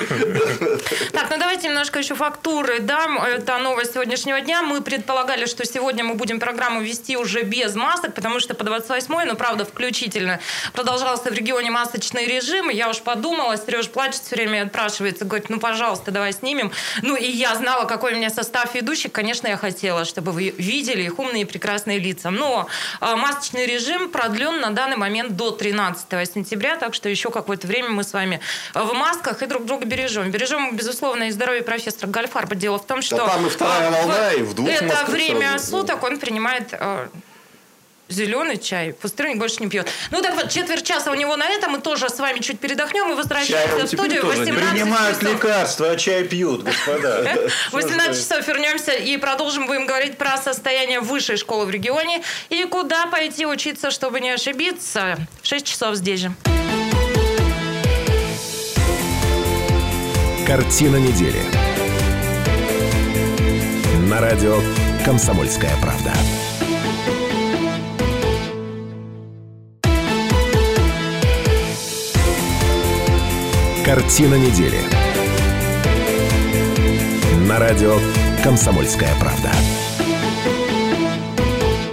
Так, 1.12 1.30
ну 1.30 1.38
давайте 1.38 1.68
немножко 1.68 1.98
еще 1.98 2.14
фактуры 2.14 2.80
дам. 2.80 3.18
Это 3.22 3.58
новость 3.58 3.92
сегодняшнего 3.92 4.40
дня. 4.40 4.62
Мы 4.62 4.80
предполагали, 4.80 5.44
что 5.46 5.66
сегодня 5.66 6.02
мы 6.02 6.14
будем 6.14 6.40
программу 6.40 6.80
вести 6.80 7.16
уже 7.16 7.42
без 7.42 7.74
масок, 7.74 8.14
потому 8.14 8.40
что 8.40 8.54
по 8.54 8.64
28 8.64 9.24
ну, 9.26 9.36
правда, 9.36 9.64
включительно, 9.64 10.40
продолжался 10.72 11.30
в 11.30 11.32
регионе 11.34 11.70
масочный 11.70 12.26
режим. 12.26 12.70
И 12.70 12.74
я 12.74 12.88
уж 12.88 13.00
подумала, 13.00 13.56
Сереж 13.56 13.88
плачет 13.90 14.22
все 14.22 14.36
время, 14.36 14.62
отпрашивается, 14.62 15.24
говорит, 15.24 15.50
ну, 15.50 15.60
пожалуйста, 15.60 16.10
давай 16.10 16.32
снимем. 16.32 16.72
Ну, 17.02 17.16
и 17.16 17.26
я 17.26 17.54
знала, 17.54 17.84
какой 17.84 18.14
у 18.14 18.16
меня 18.16 18.30
состав 18.30 18.74
ведущих. 18.74 19.12
Конечно, 19.12 19.46
я 19.46 19.56
хотела, 19.56 20.04
чтобы 20.04 20.32
вы 20.32 20.54
видели 20.56 21.02
их 21.02 21.18
умные 21.18 21.42
и 21.42 21.44
прекрасные 21.44 21.98
лица. 21.98 22.30
Но 22.30 22.66
а, 23.00 23.16
масочный 23.16 23.66
режим 23.66 24.10
продлен 24.10 24.60
на 24.60 24.70
данный 24.70 24.96
момент 24.96 25.33
до 25.36 25.50
13 25.50 26.32
сентября, 26.32 26.76
так 26.76 26.94
что 26.94 27.08
еще 27.08 27.30
какое-то 27.30 27.66
время 27.66 27.90
мы 27.90 28.04
с 28.04 28.12
вами 28.12 28.40
в 28.74 28.92
масках 28.92 29.42
и 29.42 29.46
друг 29.46 29.64
друга 29.66 29.84
бережем. 29.84 30.30
Бережем, 30.30 30.76
безусловно, 30.76 31.24
и 31.24 31.30
здоровье 31.30 31.62
профессора 31.62 32.08
Гальфарба. 32.10 32.54
Дело 32.54 32.78
в 32.78 32.86
том, 32.86 33.02
что... 33.02 33.16
там 33.16 33.46
и 33.46 33.48
вторая 33.48 33.88
а, 33.88 33.90
волна, 33.90 34.32
и 34.32 34.42
в 34.42 34.54
двух 34.54 34.68
Это 34.68 35.04
время 35.10 35.50
сразу. 35.58 35.70
суток 35.78 36.02
он 36.02 36.18
принимает 36.18 36.68
а, 36.72 37.08
зеленый 38.14 38.56
чай. 38.58 38.92
Пустырник 38.92 39.38
больше 39.38 39.56
не 39.60 39.68
пьет. 39.68 39.88
Ну 40.10 40.22
так 40.22 40.34
вот, 40.34 40.50
четверть 40.50 40.86
часа 40.86 41.10
у 41.10 41.14
него 41.14 41.36
на 41.36 41.46
это. 41.48 41.68
Мы 41.68 41.80
тоже 41.80 42.08
с 42.08 42.18
вами 42.18 42.38
чуть 42.40 42.58
передохнем 42.60 43.10
и 43.12 43.14
возвращаемся 43.14 43.68
Чай 43.68 43.80
он 43.80 43.86
в 43.86 43.88
студию. 43.88 44.22
тоже 44.22 44.38
не 44.44 44.52
18 44.52 44.70
Принимают 44.72 45.18
часов. 45.20 45.34
лекарства, 45.34 45.90
а 45.90 45.96
чай 45.96 46.24
пьют, 46.24 46.62
господа. 46.62 47.36
18 47.72 48.16
часов 48.22 48.46
вернемся 48.48 48.92
и 48.92 49.16
продолжим. 49.16 49.66
Будем 49.66 49.86
говорить 49.86 50.16
про 50.16 50.36
состояние 50.38 51.00
высшей 51.00 51.36
школы 51.36 51.66
в 51.66 51.70
регионе 51.70 52.22
и 52.48 52.64
куда 52.64 53.06
пойти 53.06 53.46
учиться, 53.46 53.90
чтобы 53.90 54.20
не 54.20 54.30
ошибиться. 54.30 55.18
В 55.42 55.46
6 55.46 55.66
часов 55.66 55.96
здесь 55.96 56.20
же. 56.20 56.32
Картина 60.46 60.96
недели. 60.96 61.40
На 64.08 64.20
радио 64.20 64.60
«Комсомольская 65.04 65.72
правда». 65.80 66.12
Картина 73.84 74.36
недели. 74.36 74.80
На 77.46 77.58
радио 77.58 77.98
«Комсомольская 78.42 79.10
правда». 79.20 79.50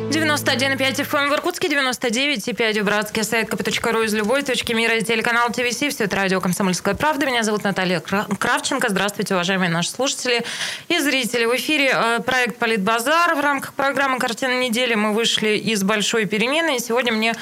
91,5 0.09 1.05
FM 1.05 1.30
в 1.30 1.34
Иркутске, 1.34 1.68
99,5 1.68 2.82
в 2.82 2.86
Братске, 2.86 3.24
сайт 3.24 3.49
kp.ру 3.49 4.03
из 4.03 4.13
любой 4.13 4.43
точки 4.43 4.72
мира 4.72 5.01
телеканал 5.01 5.49
ТВС. 5.49 5.76
Все 5.76 6.05
это 6.05 6.16
радио 6.16 6.39
«Комсомольская 6.39 6.95
правда». 6.95 7.26
Меня 7.26 7.43
зовут 7.43 7.66
Наталья 7.66 7.99
Кравченко. 7.99 8.88
Здравствуйте, 8.88 9.34
уважаемые 9.34 9.70
наши 9.70 9.89
слушатели 9.89 10.45
и 10.88 10.97
зрители. 10.99 11.43
В 11.43 11.55
эфире 11.57 11.91
э, 11.93 12.20
проект 12.26 12.57
«Политбазар». 12.57 13.36
В 13.36 13.41
рамках 13.41 13.74
программы 13.74 14.18
«Картина 14.18 14.61
недели» 14.61 14.95
мы 14.95 15.11
вышли 15.11 15.57
из 15.57 15.84
большой 15.84 16.26
перемены. 16.26 16.78
И 16.78 16.80
сегодня 16.80 17.11
мне 17.11 17.36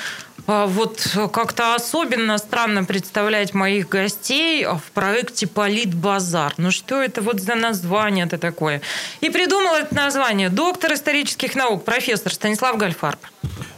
вот 0.47 1.17
как-то 1.31 1.75
особенно 1.75 2.37
странно 2.37 2.83
представлять 2.83 3.53
моих 3.53 3.89
гостей 3.89 4.65
в 4.65 4.91
проекте 4.93 5.47
«Политбазар». 5.47 6.53
Ну 6.57 6.71
что 6.71 7.01
это 7.01 7.21
вот 7.21 7.39
за 7.39 7.55
название-то 7.55 8.37
такое? 8.37 8.81
И 9.21 9.29
придумал 9.29 9.75
это 9.75 9.93
название 9.95 10.49
доктор 10.49 10.93
исторических 10.93 11.55
наук, 11.55 11.85
профессор 11.85 12.33
Станислав 12.33 12.77
Гальфарб. 12.77 13.19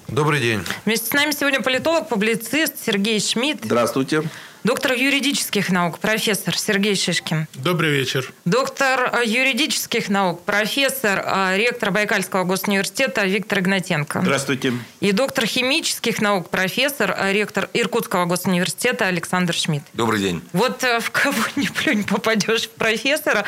Добрый 0.08 0.42
день. 0.42 0.62
Вместе 0.86 1.08
с 1.08 1.14
нами 1.14 1.32
сегодня 1.32 1.62
политолог, 1.62 2.10
публицист 2.10 2.76
Сергей 2.86 3.20
Шмидт. 3.20 3.64
Здравствуйте. 3.64 4.24
Доктор 4.64 4.94
юридических 4.94 5.72
наук, 5.72 5.98
профессор 5.98 6.56
Сергей 6.56 6.96
Шишкин. 6.96 7.48
Добрый 7.56 7.90
вечер. 7.90 8.32
Доктор 8.46 9.10
э, 9.12 9.26
юридических 9.26 10.08
наук, 10.08 10.44
профессор, 10.44 11.24
э, 11.26 11.58
ректор 11.58 11.90
Байкальского 11.90 12.44
госуниверситета 12.44 13.26
Виктор 13.26 13.62
Игнатенко. 13.62 14.22
Здравствуйте. 14.22 14.74
И 15.00 15.14
доктор 15.14 15.48
химических 15.48 16.22
наук, 16.22 16.52
профессор, 16.52 17.16
э, 17.18 17.34
ректор 17.34 17.70
Иркутского 17.74 18.26
госуниверситета 18.26 19.08
Александр 19.08 19.56
Шмидт. 19.56 19.84
Добрый 19.94 20.20
день. 20.20 20.44
Вот 20.54 20.84
в 20.84 21.10
кого 21.10 21.42
не 21.56 21.68
плюнь 21.68 22.04
попадешь 22.04 22.66
в 22.66 22.70
профессора. 22.70 23.44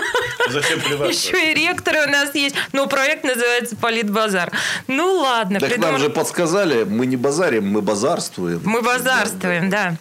Зачем 0.50 0.80
плеваться? 0.80 1.28
Еще 1.28 1.50
и 1.50 1.54
ректоры 1.54 2.06
у 2.06 2.10
нас 2.10 2.34
есть. 2.34 2.54
Но 2.72 2.86
проект 2.88 3.24
называется 3.24 3.74
«Политбазар». 3.74 4.52
Ну 4.86 5.14
ладно. 5.14 5.60
Так 5.60 5.78
нам 5.78 5.98
же 5.98 6.10
подсказали, 6.10 6.84
мы 6.84 7.06
не 7.06 7.16
базарим, 7.16 7.70
мы 7.70 7.80
базарствуем. 7.80 8.60
Мы 8.64 8.82
базарствуем, 8.82 9.70
да. 9.70 9.96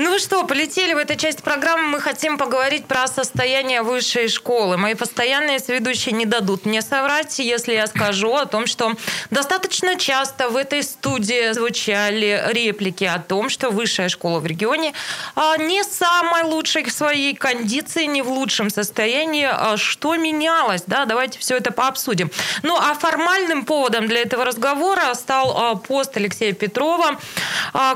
Ну 0.00 0.16
что, 0.20 0.44
полетели 0.44 0.94
в 0.94 0.96
этой 0.98 1.16
части 1.16 1.42
программы. 1.42 1.88
Мы 1.88 2.00
хотим 2.00 2.38
поговорить 2.38 2.86
про 2.86 3.08
состояние 3.08 3.82
высшей 3.82 4.28
школы. 4.28 4.76
Мои 4.76 4.94
постоянные 4.94 5.58
сведущие 5.58 6.12
не 6.12 6.24
дадут 6.24 6.66
мне 6.66 6.82
соврать, 6.82 7.40
если 7.40 7.72
я 7.72 7.88
скажу 7.88 8.32
о 8.32 8.46
том, 8.46 8.68
что 8.68 8.92
достаточно 9.32 9.96
часто 9.96 10.50
в 10.50 10.56
этой 10.56 10.84
студии 10.84 11.50
звучали 11.50 12.44
реплики 12.52 13.02
о 13.02 13.18
том, 13.18 13.48
что 13.48 13.70
высшая 13.70 14.08
школа 14.08 14.38
в 14.38 14.46
регионе 14.46 14.92
а, 15.34 15.56
не 15.56 15.82
самой 15.82 16.44
лучшей 16.44 16.84
в 16.84 16.92
своей 16.92 17.34
кондиции, 17.34 18.04
не 18.04 18.22
в 18.22 18.30
лучшем 18.30 18.70
состоянии. 18.70 19.48
А 19.50 19.76
что 19.76 20.14
менялось? 20.14 20.84
Да, 20.86 21.06
давайте 21.06 21.40
все 21.40 21.56
это 21.56 21.72
пообсудим. 21.72 22.30
Ну, 22.62 22.76
а 22.76 22.94
формальным 22.94 23.64
поводом 23.64 24.06
для 24.06 24.20
этого 24.22 24.44
разговора 24.44 25.12
стал 25.14 25.56
а, 25.58 25.74
пост 25.74 26.16
Алексея 26.16 26.52
Петрова, 26.52 27.18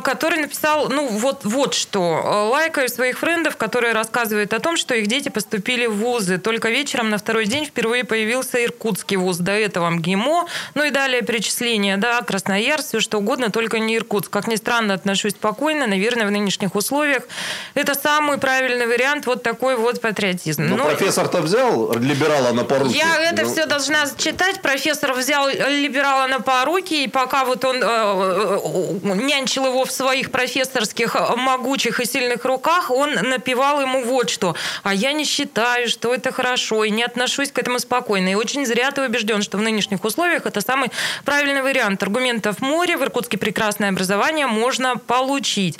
который 0.02 0.40
написал, 0.40 0.88
ну, 0.88 1.06
вот, 1.06 1.44
вот 1.44 1.74
что. 1.74 1.91
Э, 2.00 2.48
лайкаю 2.50 2.88
своих 2.88 3.18
френдов, 3.18 3.56
которые 3.56 3.92
рассказывают 3.92 4.52
о 4.52 4.60
том, 4.60 4.76
что 4.76 4.94
их 4.94 5.06
дети 5.06 5.28
поступили 5.28 5.86
в 5.86 5.96
вузы. 5.96 6.38
Только 6.38 6.70
вечером 6.70 7.10
на 7.10 7.18
второй 7.18 7.46
день 7.46 7.64
впервые 7.64 8.04
появился 8.04 8.64
иркутский 8.64 9.16
вуз. 9.16 9.38
До 9.38 9.52
этого 9.52 9.90
МГИМО. 9.90 10.46
Ну 10.74 10.84
и 10.84 10.90
далее 10.90 11.22
перечисления. 11.22 11.96
Да, 11.96 12.20
Красноярск, 12.22 12.88
все 12.88 13.00
что 13.00 13.18
угодно, 13.18 13.50
только 13.50 13.78
не 13.78 13.96
Иркутск. 13.96 14.30
Как 14.30 14.46
ни 14.46 14.56
странно, 14.56 14.94
отношусь 14.94 15.32
спокойно. 15.32 15.86
Наверное, 15.86 16.26
в 16.26 16.30
нынешних 16.30 16.74
условиях 16.74 17.24
это 17.74 17.94
самый 17.94 18.38
правильный 18.38 18.86
вариант. 18.86 19.26
Вот 19.26 19.42
такой 19.42 19.76
вот 19.76 20.00
патриотизм. 20.00 20.64
Но, 20.64 20.76
Но 20.76 20.84
профессор-то 20.84 21.40
взял 21.40 21.92
либерала 21.94 22.52
на 22.52 22.64
поруки. 22.64 22.96
Я 22.96 23.30
это 23.30 23.42
ну... 23.42 23.52
все 23.52 23.66
должна 23.66 24.06
читать. 24.16 24.62
Профессор 24.62 25.12
взял 25.12 25.48
либерала 25.48 26.26
на 26.26 26.40
поруки, 26.40 26.94
и 27.04 27.08
пока 27.08 27.44
вот 27.44 27.64
он 27.64 27.76
э, 27.76 27.80
э, 27.82 28.98
нянчил 29.02 29.66
его 29.66 29.84
в 29.84 29.90
своих 29.90 30.30
профессорских 30.30 31.16
могу 31.36 31.76
могучих 31.82 32.00
и 32.00 32.06
сильных 32.06 32.44
руках, 32.44 32.90
он 32.90 33.14
напевал 33.14 33.80
ему 33.80 34.04
вот 34.04 34.30
что. 34.30 34.54
А 34.84 34.94
я 34.94 35.12
не 35.12 35.24
считаю, 35.24 35.88
что 35.88 36.14
это 36.14 36.32
хорошо, 36.32 36.84
и 36.84 36.90
не 36.90 37.02
отношусь 37.02 37.50
к 37.50 37.58
этому 37.58 37.78
спокойно. 37.78 38.28
И 38.28 38.34
очень 38.34 38.64
зря 38.66 38.90
ты 38.90 39.02
убежден, 39.02 39.42
что 39.42 39.58
в 39.58 39.62
нынешних 39.62 40.04
условиях 40.04 40.46
это 40.46 40.60
самый 40.60 40.90
правильный 41.24 41.62
вариант. 41.62 42.02
Аргументов 42.02 42.60
море, 42.60 42.96
в 42.96 43.02
Иркутске 43.02 43.36
прекрасное 43.36 43.88
образование 43.88 44.46
можно 44.46 44.96
получить. 44.96 45.78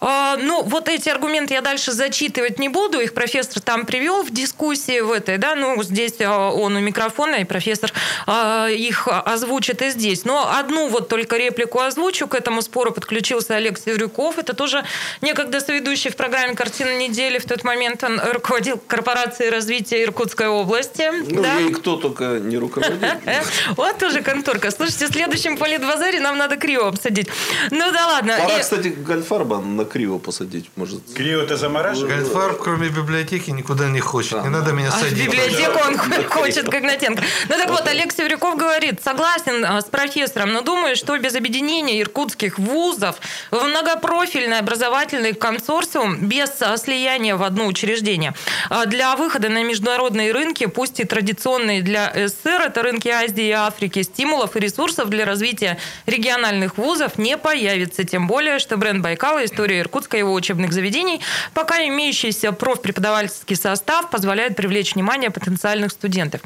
А, 0.00 0.36
ну, 0.36 0.62
вот 0.62 0.88
эти 0.88 1.08
аргументы 1.08 1.54
я 1.54 1.60
дальше 1.60 1.92
зачитывать 1.92 2.58
не 2.58 2.68
буду, 2.68 3.00
их 3.00 3.14
профессор 3.14 3.62
там 3.62 3.86
привел 3.86 4.22
в 4.22 4.30
дискуссии 4.30 5.00
в 5.00 5.12
этой, 5.12 5.38
да, 5.38 5.54
ну, 5.54 5.82
здесь 5.82 6.14
а, 6.20 6.50
он 6.50 6.76
у 6.76 6.80
микрофона, 6.80 7.36
и 7.36 7.44
профессор 7.44 7.92
а, 8.26 8.68
их 8.68 9.08
озвучит 9.08 9.82
и 9.82 9.90
здесь. 9.90 10.24
Но 10.24 10.52
одну 10.58 10.88
вот 10.88 11.08
только 11.08 11.36
реплику 11.36 11.80
озвучу, 11.80 12.26
к 12.26 12.34
этому 12.34 12.62
спору 12.62 12.92
подключился 12.92 13.56
Олег 13.56 13.78
Севрюков, 13.78 14.38
это 14.38 14.54
тоже 14.54 14.84
не 15.20 15.32
некогда 15.44 15.60
соведущий 15.60 16.10
в 16.10 16.16
программе 16.16 16.54
«Картина 16.54 16.96
недели». 16.96 17.38
В 17.38 17.44
тот 17.44 17.64
момент 17.64 18.02
он 18.02 18.18
руководил 18.32 18.78
корпорацией 18.78 19.50
развития 19.50 20.02
Иркутской 20.02 20.48
области. 20.48 21.10
Ну, 21.30 21.42
да? 21.42 21.60
и 21.60 21.70
кто 21.70 21.96
только 21.96 22.38
не 22.38 22.56
руководил. 22.56 22.96
Вот 23.76 23.98
тоже 23.98 24.22
конторка. 24.22 24.70
Слушайте, 24.70 25.06
в 25.06 25.12
следующем 25.12 25.56
политбазаре 25.56 26.20
нам 26.20 26.38
надо 26.38 26.56
Крио 26.56 26.86
обсадить. 26.86 27.28
Ну 27.70 27.92
да 27.92 28.06
ладно. 28.06 28.38
Пора, 28.38 28.58
кстати, 28.58 28.88
Гальфарба 28.88 29.60
на 29.60 29.84
Крио 29.84 30.18
посадить. 30.18 30.70
может. 30.76 31.00
Крио 31.14 31.42
это 31.42 31.56
замораживает? 31.56 32.22
Гальфарб, 32.22 32.58
кроме 32.62 32.88
библиотеки, 32.88 33.50
никуда 33.50 33.88
не 33.88 34.00
хочет. 34.00 34.42
Не 34.42 34.50
надо 34.50 34.72
меня 34.72 34.90
садить. 34.90 35.26
библиотеку 35.26 35.78
он 35.86 35.98
хочет, 36.28 36.70
как 36.70 36.82
Натенко. 36.82 37.22
Ну 37.48 37.56
так 37.56 37.68
вот, 37.70 37.86
Олег 37.86 38.12
Северяков 38.12 38.56
говорит, 38.56 39.02
согласен 39.02 39.64
а, 39.64 39.80
с 39.80 39.84
профессором, 39.84 40.52
но 40.52 40.62
думаю, 40.62 40.96
что 40.96 41.18
без 41.18 41.34
объединения 41.34 42.00
иркутских 42.00 42.58
вузов 42.58 43.16
в 43.50 43.62
многопрофильное 43.62 44.60
образовательное 44.60 45.33
консорциум 45.34 46.16
без 46.28 46.50
слияния 46.76 47.36
в 47.36 47.42
одно 47.42 47.66
учреждение. 47.66 48.34
А 48.70 48.86
для 48.86 49.14
выхода 49.16 49.48
на 49.48 49.62
международные 49.62 50.32
рынки, 50.32 50.66
пусть 50.66 51.00
и 51.00 51.04
традиционные 51.04 51.82
для 51.82 52.12
СССР, 52.14 52.62
это 52.66 52.82
рынки 52.82 53.08
Азии 53.08 53.46
и 53.46 53.50
Африки, 53.50 54.02
стимулов 54.02 54.56
и 54.56 54.60
ресурсов 54.60 55.08
для 55.08 55.24
развития 55.24 55.78
региональных 56.06 56.78
вузов 56.78 57.18
не 57.18 57.36
появится. 57.36 58.04
Тем 58.04 58.26
более, 58.26 58.58
что 58.58 58.76
бренд 58.76 59.02
Байкала, 59.02 59.44
история 59.44 59.80
Иркутска 59.80 60.16
и 60.16 60.20
его 60.20 60.32
учебных 60.32 60.72
заведений, 60.72 61.20
пока 61.52 61.86
имеющийся 61.86 62.52
профпреподавательский 62.52 63.56
состав 63.56 64.10
позволяет 64.10 64.56
привлечь 64.56 64.94
внимание 64.94 65.30
потенциальных 65.30 65.92
студентов. 65.92 66.40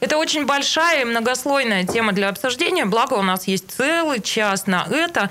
Это 0.00 0.16
очень 0.16 0.46
большая 0.46 1.02
и 1.02 1.04
многослойная 1.04 1.84
тема 1.84 2.12
для 2.12 2.28
обсуждения, 2.28 2.84
благо 2.84 3.14
у 3.14 3.22
нас 3.22 3.46
есть 3.46 3.70
целый 3.70 4.20
час 4.20 4.66
на 4.66 4.86
это. 4.90 5.30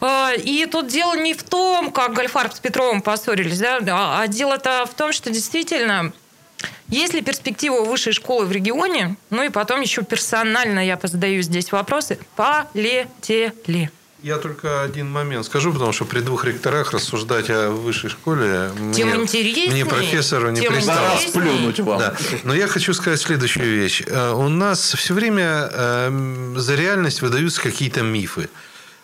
А, 0.00 0.32
и 0.34 0.66
тут 0.66 0.88
дело 0.88 1.14
не 1.16 1.34
в 1.34 1.42
том, 1.42 1.90
как 1.90 2.14
Гольфарб 2.14 2.52
с 2.52 2.60
Петровым 2.60 3.00
поссорились, 3.02 3.58
да, 3.58 4.20
а 4.20 4.26
дело-то 4.28 4.86
в 4.86 4.94
том, 4.94 5.12
что 5.12 5.30
действительно 5.30 6.12
есть 6.88 7.14
ли 7.14 7.22
перспектива 7.22 7.82
высшей 7.82 8.12
школы 8.12 8.46
в 8.46 8.52
регионе? 8.52 9.16
Ну 9.30 9.42
и 9.42 9.48
потом 9.48 9.80
еще 9.80 10.02
персонально 10.02 10.84
я 10.84 10.96
позадаю 10.96 11.42
здесь 11.42 11.72
вопросы. 11.72 12.18
Полетели. 12.36 13.90
Я 14.22 14.38
только 14.38 14.82
один 14.82 15.10
момент 15.10 15.44
скажу, 15.46 15.72
потому 15.72 15.92
что 15.92 16.04
при 16.04 16.20
двух 16.20 16.44
ректорах 16.44 16.92
рассуждать 16.92 17.50
о 17.50 17.70
высшей 17.70 18.08
школе 18.10 18.70
тем 18.94 19.10
мне, 19.10 19.22
интереснее, 19.22 19.70
мне 19.70 19.84
профессору 19.84 20.50
не 20.50 20.66
пристало. 20.66 21.18
плюнуть 21.32 21.80
вам. 21.80 21.98
Да. 21.98 22.16
Но 22.42 22.54
я 22.54 22.66
хочу 22.66 22.94
сказать 22.94 23.20
следующую 23.20 23.76
вещь. 23.76 24.02
Э, 24.06 24.32
у 24.32 24.48
нас 24.48 24.94
все 24.94 25.12
время 25.12 25.68
э, 25.70 26.54
за 26.56 26.74
реальность 26.74 27.20
выдаются 27.20 27.60
какие-то 27.60 28.02
мифы. 28.02 28.48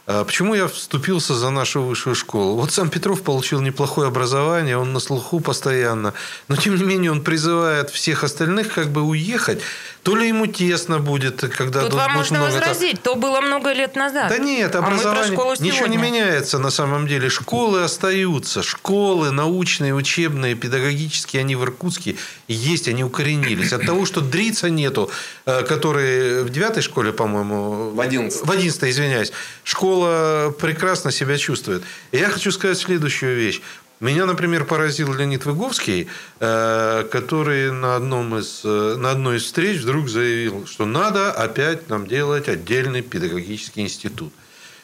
А 0.05 0.24
почему 0.24 0.55
я 0.55 0.66
вступился 0.66 1.34
за 1.34 1.50
нашу 1.50 1.82
высшую 1.82 2.16
школу? 2.16 2.57
Вот 2.57 2.72
сам 2.72 2.90
Петров 2.90 3.22
получил 3.22 3.61
неплохое 3.61 4.09
образование, 4.09 4.76
он 4.76 4.92
на 4.92 4.98
слуху 4.98 5.38
постоянно. 5.38 6.12
Но, 6.48 6.57
тем 6.57 6.74
не 6.74 6.82
менее, 6.82 7.12
он 7.12 7.22
призывает 7.22 7.90
всех 7.90 8.24
остальных 8.24 8.74
как 8.74 8.90
бы 8.90 9.03
уехать. 9.03 9.61
То 10.03 10.16
ли 10.16 10.26
ему 10.26 10.46
тесно 10.46 10.98
будет, 10.98 11.40
когда 11.40 11.82
тут, 11.82 11.90
тут 11.90 12.00
вам 12.00 12.12
можно 12.12 12.38
много 12.38 12.55
возразить, 12.55 12.94
так... 12.94 13.03
то 13.03 13.14
было 13.14 13.40
много 13.40 13.72
лет 13.72 13.94
назад. 13.94 14.30
Да 14.30 14.38
нет, 14.38 14.74
образование 14.74 15.38
а 15.38 15.62
ничего 15.62 15.86
не 15.86 15.96
меняется 15.96 16.59
на 16.59 16.70
самом 16.70 17.07
деле. 17.07 17.28
Школы 17.28 17.82
остаются, 17.82 18.64
школы 18.64 19.30
научные, 19.30 19.94
учебные, 19.94 20.57
педагогические, 20.57 21.40
они 21.40 21.55
в 21.55 21.62
Иркутске 21.62 22.16
есть, 22.48 22.88
они 22.88 23.05
укоренились. 23.05 23.72
От 23.72 23.86
того, 23.86 24.05
что 24.05 24.20
Дрица 24.20 24.70
нету, 24.70 25.09
э, 25.46 25.62
который 25.62 26.42
в 26.42 26.50
девятой 26.50 26.82
школе, 26.82 27.12
по-моему, 27.12 27.90
в 27.90 28.00
одиннадцатой, 28.00 28.48
в 28.48 28.50
одиннадцатой, 28.50 28.90
извиняюсь, 28.90 29.32
школа 29.62 30.53
прекрасно 30.61 31.12
себя 31.12 31.38
чувствует. 31.38 31.84
И 32.11 32.18
я 32.18 32.28
хочу 32.28 32.50
сказать 32.50 32.76
следующую 32.76 33.36
вещь. 33.36 33.61
Меня, 34.03 34.26
например, 34.26 34.64
поразил 34.64 35.14
Леонид 35.14 35.44
Выговский, 35.44 36.09
э, 36.40 37.05
который 37.09 37.70
на, 37.70 37.94
одном 37.94 38.36
из, 38.36 38.62
э, 38.64 38.96
на 38.98 39.12
одной 39.12 39.36
из 39.36 39.44
встреч 39.44 39.80
вдруг 39.80 40.09
заявил, 40.09 40.66
что 40.66 40.86
надо 40.86 41.30
опять 41.30 41.88
нам 41.88 42.09
делать 42.09 42.48
отдельный 42.48 43.03
педагогический 43.03 43.82
институт. 43.82 44.32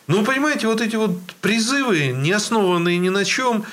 Ну, 0.07 0.25
понимаете, 0.25 0.69
вот 0.69 0.81
эти 0.81 0.95
вот 0.95 1.19
призывы, 1.41 2.13
не 2.15 2.31
основанные 2.31 2.99
ни 2.99 3.09
на 3.09 3.25
чем, 3.25 3.65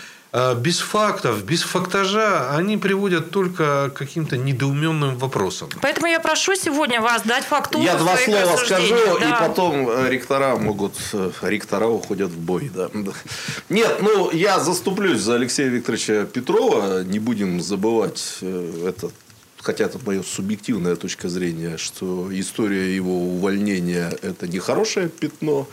без 0.56 0.80
фактов, 0.80 1.44
без 1.46 1.62
фактажа, 1.62 2.56
они 2.56 2.78
приводят 2.78 3.32
только 3.32 3.90
к 3.94 3.98
каким-то 3.98 4.38
недоуменным 4.38 5.18
вопросам. 5.18 5.70
Поэтому 5.82 6.08
я 6.08 6.20
прошу 6.20 6.56
сегодня 6.56 7.00
вас 7.02 7.22
дать 7.22 7.46
фактуру 7.46 7.84
Я 7.84 7.96
два 7.96 8.18
слова 8.18 8.58
скажу, 8.58 8.96
Да. 9.20 9.30
и 9.30 9.48
потом 9.48 9.90
э, 9.90 10.10
ректора 10.10 10.56
могут, 10.58 10.94
э, 11.14 11.32
ректора 11.44 11.88
уходят 11.88 12.32
в 12.32 12.38
бой. 12.38 12.70
Да. 12.74 12.90
Нет, 13.70 14.00
ну, 14.02 14.32
я 14.32 14.60
заступлюсь 14.60 15.22
за 15.22 15.36
Алексея 15.36 15.70
Викторовича 15.70 16.26
Петрова. 16.26 17.04
Не 17.04 17.20
будем 17.20 17.62
забывать 17.62 18.40
э, 18.42 18.90
это 18.90 19.12
хотя 19.62 19.86
это 19.86 20.00
мое 20.06 20.22
субъективная 20.22 20.96
точка 20.96 21.28
зрения, 21.28 21.78
что 21.78 22.30
история 22.32 22.96
его 22.96 23.18
увольнения– 23.30 24.16
это 24.22 24.48
нехорошее 24.48 25.10
пятно 25.10 25.68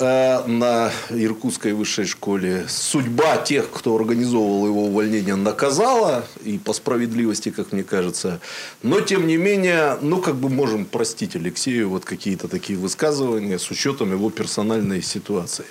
на 0.00 0.90
Иркутской 1.10 1.72
высшей 1.72 2.06
школе. 2.06 2.66
Судьба 2.68 3.36
тех, 3.38 3.70
кто 3.70 3.94
организовывал 3.96 4.66
его 4.66 4.84
увольнение, 4.84 5.36
наказала, 5.36 6.26
и 6.42 6.58
по 6.58 6.72
справедливости, 6.72 7.50
как 7.50 7.72
мне 7.72 7.84
кажется. 7.84 8.40
Но, 8.82 9.00
тем 9.00 9.26
не 9.26 9.36
менее, 9.36 9.98
ну, 10.00 10.20
как 10.20 10.36
бы 10.36 10.48
можем 10.48 10.84
простить 10.84 11.36
Алексею 11.36 11.88
вот 11.88 12.04
какие-то 12.04 12.48
такие 12.48 12.78
высказывания 12.78 13.58
с 13.58 13.70
учетом 13.70 14.12
его 14.12 14.30
персональной 14.30 15.02
ситуации. 15.02 15.66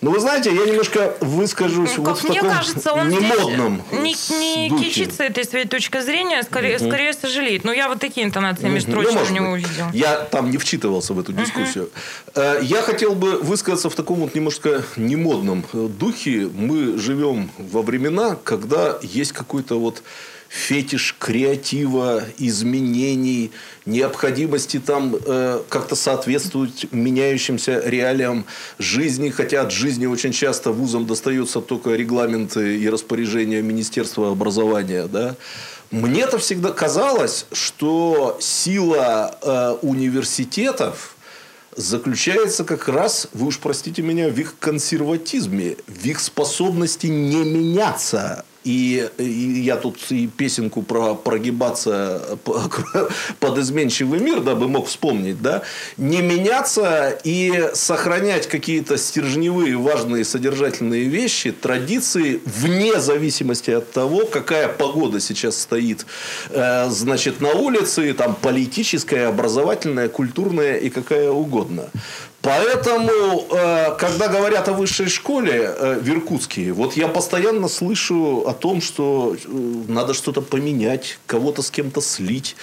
Но 0.00 0.12
вы 0.12 0.20
знаете, 0.20 0.54
я 0.54 0.64
немножко 0.64 1.12
выскажусь 1.20 1.96
Ну, 1.96 2.04
вот 2.04 2.14
как 2.14 2.18
в 2.24 2.28
мне 2.28 2.34
таком 2.40 2.56
кажется, 2.56 2.92
он 2.92 3.08
немодном 3.08 3.82
не, 3.90 4.14
не 4.30 4.68
духе. 4.68 4.84
кичится 4.84 5.24
этой 5.24 5.44
своей 5.44 5.66
точкой 5.66 6.02
зрения, 6.02 6.42
скорее, 6.44 6.78
скорее 6.78 7.12
сожалеет. 7.12 7.64
Но 7.64 7.72
я 7.72 7.88
вот 7.88 7.98
такие 7.98 8.24
интонации 8.24 8.68
между 8.68 8.92
Ну, 8.92 8.96
прочим 9.02 9.14
может 9.18 9.30
у 9.30 9.34
него 9.34 9.50
быть. 9.52 9.64
увидела. 9.66 9.90
Я 9.92 10.16
там 10.20 10.50
не 10.50 10.56
вчитывался 10.58 11.14
в 11.14 11.18
эту 11.20 11.32
дискуссию. 11.32 11.90
Э, 12.36 12.60
Я 12.62 12.82
хотел 12.82 13.14
бы 13.16 13.38
высказаться 13.38 13.90
в 13.90 13.94
таком 13.96 14.20
вот 14.20 14.34
немножко 14.36 14.84
немодном 14.96 15.64
э, 15.72 15.88
духе. 15.88 16.48
Мы 16.54 16.96
живем 16.98 17.50
во 17.58 17.82
времена, 17.82 18.36
когда 18.44 18.98
есть 19.02 19.32
какой-то 19.32 19.80
вот 19.80 20.02
фетиш 20.48 21.14
креатива, 21.18 22.24
изменений, 22.38 23.52
необходимости 23.86 24.78
там 24.80 25.14
э, 25.14 25.60
как-то 25.68 25.94
соответствовать 25.94 26.86
меняющимся 26.90 27.82
реалиям 27.84 28.46
жизни, 28.78 29.30
хотя 29.30 29.62
от 29.62 29.72
жизни 29.72 30.06
очень 30.06 30.32
часто 30.32 30.72
вузам 30.72 31.06
достаются 31.06 31.60
только 31.60 31.94
регламенты 31.94 32.78
и 32.78 32.88
распоряжения 32.88 33.62
Министерства 33.62 34.32
образования, 34.32 35.06
да. 35.06 35.36
Мне-то 35.90 36.38
всегда 36.38 36.72
казалось, 36.72 37.46
что 37.52 38.36
сила 38.40 39.38
э, 39.40 39.76
университетов 39.82 41.16
заключается 41.76 42.64
как 42.64 42.88
раз, 42.88 43.28
вы 43.32 43.46
уж 43.46 43.58
простите 43.58 44.02
меня, 44.02 44.28
в 44.28 44.38
их 44.38 44.58
консерватизме, 44.58 45.76
в 45.86 46.04
их 46.04 46.20
способности 46.20 47.06
не 47.06 47.44
меняться. 47.44 48.44
И, 48.64 49.08
и 49.18 49.60
я 49.60 49.76
тут 49.76 49.98
и 50.10 50.26
песенку 50.26 50.82
про 50.82 51.14
прогибаться 51.14 52.38
по- 52.44 52.70
под 53.40 53.58
изменчивый 53.58 54.20
мир, 54.20 54.40
дабы 54.40 54.68
мог 54.68 54.88
вспомнить, 54.88 55.40
да, 55.40 55.62
не 55.96 56.20
меняться 56.20 57.18
и 57.24 57.70
сохранять 57.74 58.46
какие-то 58.48 58.98
стержневые 58.98 59.76
важные 59.76 60.24
содержательные 60.24 61.04
вещи, 61.04 61.52
традиции, 61.52 62.40
вне 62.44 63.00
зависимости 63.00 63.70
от 63.70 63.90
того, 63.92 64.26
какая 64.26 64.68
погода 64.68 65.20
сейчас 65.20 65.58
стоит, 65.60 66.04
э, 66.50 66.88
значит, 66.90 67.40
на 67.40 67.52
улице, 67.52 68.12
там, 68.12 68.34
политическая, 68.34 69.28
образовательная, 69.28 70.08
культурная 70.08 70.76
и 70.76 70.90
какая 70.90 71.30
угодно. 71.30 71.88
Поэтому, 72.48 73.46
э, 73.50 73.94
когда 73.98 74.28
говорят 74.28 74.68
о 74.68 74.72
высшей 74.72 75.08
школе 75.08 75.70
э, 75.78 75.98
в 76.00 76.08
Иркутске, 76.08 76.72
вот 76.72 76.96
я 76.96 77.06
постоянно 77.06 77.68
слышу 77.68 78.44
о 78.46 78.54
том, 78.54 78.80
что 78.80 79.36
э, 79.36 79.48
надо 79.88 80.14
что-то 80.14 80.40
поменять, 80.40 81.18
кого-то 81.26 81.60
с 81.60 81.70
кем-то 81.70 82.00
слить 82.00 82.56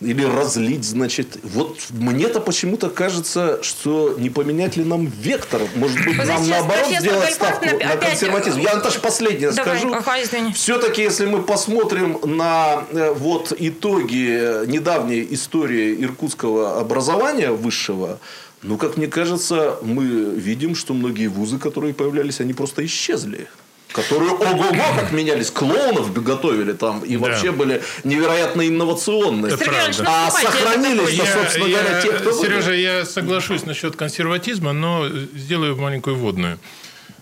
или 0.00 0.24
разлить, 0.24 0.84
значит. 0.84 1.38
Вот 1.42 1.78
мне-то 1.90 2.38
почему-то 2.38 2.88
кажется, 2.88 3.58
что 3.62 4.14
не 4.16 4.30
поменять 4.30 4.76
ли 4.76 4.84
нам 4.84 5.06
вектор? 5.06 5.62
Может 5.74 6.04
быть, 6.04 6.16
нам 6.24 6.48
наоборот 6.48 6.92
сделать 7.00 7.34
ставку 7.34 7.64
на 7.64 7.70
опять- 7.72 8.10
консерватизм? 8.10 8.60
Я, 8.60 8.76
Наташа, 8.76 9.00
последнее 9.00 9.50
Давай, 9.50 9.76
скажу. 9.78 9.92
ага. 9.92 10.52
Все-таки, 10.54 11.02
если 11.02 11.26
мы 11.26 11.42
посмотрим 11.42 12.20
на 12.22 12.84
вот 13.16 13.52
итоги 13.58 14.66
недавней 14.68 15.26
истории 15.30 16.00
иркутского 16.00 16.78
образования 16.78 17.50
высшего, 17.50 18.20
ну, 18.62 18.76
как 18.78 18.96
мне 18.96 19.06
кажется, 19.08 19.76
мы 19.82 20.04
видим, 20.36 20.74
что 20.74 20.94
многие 20.94 21.26
вузы, 21.26 21.58
которые 21.58 21.94
появлялись, 21.94 22.40
они 22.40 22.52
просто 22.52 22.84
исчезли. 22.84 23.48
Которые, 23.92 24.30
ого-го, 24.30 24.72
как 24.98 25.12
менялись, 25.12 25.50
клоунов 25.50 26.12
готовили 26.14 26.72
там, 26.72 27.00
и 27.04 27.16
Да. 27.16 27.20
вообще 27.26 27.52
были 27.52 27.82
невероятно 28.04 28.66
инновационные. 28.66 29.52
Это 29.52 29.64
правда. 29.64 30.04
А 30.06 30.24
наступайте, 30.26 30.48
это 30.48 30.56
сохранились, 30.56 31.18
ну, 31.18 31.24
собственно 31.26 31.68
говоря, 31.68 32.00
те, 32.02 32.12
кто 32.12 32.30
были. 32.32 32.42
Сережа, 32.42 32.72
я 32.72 33.04
соглашусь 33.04 33.64
насчет 33.66 33.96
консерватизма, 33.96 34.72
но 34.72 35.06
сделаю 35.34 35.76
маленькую 35.76 36.16
вводную. 36.16 36.58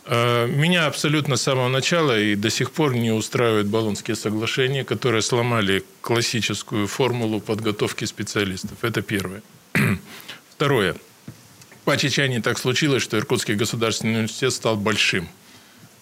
Э, 0.07 0.47
Меня 0.47 0.86
абсолютно 0.86 1.36
с 1.36 1.43
самого 1.43 1.68
начала 1.68 2.18
и 2.20 2.36
до 2.36 2.51
сих 2.51 2.70
пор 2.70 2.95
не 2.95 3.11
устраивают 3.11 3.66
Болонские 3.66 4.14
соглашения, 4.16 4.84
которые 4.84 5.22
сломали 5.22 5.82
классическую 6.03 6.86
формулу 6.86 7.41
подготовки 7.41 8.05
специалистов. 8.05 8.78
Это 8.82 9.03
первое. 9.03 9.43
Второе. 10.51 10.95
По 11.84 11.96
Чечане 11.96 12.40
так 12.40 12.58
случилось, 12.58 13.02
что 13.02 13.18
Иркутский 13.18 13.54
государственный 13.54 14.14
университет 14.14 14.52
стал 14.52 14.76
большим. 14.76 15.28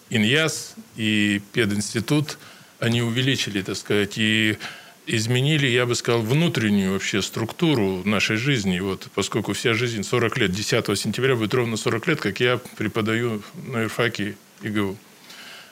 Иньяс 0.09 0.75
и 0.95 1.41
пединститут, 1.53 2.37
они 2.79 3.01
увеличили, 3.01 3.61
так 3.61 3.75
сказать, 3.77 4.17
и 4.17 4.57
изменили, 5.05 5.67
я 5.67 5.85
бы 5.85 5.95
сказал, 5.95 6.21
внутреннюю 6.21 6.93
вообще 6.93 7.21
структуру 7.21 8.03
нашей 8.05 8.37
жизни. 8.37 8.79
Вот, 8.79 9.07
поскольку 9.15 9.53
вся 9.53 9.73
жизнь 9.73 10.03
40 10.03 10.37
лет, 10.37 10.51
10 10.51 10.97
сентября 10.99 11.35
будет 11.35 11.53
ровно 11.53 11.77
40 11.77 12.07
лет, 12.07 12.21
как 12.21 12.39
я 12.39 12.59
преподаю 12.77 13.41
на 13.67 13.81
юрфаке 13.83 14.35
ИГУ. 14.61 14.97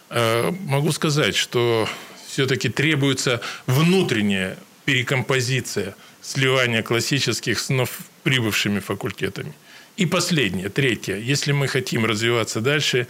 Э, 0.09 0.51
Могу 0.61 0.91
сказать, 0.91 1.35
что 1.35 1.87
все-таки 2.27 2.69
требуется 2.69 3.41
внутренняя 3.65 4.57
перекомпозиция, 4.85 5.95
сливание 6.21 6.81
классических 6.81 7.59
с 7.59 7.69
нов- 7.69 7.99
прибывшими 8.23 8.79
факультетами. 8.79 9.53
И 9.97 10.05
последнее, 10.05 10.69
третье. 10.69 11.15
Если 11.17 11.51
мы 11.53 11.67
хотим 11.67 12.05
развиваться 12.05 12.61
дальше, 12.61 13.07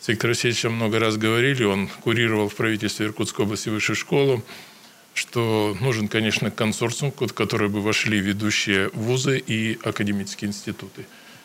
с 0.00 0.08
Виктором 0.08 0.32
Васильевичем 0.32 0.72
много 0.72 0.98
раз 0.98 1.18
говорили, 1.18 1.62
он 1.62 1.88
курировал 1.88 2.48
в 2.48 2.54
правительстве 2.54 3.04
Иркутской 3.04 3.44
области 3.44 3.68
высшую 3.68 3.96
школу, 3.96 4.42
что 5.12 5.76
нужен, 5.82 6.08
конечно, 6.08 6.50
консорциум, 6.50 7.12
в 7.12 7.34
который 7.34 7.68
бы 7.68 7.82
вошли 7.82 8.18
ведущие 8.18 8.88
вузы 8.94 9.38
и 9.46 9.78
академические 9.82 10.48
институты. 10.48 11.04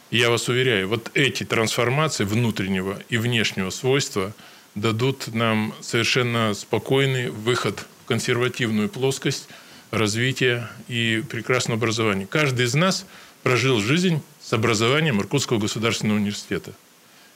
Я 0.09 0.29
вас 0.29 0.47
уверяю, 0.47 0.87
вот 0.87 1.11
эти 1.15 1.43
трансформации 1.43 2.23
внутреннего 2.23 2.97
и 3.09 3.17
внешнего 3.17 3.71
свойства 3.71 4.33
дадут 4.73 5.33
нам 5.33 5.75
совершенно 5.81 6.53
спокойный 6.53 7.29
выход 7.29 7.85
в 8.03 8.07
консервативную 8.07 8.87
плоскость 8.87 9.49
развития 9.91 10.69
и 10.87 11.21
прекрасного 11.29 11.77
образования. 11.77 12.25
Каждый 12.25 12.67
из 12.67 12.73
нас 12.73 13.05
прожил 13.43 13.79
жизнь 13.79 14.21
с 14.41 14.53
образованием 14.53 15.19
Иркутского 15.19 15.59
государственного 15.59 16.17
университета. 16.17 16.73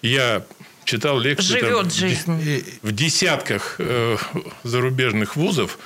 Я 0.02 0.46
читал 0.86 1.20
лекции 1.20 1.60
там, 1.60 1.70
Живет 1.70 1.94
жизнь. 1.94 2.64
в 2.82 2.92
десятках 2.92 3.76
э, 3.80 4.18
зарубежных 4.64 5.36
вузов, 5.36 5.78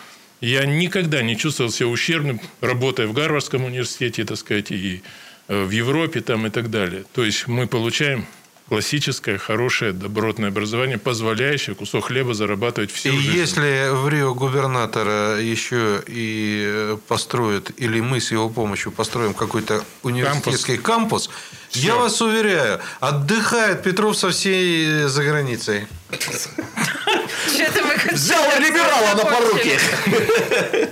я 0.42 0.66
никогда 0.66 1.22
не 1.22 1.38
чувствовал 1.38 1.72
себя 1.72 1.88
ущербным, 1.88 2.40
работая 2.62 3.08
в 3.08 3.14
Гарвардском 3.14 3.64
университете, 3.64 4.26
так 4.26 4.38
сказать, 4.38 4.72
и 4.72 5.02
э, 5.48 5.64
в 5.64 5.72
Европе 5.72 6.22
там 6.22 6.48
и 6.48 6.50
так 6.50 6.70
далее. 6.70 7.06
То 7.14 7.24
есть 7.24 7.48
мы 7.48 7.68
получаем 7.68 8.26
классическое, 8.68 9.38
хорошее, 9.38 9.92
добротное 9.94 10.50
образование, 10.50 10.98
позволяющее 10.98 11.76
кусок 11.76 12.06
хлеба 12.06 12.34
зарабатывать 12.34 12.92
всю 12.92 13.10
И 13.10 13.18
жизнь. 13.18 13.38
если 13.38 13.90
в 13.92 14.10
Рио 14.10 14.34
губернатора 14.34 15.40
еще 15.40 16.04
и 16.08 16.64
э, 16.66 16.98
построят, 17.08 17.72
или 17.78 18.00
мы 18.00 18.20
с 18.20 18.32
его 18.32 18.50
помощью 18.50 18.92
построим 18.92 19.34
какой-то 19.34 19.84
университетский 20.04 20.78
кампус, 20.78 21.30
я 21.76 21.96
вас 21.96 22.22
уверяю, 22.22 22.80
отдыхает 23.00 23.84
Петров 23.84 24.18
со 24.18 24.30
всей 24.30 25.04
э, 25.04 25.08
за 25.08 25.24
границей. 25.24 25.88
Что-то 26.12 27.84
мы 27.84 27.94
как-то 27.96 28.16
Взял 28.16 28.44
либерала 28.60 29.16
на 29.16 29.26
поруки. 29.26 29.78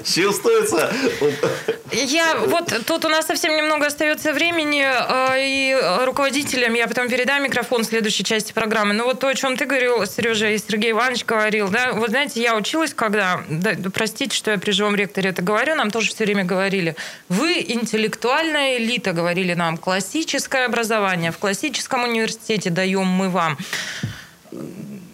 Чувствуется. 0.03 0.93
Я 1.91 2.37
вот 2.37 2.73
тут 2.85 3.05
у 3.05 3.09
нас 3.09 3.27
совсем 3.27 3.55
немного 3.55 3.85
остается 3.87 4.33
времени, 4.33 4.83
э, 4.83 5.35
и 5.39 5.77
руководителям 6.05 6.73
я 6.73 6.87
потом 6.87 7.07
передам 7.07 7.43
микрофон 7.43 7.83
в 7.83 7.85
следующей 7.85 8.23
части 8.23 8.51
программы. 8.51 8.93
Но 8.93 9.05
вот 9.05 9.19
то, 9.19 9.27
о 9.27 9.35
чем 9.35 9.57
ты 9.57 9.65
говорил, 9.65 10.05
Сережа 10.05 10.49
и 10.49 10.57
Сергей 10.57 10.91
Иванович 10.91 11.25
говорил, 11.25 11.69
да, 11.69 11.93
вот 11.93 12.09
знаете, 12.09 12.41
я 12.41 12.55
училась, 12.55 12.93
когда, 12.93 13.43
да, 13.47 13.73
простите, 13.93 14.35
что 14.35 14.51
я 14.51 14.57
при 14.57 14.71
живом 14.71 14.95
ректоре 14.95 15.29
это 15.29 15.41
говорю, 15.41 15.75
нам 15.75 15.91
тоже 15.91 16.09
все 16.09 16.25
время 16.25 16.43
говорили, 16.43 16.95
вы 17.29 17.63
интеллектуальная 17.67 18.77
элита, 18.77 19.13
говорили 19.13 19.53
нам, 19.53 19.77
классическое 19.77 20.65
образование, 20.73 21.31
в 21.31 21.37
классическом 21.37 22.03
университете 22.03 22.71
даем 22.71 23.05
мы 23.05 23.29
вам 23.29 23.57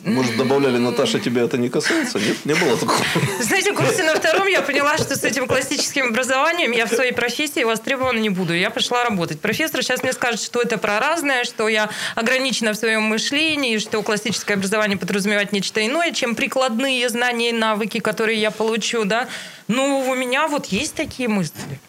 Может, 0.06 0.38
добавляли, 0.38 0.78
Наташа, 0.78 1.20
тебя 1.20 1.42
это 1.42 1.58
не 1.58 1.68
касается? 1.68 2.18
Нет, 2.18 2.46
не 2.46 2.54
было 2.54 2.78
такого. 2.78 2.98
Знаете, 3.42 3.74
в 3.74 3.76
курсе 3.76 4.04
на 4.04 4.16
втором 4.16 4.48
я 4.48 4.62
поняла, 4.62 4.98
что 4.98 5.18
с 5.18 5.24
этим 5.26 5.48
классическим 5.48 6.08
образованием 6.08 6.72
я 6.72 6.86
в 6.86 6.90
своей 6.90 7.12
профессии 7.12 7.64
востребована 7.66 8.20
не 8.20 8.30
буду. 8.30 8.54
Я 8.54 8.70
пошла 8.70 9.04
работать. 9.04 9.42
Профессор 9.42 9.84
сейчас 9.84 10.02
мне 10.02 10.14
скажет, 10.14 10.42
что 10.42 10.62
это 10.62 10.78
про 10.78 11.00
разное, 11.00 11.44
что 11.44 11.68
я 11.68 11.90
ограничена 12.16 12.72
в 12.72 12.78
своем 12.78 13.04
мышлении, 13.04 13.78
что 13.80 14.02
классическое 14.02 14.56
образование 14.56 14.98
подразумевает 14.98 15.52
нечто 15.52 15.86
иное, 15.86 16.12
чем 16.12 16.36
прикладные 16.36 17.10
знания 17.10 17.50
и 17.50 17.54
навыки, 17.54 18.00
которые 18.00 18.40
я 18.40 18.52
получу, 18.52 19.04
да. 19.04 19.28
Ну, 19.68 20.10
у 20.10 20.16
меня 20.16 20.48
вот 20.48 20.68
есть 20.68 20.96
такие 20.96 21.28
мысли. 21.28 21.80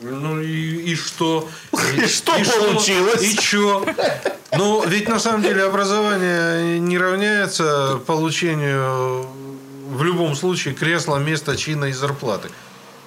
Ну 0.00 0.40
и, 0.40 0.46
и 0.92 0.94
что? 0.94 1.48
И 1.96 2.06
что 2.06 2.32
получилось? 2.32 3.22
И 3.22 3.36
что? 3.36 3.84
Ну, 4.56 4.84
ведь 4.86 5.08
на 5.08 5.18
самом 5.20 5.42
деле 5.42 5.64
образование 5.64 6.78
не 6.78 6.98
равняется 6.98 8.00
получению 8.06 9.26
в 9.90 10.02
любом 10.02 10.34
случае 10.34 10.74
кресла, 10.74 11.18
места, 11.18 11.56
чина 11.56 11.86
и 11.86 11.92
зарплаты. 11.92 12.50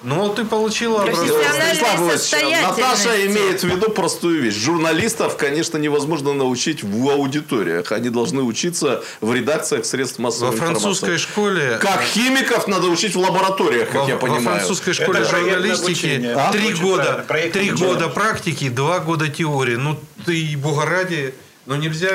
Ну, 0.04 0.28
ты 0.34 0.44
получила 0.44 1.02
образование. 1.02 2.62
Наташа 2.62 3.26
имеет 3.26 3.62
в 3.62 3.64
виду 3.64 3.90
простую 3.90 4.42
вещь. 4.42 4.54
Журналистов, 4.54 5.36
конечно, 5.36 5.78
невозможно 5.78 6.34
научить 6.34 6.82
в 6.82 7.08
аудиториях. 7.08 7.90
Они 7.90 8.10
должны 8.10 8.42
учиться 8.42 9.02
в 9.20 9.32
редакциях 9.34 9.86
средств 9.86 10.18
Во 10.18 10.24
массовой 10.24 10.56
французской 10.56 11.16
информации. 11.16 11.16
школе... 11.16 11.78
Как 11.80 12.02
химиков 12.02 12.68
надо 12.68 12.88
учить 12.88 13.14
в 13.14 13.18
лабораториях, 13.18 13.88
как 13.88 14.02
Во, 14.02 14.08
я 14.08 14.14
во 14.16 14.20
понимаю. 14.20 14.42
французской 14.42 14.92
школе 14.92 15.20
Это 15.20 15.30
журналистики 15.30 16.36
три 16.52 16.72
года, 16.74 17.24
три 17.52 17.70
года 17.70 18.08
практики, 18.08 18.68
два 18.68 18.98
года 19.00 19.28
теории. 19.28 19.76
Ну, 19.76 19.98
ты, 20.26 20.54
бога 20.58 20.84
ради, 20.84 21.34
ну 21.66 21.76
нельзя 21.76 22.10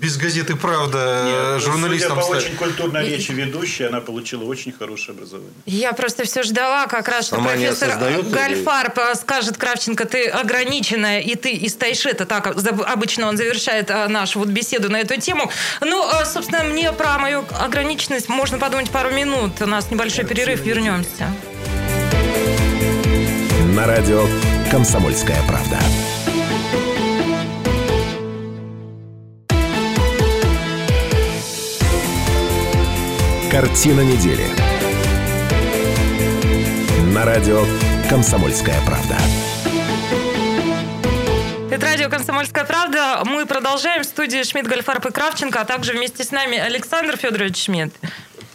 без 0.00 0.16
газеты 0.16 0.56
«Правда» 0.56 1.24
Нет, 1.26 1.34
э, 1.56 1.58
журналистам 1.60 2.10
Судя 2.12 2.20
по 2.20 2.26
стать. 2.26 2.44
очень 2.46 2.56
культурной 2.56 3.06
речи 3.06 3.32
ведущей, 3.32 3.84
она 3.84 4.00
получила 4.00 4.44
очень 4.44 4.72
хорошее 4.72 5.10
образование. 5.16 5.52
Я 5.66 5.92
просто 5.92 6.24
все 6.24 6.42
ждала 6.42 6.86
как 6.86 7.06
раз, 7.08 7.26
что 7.26 7.36
Сама 7.36 7.50
профессор 7.50 7.90
осознает 7.90 8.24
или- 8.24 8.30
Гальфар 8.32 8.94
скажет 9.16 9.58
Кравченко, 9.58 10.06
ты 10.06 10.26
ограниченная, 10.28 11.20
и 11.20 11.34
ты 11.34 11.50
из 11.52 11.74
Тайшета, 11.74 12.24
так 12.24 12.58
за- 12.58 12.70
обычно 12.70 13.28
он 13.28 13.36
завершает 13.36 13.90
а, 13.90 14.08
нашу 14.08 14.38
вот 14.38 14.48
беседу 14.48 14.88
на 14.90 15.00
эту 15.00 15.20
тему. 15.20 15.50
Ну, 15.82 16.02
а, 16.08 16.24
собственно, 16.24 16.64
мне 16.64 16.92
про 16.92 17.18
мою 17.18 17.44
ограниченность 17.58 18.28
можно 18.30 18.58
подумать 18.58 18.90
пару 18.90 19.10
минут. 19.10 19.60
У 19.60 19.66
нас 19.66 19.90
небольшой 19.90 20.24
перерыв, 20.24 20.60
вернемся. 20.64 21.30
На 23.74 23.86
радио 23.86 24.26
«Комсомольская 24.70 25.38
правда». 25.46 25.78
Картина 33.50 34.02
недели. 34.02 34.44
На 37.12 37.24
радио 37.24 37.64
«Комсомольская 38.08 38.76
правда». 38.86 39.16
Это 41.68 41.84
радио 41.84 42.08
«Комсомольская 42.08 42.64
правда». 42.64 43.22
Мы 43.24 43.46
продолжаем 43.46 44.02
в 44.02 44.06
студии 44.06 44.44
Шмидт, 44.44 44.68
Гальфарб 44.68 45.04
и 45.06 45.10
Кравченко, 45.10 45.62
а 45.62 45.64
также 45.64 45.94
вместе 45.94 46.22
с 46.22 46.30
нами 46.30 46.58
Александр 46.58 47.16
Федорович 47.16 47.64
Шмидт. 47.64 47.92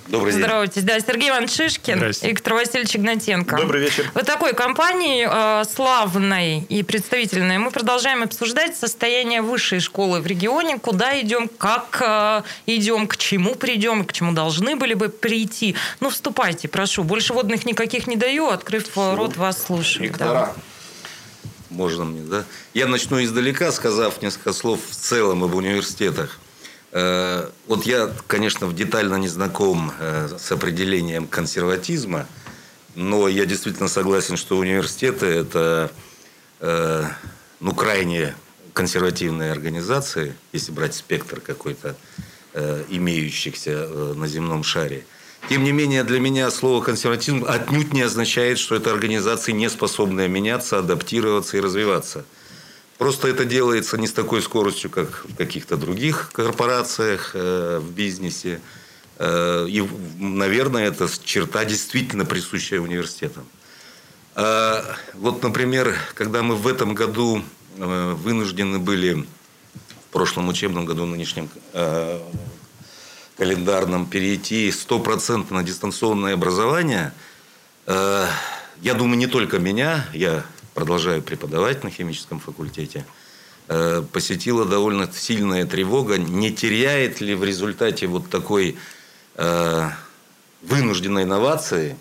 Добрый 0.07 0.33
день. 0.33 0.41
Здравствуйте. 0.41 0.87
Да, 0.87 0.99
Сергей 0.99 1.29
Иванович 1.29 1.51
Шишкин 1.51 2.13
Виктор 2.21 2.53
Васильевич 2.53 2.95
Игнатенко. 2.95 3.57
Добрый 3.57 3.81
вечер. 3.81 4.09
Вот 4.13 4.25
такой 4.25 4.53
компании 4.53 5.27
э, 5.27 5.63
славной 5.65 6.59
и 6.59 6.83
представительной 6.83 7.57
мы 7.57 7.71
продолжаем 7.71 8.21
обсуждать 8.21 8.77
состояние 8.77 9.41
высшей 9.41 9.79
школы 9.79 10.21
в 10.21 10.27
регионе, 10.27 10.77
куда 10.77 11.19
идем, 11.19 11.49
как 11.57 12.01
э, 12.05 12.43
идем, 12.67 13.07
к 13.07 13.17
чему 13.17 13.55
придем, 13.55 14.05
к 14.05 14.13
чему 14.13 14.33
должны 14.33 14.75
были 14.75 14.93
бы 14.93 15.09
прийти. 15.09 15.75
Ну, 15.99 16.11
вступайте, 16.11 16.67
прошу. 16.67 17.03
Больше 17.03 17.33
водных 17.33 17.65
никаких 17.65 18.05
не 18.05 18.15
даю, 18.15 18.49
открыв 18.49 18.95
э, 18.95 19.15
рот, 19.15 19.37
вас 19.37 19.63
слушаю. 19.63 20.13
Да. 20.19 20.53
Можно 21.71 22.05
мне, 22.05 22.21
да? 22.21 22.43
Я 22.75 22.85
начну 22.87 23.23
издалека, 23.23 23.71
сказав 23.71 24.21
несколько 24.21 24.53
слов 24.53 24.79
в 24.87 24.95
целом 24.95 25.43
об 25.43 25.55
университетах. 25.55 26.39
Э, 26.95 27.49
Вот 27.67 27.85
я, 27.85 28.09
конечно, 28.27 28.71
детально 28.71 29.15
не 29.15 29.27
знаком 29.27 29.91
э, 29.99 30.29
с 30.39 30.51
определением 30.51 31.27
консерватизма, 31.27 32.25
но 32.95 33.27
я 33.27 33.45
действительно 33.45 33.89
согласен, 33.89 34.37
что 34.37 34.57
университеты– 34.57 35.25
это 35.41 35.91
э, 36.61 37.03
ну, 37.59 37.73
крайне 37.73 38.33
консервативные 38.71 39.51
организации, 39.51 40.35
если 40.53 40.71
брать 40.71 40.95
спектр 40.95 41.39
какой-то 41.39 41.95
имеющихся 42.89 43.87
на 44.15 44.27
земном 44.27 44.63
шаре. 44.63 45.05
Тем 45.49 45.65
не 45.65 45.73
менее, 45.73 46.05
для 46.05 46.21
меня 46.21 46.49
слово 46.51 46.81
консерватизм 46.81 47.43
отнюдь 47.45 47.91
не 47.91 48.01
означает, 48.01 48.59
что 48.59 48.75
это 48.75 48.91
организации, 48.91 49.51
не 49.51 49.69
способные 49.69 50.29
меняться, 50.29 50.79
адаптироваться 50.79 51.57
и 51.57 51.59
развиваться. 51.59 52.23
Просто 52.97 53.27
это 53.27 53.43
делается 53.43 53.97
не 53.97 54.07
с 54.07 54.13
такой 54.13 54.41
скоростью, 54.41 54.89
как 54.89 55.25
в 55.25 55.35
каких-то 55.35 55.75
других 55.75 56.29
корпорациях, 56.31 57.31
э, 57.33 57.79
в 57.81 57.91
бизнесе. 57.91 58.61
Э, 59.17 59.67
и, 59.67 59.87
наверное, 60.17 60.87
это 60.87 61.09
черта 61.23 61.65
действительно 61.65 62.25
присущая 62.25 62.79
университетам. 62.79 63.45
А, 64.35 64.83
Вот, 65.13 65.43
например, 65.43 65.95
когда 66.13 66.43
мы 66.43 66.55
в 66.55 66.67
этом 66.67 66.93
году 66.93 67.41
э, 67.77 68.13
вынуждены 68.13 68.79
были, 68.79 69.25
в 70.09 70.11
прошлом 70.11 70.49
учебном 70.49 70.85
году, 70.85 71.05
нынешнем 71.05 71.49
э, 71.73 72.19
календарном, 73.37 74.05
перейти 74.05 74.69
100% 74.69 75.53
на 75.53 75.63
дистанционное 75.63 76.33
образование, 76.33 77.13
э, 77.87 78.27
я 78.81 78.93
думаю, 78.93 79.17
не 79.17 79.27
только 79.27 79.59
меня, 79.59 80.05
я 80.13 80.45
продолжаю 80.75 81.23
преподавать 81.23 81.83
на 81.83 81.89
химическом 81.89 82.39
факультете, 82.39 83.05
э, 83.69 84.03
посетила 84.11 84.65
довольно 84.65 85.09
сильная 85.11 85.65
тревога, 85.65 86.17
не 86.19 86.51
теряет 86.51 87.21
ли 87.21 87.33
в 87.33 87.43
результате 87.43 88.05
вот 88.05 88.29
такой 88.29 88.75
э, 89.35 89.89
вынужденной 90.61 91.23
инновации, 91.23 91.95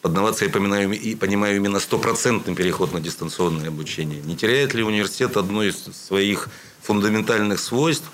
под 0.00 0.12
инновацией 0.12 0.48
я 0.48 0.52
понимаю, 0.54 0.92
и 0.92 1.14
понимаю 1.14 1.56
именно 1.56 1.80
стопроцентный 1.80 2.54
переход 2.54 2.92
на 2.92 3.00
дистанционное 3.00 3.68
обучение. 3.68 4.20
Не 4.22 4.36
теряет 4.36 4.74
ли 4.74 4.82
университет 4.82 5.36
одно 5.36 5.62
из 5.62 5.76
своих 5.76 6.48
фундаментальных 6.82 7.60
свойств? 7.60 8.06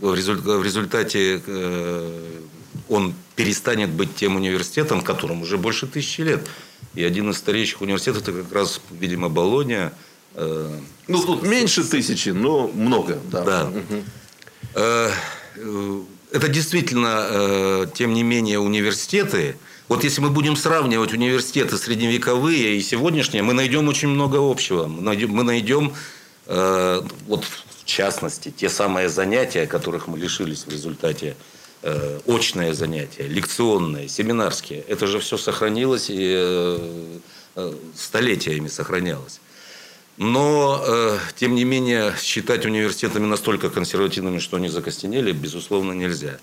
В 0.00 0.14
результа- 0.14 0.58
в 0.58 0.64
результате 0.64 1.42
э, 1.46 2.40
он 2.88 3.14
перестанет 3.36 3.90
быть 3.90 4.14
тем 4.14 4.36
университетом, 4.36 5.00
которому 5.00 5.42
уже 5.42 5.58
больше 5.58 5.86
тысячи 5.86 6.22
лет. 6.22 6.46
И 6.94 7.02
один 7.04 7.30
из 7.30 7.38
старейших 7.38 7.80
университетов, 7.80 8.22
это 8.22 8.32
как 8.42 8.52
раз, 8.52 8.80
видимо, 8.90 9.28
Болония. 9.28 9.92
э, 10.34 10.78
Ну, 11.08 11.22
тут 11.22 11.42
меньше 11.42 11.84
тысячи, 11.84 12.30
но 12.30 12.68
много. 12.68 13.18
Да. 13.30 13.44
да. 13.44 13.72
Э, 14.74 15.10
Это 16.34 16.48
действительно, 16.48 17.26
э, 17.28 17.86
тем 17.94 18.14
не 18.14 18.22
менее, 18.22 18.58
университеты. 18.58 19.56
Вот 19.88 20.02
если 20.04 20.22
мы 20.22 20.30
будем 20.30 20.56
сравнивать 20.56 21.12
университеты 21.12 21.76
средневековые 21.76 22.76
и 22.78 22.82
сегодняшние, 22.82 23.42
мы 23.42 23.52
найдем 23.52 23.88
очень 23.88 24.08
много 24.08 24.38
общего. 24.38 24.86
Мы 24.86 25.02
найдем, 25.02 25.30
мы 25.30 25.42
найдем 25.42 25.92
э, 26.46 27.02
вот 27.26 27.44
в 27.44 27.84
частности, 27.84 28.50
те 28.50 28.68
самые 28.70 29.08
занятия, 29.10 29.66
которых 29.66 30.06
мы 30.06 30.16
лишились 30.18 30.64
в 30.66 30.70
результате 30.70 31.36
э, 31.82 32.20
очные 32.26 32.74
занятия, 32.74 33.26
лекционные, 33.26 34.08
семинарские. 34.08 34.80
Это 34.88 35.06
же 35.06 35.18
все 35.18 35.36
сохранилось 35.36 36.10
и 36.10 36.34
э, 36.36 37.18
э, 37.56 37.74
столетиями 37.96 38.68
сохранялось. 38.68 39.40
Но, 40.18 40.82
э, 40.86 41.18
тем 41.36 41.54
не 41.54 41.64
менее, 41.64 42.14
считать 42.20 42.66
университетами 42.66 43.26
настолько 43.26 43.70
консервативными, 43.70 44.38
что 44.38 44.56
они 44.58 44.68
закостенели, 44.68 45.32
безусловно, 45.32 45.92
нельзя. 45.92 46.38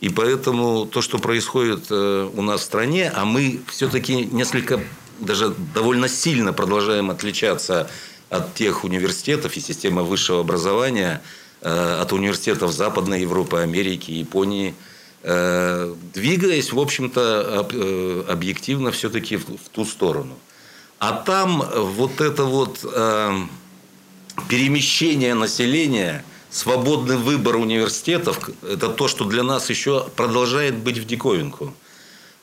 И 0.00 0.10
поэтому 0.10 0.86
то, 0.86 1.00
что 1.00 1.18
происходит 1.18 1.86
э, 1.90 2.30
у 2.34 2.42
нас 2.42 2.60
в 2.60 2.64
стране, 2.64 3.10
а 3.14 3.24
мы 3.24 3.60
все-таки 3.68 4.26
несколько, 4.26 4.80
даже 5.20 5.54
довольно 5.74 6.08
сильно 6.08 6.52
продолжаем 6.52 7.10
отличаться 7.10 7.90
от 8.28 8.54
тех 8.54 8.84
университетов 8.84 9.56
и 9.56 9.60
системы 9.60 10.02
высшего 10.02 10.40
образования, 10.40 11.22
от 11.64 12.12
университетов 12.12 12.72
Западной 12.72 13.22
Европы, 13.22 13.58
Америки, 13.58 14.10
Японии, 14.10 14.74
э, 15.22 15.94
двигаясь, 16.12 16.72
в 16.72 16.78
общем-то, 16.78 17.60
об- 17.60 17.72
э, 17.74 18.24
объективно 18.28 18.90
все-таки 18.90 19.36
в, 19.36 19.68
ту 19.72 19.84
сторону. 19.84 20.34
А 20.98 21.12
там 21.12 21.64
вот 21.74 22.20
это 22.20 22.44
вот 22.44 22.80
э, 22.84 23.46
перемещение 24.48 25.34
населения, 25.34 26.24
свободный 26.50 27.16
выбор 27.16 27.56
университетов, 27.56 28.50
это 28.62 28.88
то, 28.88 29.08
что 29.08 29.24
для 29.24 29.42
нас 29.42 29.70
еще 29.70 30.08
продолжает 30.16 30.76
быть 30.76 30.98
в 30.98 31.06
диковинку. 31.06 31.74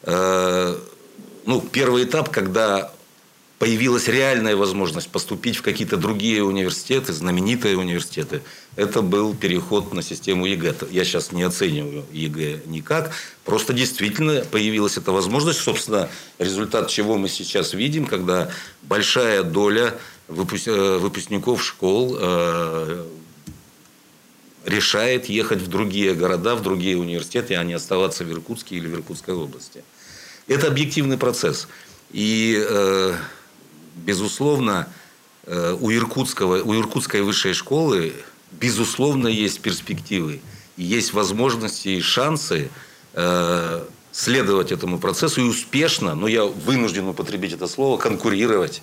Э, 0.03 0.78
ну, 1.45 1.61
первый 1.61 2.03
этап, 2.03 2.30
когда 2.30 2.91
появилась 3.62 4.07
реальная 4.07 4.55
возможность 4.55 5.09
поступить 5.09 5.55
в 5.55 5.62
какие-то 5.62 5.95
другие 5.95 6.43
университеты, 6.43 7.14
знаменитые 7.14 7.78
университеты, 7.78 8.41
это 8.76 9.03
был 9.03 9.36
переход 9.36 9.93
на 9.93 10.01
систему 10.01 10.47
ЕГЭ. 10.47 10.74
Я 10.89 11.03
сейчас 11.03 11.32
не 11.32 11.43
оцениваю 11.43 12.03
ЕГЭ 12.12 12.62
никак. 12.66 13.12
Просто 13.45 13.74
действительно 13.74 14.43
появилась 14.45 14.97
эта 14.97 15.12
возможность. 15.12 15.59
Собственно, 15.59 16.09
результат 16.39 16.89
чего 16.89 17.20
мы 17.20 17.30
сейчас 17.30 17.76
видим, 17.76 18.07
когда 18.07 18.49
большая 18.82 19.43
доля 19.43 19.93
э, 20.28 20.97
выпускников 20.99 21.64
школ 21.64 22.18
э, 22.20 23.05
решает 24.66 25.30
ехать 25.30 25.59
в 25.59 25.68
другие 25.68 26.16
города, 26.16 26.55
в 26.55 26.64
другие 26.64 26.97
университеты, 26.97 27.53
а 27.53 27.64
не 27.64 27.74
оставаться 27.74 28.24
в 28.24 28.32
Иркутске 28.32 28.78
или 28.78 28.88
в 28.88 28.95
Иркутской 28.95 29.36
области. 29.36 29.84
Это 30.47 30.66
объективный 30.66 31.20
процесс. 31.20 31.68
И, 32.12 32.59
э, 32.59 33.16
безусловно, 33.95 34.87
у, 35.47 35.91
Иркутского, 35.91 36.61
у 36.61 36.75
Иркутской 36.75 37.21
высшей 37.21 37.53
школы 37.53 38.13
безусловно, 38.51 39.27
есть 39.27 39.61
перспективы, 39.61 40.41
есть 40.77 41.13
возможности 41.13 41.89
и 41.89 42.01
шансы 42.01 42.69
э, 43.13 43.83
следовать 44.11 44.71
этому 44.71 44.99
процессу 44.99 45.41
и 45.41 45.45
успешно, 45.45 46.15
но 46.15 46.27
я 46.27 46.45
вынужден 46.45 47.07
употребить 47.07 47.53
это 47.53 47.67
слово, 47.67 47.97
конкурировать, 47.97 48.81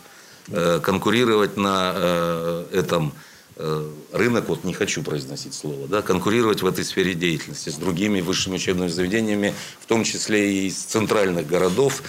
э, 0.48 0.80
конкурировать 0.82 1.56
на 1.56 1.92
э, 1.94 2.66
этом 2.72 3.12
э, 3.56 3.90
рынок, 4.12 4.48
вот 4.48 4.64
не 4.64 4.72
хочу 4.72 5.02
произносить 5.02 5.54
слово, 5.54 5.86
да, 5.86 6.02
конкурировать 6.02 6.62
в 6.62 6.66
этой 6.66 6.84
сфере 6.84 7.14
деятельности 7.14 7.68
с 7.68 7.74
другими 7.74 8.20
высшими 8.20 8.56
учебными 8.56 8.88
заведениями, 8.88 9.54
в 9.80 9.86
том 9.86 10.04
числе 10.04 10.52
и 10.52 10.66
из 10.68 10.76
центральных 10.76 11.46
городов. 11.46 12.02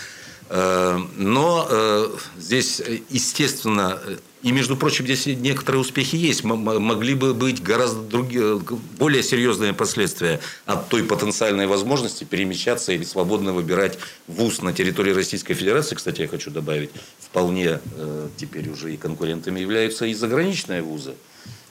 Э, 0.49 0.99
но 1.15 1.67
э, 1.69 2.07
здесь, 2.37 2.81
естественно, 3.09 3.99
и, 4.41 4.53
между 4.53 4.77
прочим, 4.77 5.03
здесь 5.03 5.25
некоторые 5.25 5.81
успехи 5.81 6.15
есть. 6.15 6.45
Могли 6.45 7.13
бы 7.13 7.33
быть 7.33 7.61
гораздо 7.61 8.01
другие, 8.01 8.59
более 8.97 9.21
серьезные 9.21 9.73
последствия 9.73 10.39
от 10.65 10.87
той 10.87 11.03
потенциальной 11.03 11.67
возможности 11.67 12.23
перемещаться 12.23 12.93
или 12.93 13.03
свободно 13.03 13.51
выбирать 13.51 13.99
вуз 14.27 14.61
на 14.61 14.71
территории 14.71 15.11
Российской 15.11 15.55
Федерации. 15.55 15.95
Кстати, 15.95 16.21
я 16.21 16.27
хочу 16.29 16.51
добавить, 16.51 16.91
вполне 17.19 17.79
э, 17.95 18.29
теперь 18.37 18.69
уже 18.69 18.93
и 18.93 18.97
конкурентами 18.97 19.59
являются 19.59 20.05
и 20.05 20.13
заграничные 20.13 20.81
вузы. 20.81 21.15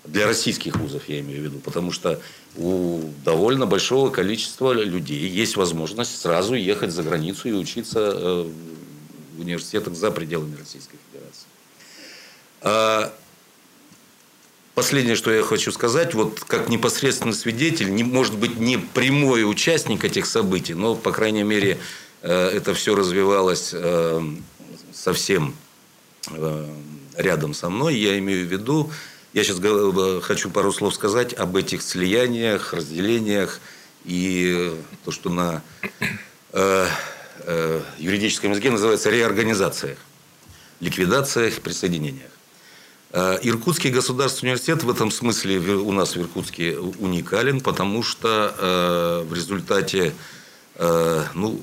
Для 0.04 0.26
российских 0.26 0.76
вузов, 0.76 1.08
я 1.08 1.20
имею 1.20 1.40
в 1.40 1.44
виду. 1.44 1.58
Потому 1.58 1.90
что 1.90 2.20
у 2.56 3.00
довольно 3.24 3.66
большого 3.66 4.10
количества 4.10 4.72
людей 4.72 5.28
есть 5.28 5.56
возможность 5.56 6.20
сразу 6.20 6.54
ехать 6.54 6.90
за 6.90 7.02
границу 7.02 7.48
и 7.48 7.52
учиться 7.52 7.98
э, 8.00 8.50
в 9.36 9.40
университетах 9.40 9.94
за 9.94 10.10
пределами 10.10 10.56
Российской 10.56 10.98
Федерации. 11.06 11.46
А, 12.62 13.14
последнее, 14.74 15.14
что 15.14 15.30
я 15.30 15.42
хочу 15.42 15.70
сказать, 15.70 16.14
вот 16.14 16.40
как 16.40 16.68
непосредственный 16.68 17.34
свидетель, 17.34 17.94
не, 17.94 18.02
может 18.02 18.36
быть, 18.36 18.58
не 18.58 18.78
прямой 18.78 19.48
участник 19.48 20.04
этих 20.04 20.26
событий, 20.26 20.74
но, 20.74 20.96
по 20.96 21.12
крайней 21.12 21.44
мере, 21.44 21.78
э, 22.22 22.48
это 22.48 22.74
все 22.74 22.96
развивалось 22.96 23.70
э, 23.72 24.22
совсем 24.92 25.54
рядом 27.16 27.54
со 27.54 27.70
мной. 27.70 27.96
Я 27.96 28.18
имею 28.18 28.46
в 28.46 28.52
виду, 28.52 28.90
я 29.38 29.44
сейчас 29.44 30.24
хочу 30.24 30.50
пару 30.50 30.72
слов 30.72 30.94
сказать 30.94 31.32
об 31.32 31.56
этих 31.56 31.82
слияниях, 31.82 32.74
разделениях 32.74 33.60
и 34.04 34.74
то, 35.04 35.10
что 35.10 35.30
на 35.30 35.62
юридическом 37.98 38.50
языке 38.50 38.70
называется 38.70 39.10
реорганизациях, 39.10 39.98
ликвидациях, 40.80 41.60
присоединениях. 41.60 42.30
Э, 43.10 43.38
Иркутский 43.42 43.90
государственный 43.90 44.50
университет 44.50 44.82
в 44.82 44.90
этом 44.90 45.10
смысле 45.10 45.58
у 45.58 45.92
нас 45.92 46.14
в 46.14 46.20
Иркутске 46.20 46.78
уникален, 46.78 47.60
потому 47.60 48.02
что 48.02 48.54
э, 48.58 49.24
в 49.26 49.34
результате 49.34 50.12
э, 50.74 51.24
ну, 51.34 51.62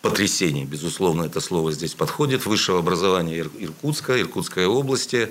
потрясений, 0.00 0.64
безусловно, 0.64 1.24
это 1.24 1.40
слово 1.40 1.70
здесь 1.72 1.94
подходит, 1.94 2.44
высшего 2.44 2.80
образования 2.80 3.38
Иркутска, 3.38 4.20
Иркутской 4.20 4.66
области, 4.66 5.30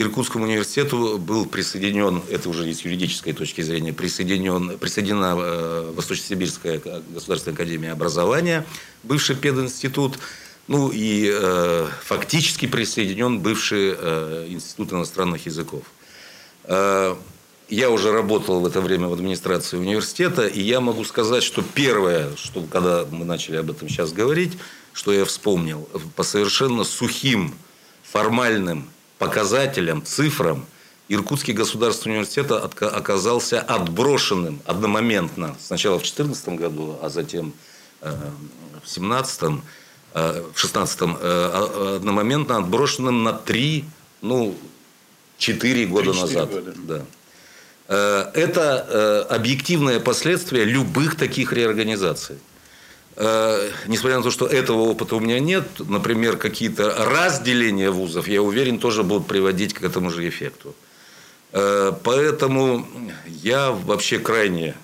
Иркутскому 0.00 0.44
университету 0.46 1.18
был 1.18 1.44
присоединен, 1.44 2.22
это 2.30 2.48
уже 2.48 2.72
с 2.72 2.80
юридической 2.80 3.34
точки 3.34 3.60
зрения, 3.60 3.92
присоединен, 3.92 4.78
присоединена 4.78 5.92
Восточно-Сибирская 5.92 6.80
государственная 7.10 7.54
академия 7.54 7.92
образования, 7.92 8.64
бывший 9.02 9.36
пединститут, 9.36 10.18
ну 10.68 10.90
и 10.90 11.30
э, 11.30 11.88
фактически 12.02 12.66
присоединен 12.66 13.40
бывший 13.40 13.94
э, 13.94 14.46
Институт 14.48 14.92
иностранных 14.92 15.44
языков. 15.44 15.82
Э, 16.64 17.14
я 17.68 17.90
уже 17.90 18.10
работал 18.10 18.60
в 18.60 18.66
это 18.66 18.80
время 18.80 19.08
в 19.08 19.12
администрации 19.12 19.76
университета, 19.76 20.46
и 20.46 20.62
я 20.62 20.80
могу 20.80 21.04
сказать, 21.04 21.42
что 21.42 21.62
первое, 21.62 22.34
что 22.36 22.62
когда 22.62 23.04
мы 23.10 23.26
начали 23.26 23.56
об 23.56 23.70
этом 23.70 23.90
сейчас 23.90 24.12
говорить, 24.12 24.52
что 24.94 25.12
я 25.12 25.26
вспомнил, 25.26 25.86
по 26.16 26.22
совершенно 26.22 26.84
сухим, 26.84 27.54
формальным 28.02 28.88
показателям, 29.20 30.04
цифрам, 30.04 30.66
Иркутский 31.08 31.54
государственный 31.54 32.16
университет 32.16 32.50
оказался 32.52 33.60
отброшенным 33.60 34.60
одномоментно, 34.64 35.56
сначала 35.60 35.94
в 35.98 36.02
2014 36.02 36.48
году, 36.50 36.98
а 37.02 37.08
затем 37.08 37.52
э, 38.00 38.10
в 38.10 38.94
2017 38.94 39.62
Э, 40.12 40.42
в 40.52 40.64
16-м, 40.64 41.18
э, 41.20 41.96
одномоментно 41.96 42.56
отброшенным 42.56 43.22
на 43.22 43.32
3, 43.32 43.84
ну, 44.22 44.56
4 45.38 45.86
года 45.86 46.10
3 46.10 46.20
назад. 46.20 46.50
Года. 46.50 46.74
Да. 46.76 47.02
Э, 47.88 48.30
это 48.34 49.26
объективное 49.30 50.00
последствие 50.00 50.64
любых 50.64 51.16
таких 51.16 51.52
реорганизаций. 51.52 52.38
Несмотря 53.86 54.16
на 54.16 54.22
то, 54.22 54.30
что 54.30 54.46
этого 54.46 54.78
опыта 54.78 55.14
у 55.16 55.20
меня 55.20 55.40
нет, 55.40 55.64
например, 55.78 56.38
какие-то 56.38 56.94
разделения 57.04 57.90
вузов, 57.90 58.26
я 58.26 58.40
уверен, 58.40 58.78
тоже 58.78 59.02
будут 59.02 59.26
приводить 59.26 59.74
к 59.74 59.82
этому 59.82 60.10
же 60.10 60.26
эффекту. 60.26 60.74
Поэтому 61.52 62.88
я 63.26 63.72
вообще 63.72 64.18
крайне 64.18 64.74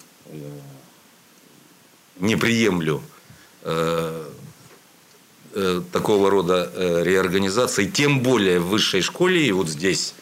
не 2.19 2.37
приемлю 2.37 3.03
Э, 5.59 5.81
такого 5.91 6.29
рода 6.29 6.71
э, 6.75 7.03
реорганизации, 7.03 7.87
тем 7.87 8.21
более 8.21 8.61
в 8.61 8.67
высшей 8.67 9.01
школе, 9.01 9.43
и 9.43 9.53
вот 9.53 9.71
здесь 9.71 10.13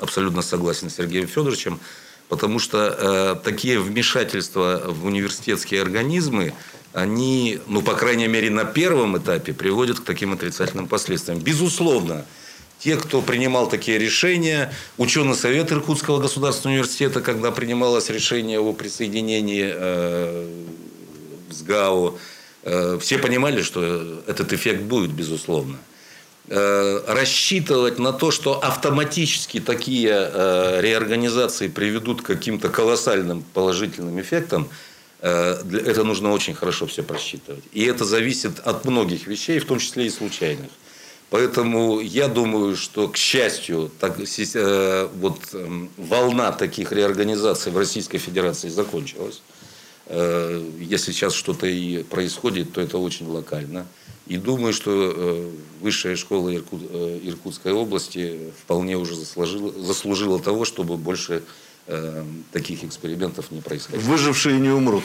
абсолютно 0.00 0.42
согласен 0.42 0.90
с 0.90 0.94
Сергеем 0.94 1.26
Федоровичем, 1.26 1.80
потому 2.28 2.60
что 2.60 2.96
э, 2.96 3.34
такие 3.42 3.80
вмешательства 3.80 4.84
в 4.86 5.04
университетские 5.04 5.82
организмы, 5.82 6.54
они, 6.96 7.60
ну, 7.66 7.82
по 7.82 7.94
крайней 7.94 8.26
мере, 8.26 8.50
на 8.50 8.64
первом 8.64 9.18
этапе 9.18 9.52
приводят 9.52 10.00
к 10.00 10.04
таким 10.04 10.32
отрицательным 10.32 10.88
последствиям. 10.88 11.38
Безусловно, 11.38 12.24
те, 12.78 12.96
кто 12.96 13.22
принимал 13.22 13.68
такие 13.68 13.98
решения, 13.98 14.72
ученый 14.98 15.34
совет 15.34 15.70
Иркутского 15.70 16.20
государственного 16.20 16.78
университета, 16.78 17.20
когда 17.20 17.50
принималось 17.50 18.10
решение 18.10 18.58
о 18.58 18.72
присоединении 18.72 19.72
э, 19.72 20.64
в 21.48 21.52
СГАУ, 21.52 22.18
Э, 22.66 22.98
все 23.00 23.18
понимали, 23.18 23.62
что 23.62 24.22
этот 24.26 24.52
эффект 24.52 24.82
будет, 24.82 25.12
безусловно. 25.12 25.78
Э, 26.48 27.00
рассчитывать 27.06 28.00
на 28.00 28.12
то, 28.12 28.32
что 28.32 28.58
автоматически 28.60 29.60
такие 29.60 30.10
э, 30.10 30.80
реорганизации 30.80 31.68
приведут 31.68 32.22
к 32.22 32.26
каким-то 32.26 32.68
колоссальным 32.68 33.44
положительным 33.54 34.20
эффектам, 34.20 34.68
это 35.26 36.04
нужно 36.04 36.32
очень 36.32 36.54
хорошо 36.54 36.86
все 36.86 37.02
просчитывать. 37.02 37.64
И 37.72 37.84
это 37.84 38.04
зависит 38.04 38.60
от 38.60 38.84
многих 38.84 39.26
вещей, 39.26 39.58
в 39.58 39.64
том 39.66 39.78
числе 39.78 40.06
и 40.06 40.10
случайных. 40.10 40.70
Поэтому 41.30 42.00
я 42.00 42.28
думаю, 42.28 42.76
что, 42.76 43.08
к 43.08 43.16
счастью, 43.16 43.90
так, 43.98 44.16
вот, 44.16 45.38
эм, 45.52 45.90
волна 45.96 46.52
таких 46.52 46.92
реорганизаций 46.92 47.72
в 47.72 47.76
Российской 47.76 48.18
Федерации 48.18 48.68
закончилась. 48.68 49.42
Э, 50.06 50.64
если 50.78 51.10
сейчас 51.10 51.34
что-то 51.34 51.66
и 51.66 52.04
происходит, 52.04 52.72
то 52.72 52.80
это 52.80 52.98
очень 52.98 53.26
локально. 53.26 53.86
И 54.28 54.36
думаю, 54.36 54.72
что 54.72 54.90
э, 54.92 55.50
высшая 55.80 56.14
школа 56.14 56.54
Иркут, 56.54 56.82
э, 56.90 57.20
Иркутской 57.24 57.72
области 57.72 58.52
вполне 58.62 58.96
уже 58.96 59.16
заслужила, 59.16 59.72
заслужила 59.82 60.40
того, 60.40 60.64
чтобы 60.64 60.96
больше 60.96 61.42
таких 62.52 62.84
экспериментов 62.84 63.50
не 63.50 63.60
происходило. 63.60 64.02
Выжившие 64.02 64.58
не 64.58 64.70
умрут. 64.70 65.04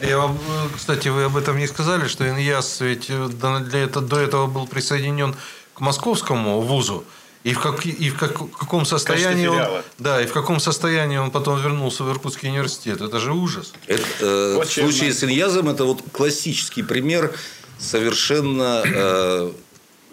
Я 0.00 0.18
вам, 0.18 0.38
кстати, 0.76 1.08
вы 1.08 1.24
об 1.24 1.36
этом 1.36 1.58
не 1.58 1.66
сказали, 1.66 2.06
что 2.06 2.28
ИНЯС 2.28 2.80
ведь 2.80 3.06
для 3.06 3.84
этого, 3.84 4.06
до 4.06 4.18
этого 4.18 4.46
был 4.46 4.66
присоединен 4.66 5.34
к 5.74 5.80
московскому 5.80 6.60
вузу. 6.60 7.04
И 7.44 7.54
в, 7.54 7.60
как, 7.60 7.84
и 7.84 8.10
в 8.10 8.16
как, 8.16 8.36
каком 8.36 8.86
состоянии 8.86 9.48
он, 9.48 9.82
да, 9.98 10.22
и 10.22 10.26
в 10.26 10.32
каком 10.32 10.60
состоянии 10.60 11.16
он 11.16 11.32
потом 11.32 11.60
вернулся 11.60 12.04
в 12.04 12.10
Иркутский 12.12 12.48
университет. 12.48 13.00
Это 13.00 13.18
же 13.18 13.32
ужас. 13.32 13.72
Это, 13.88 14.04
э, 14.20 14.54
вот 14.56 14.68
в 14.68 14.72
случае 14.72 15.12
с 15.12 15.24
Ильязом 15.24 15.68
это 15.68 15.84
вот 15.84 16.02
классический 16.12 16.84
пример 16.84 17.34
совершенно 17.80 18.82
э, 18.84 19.52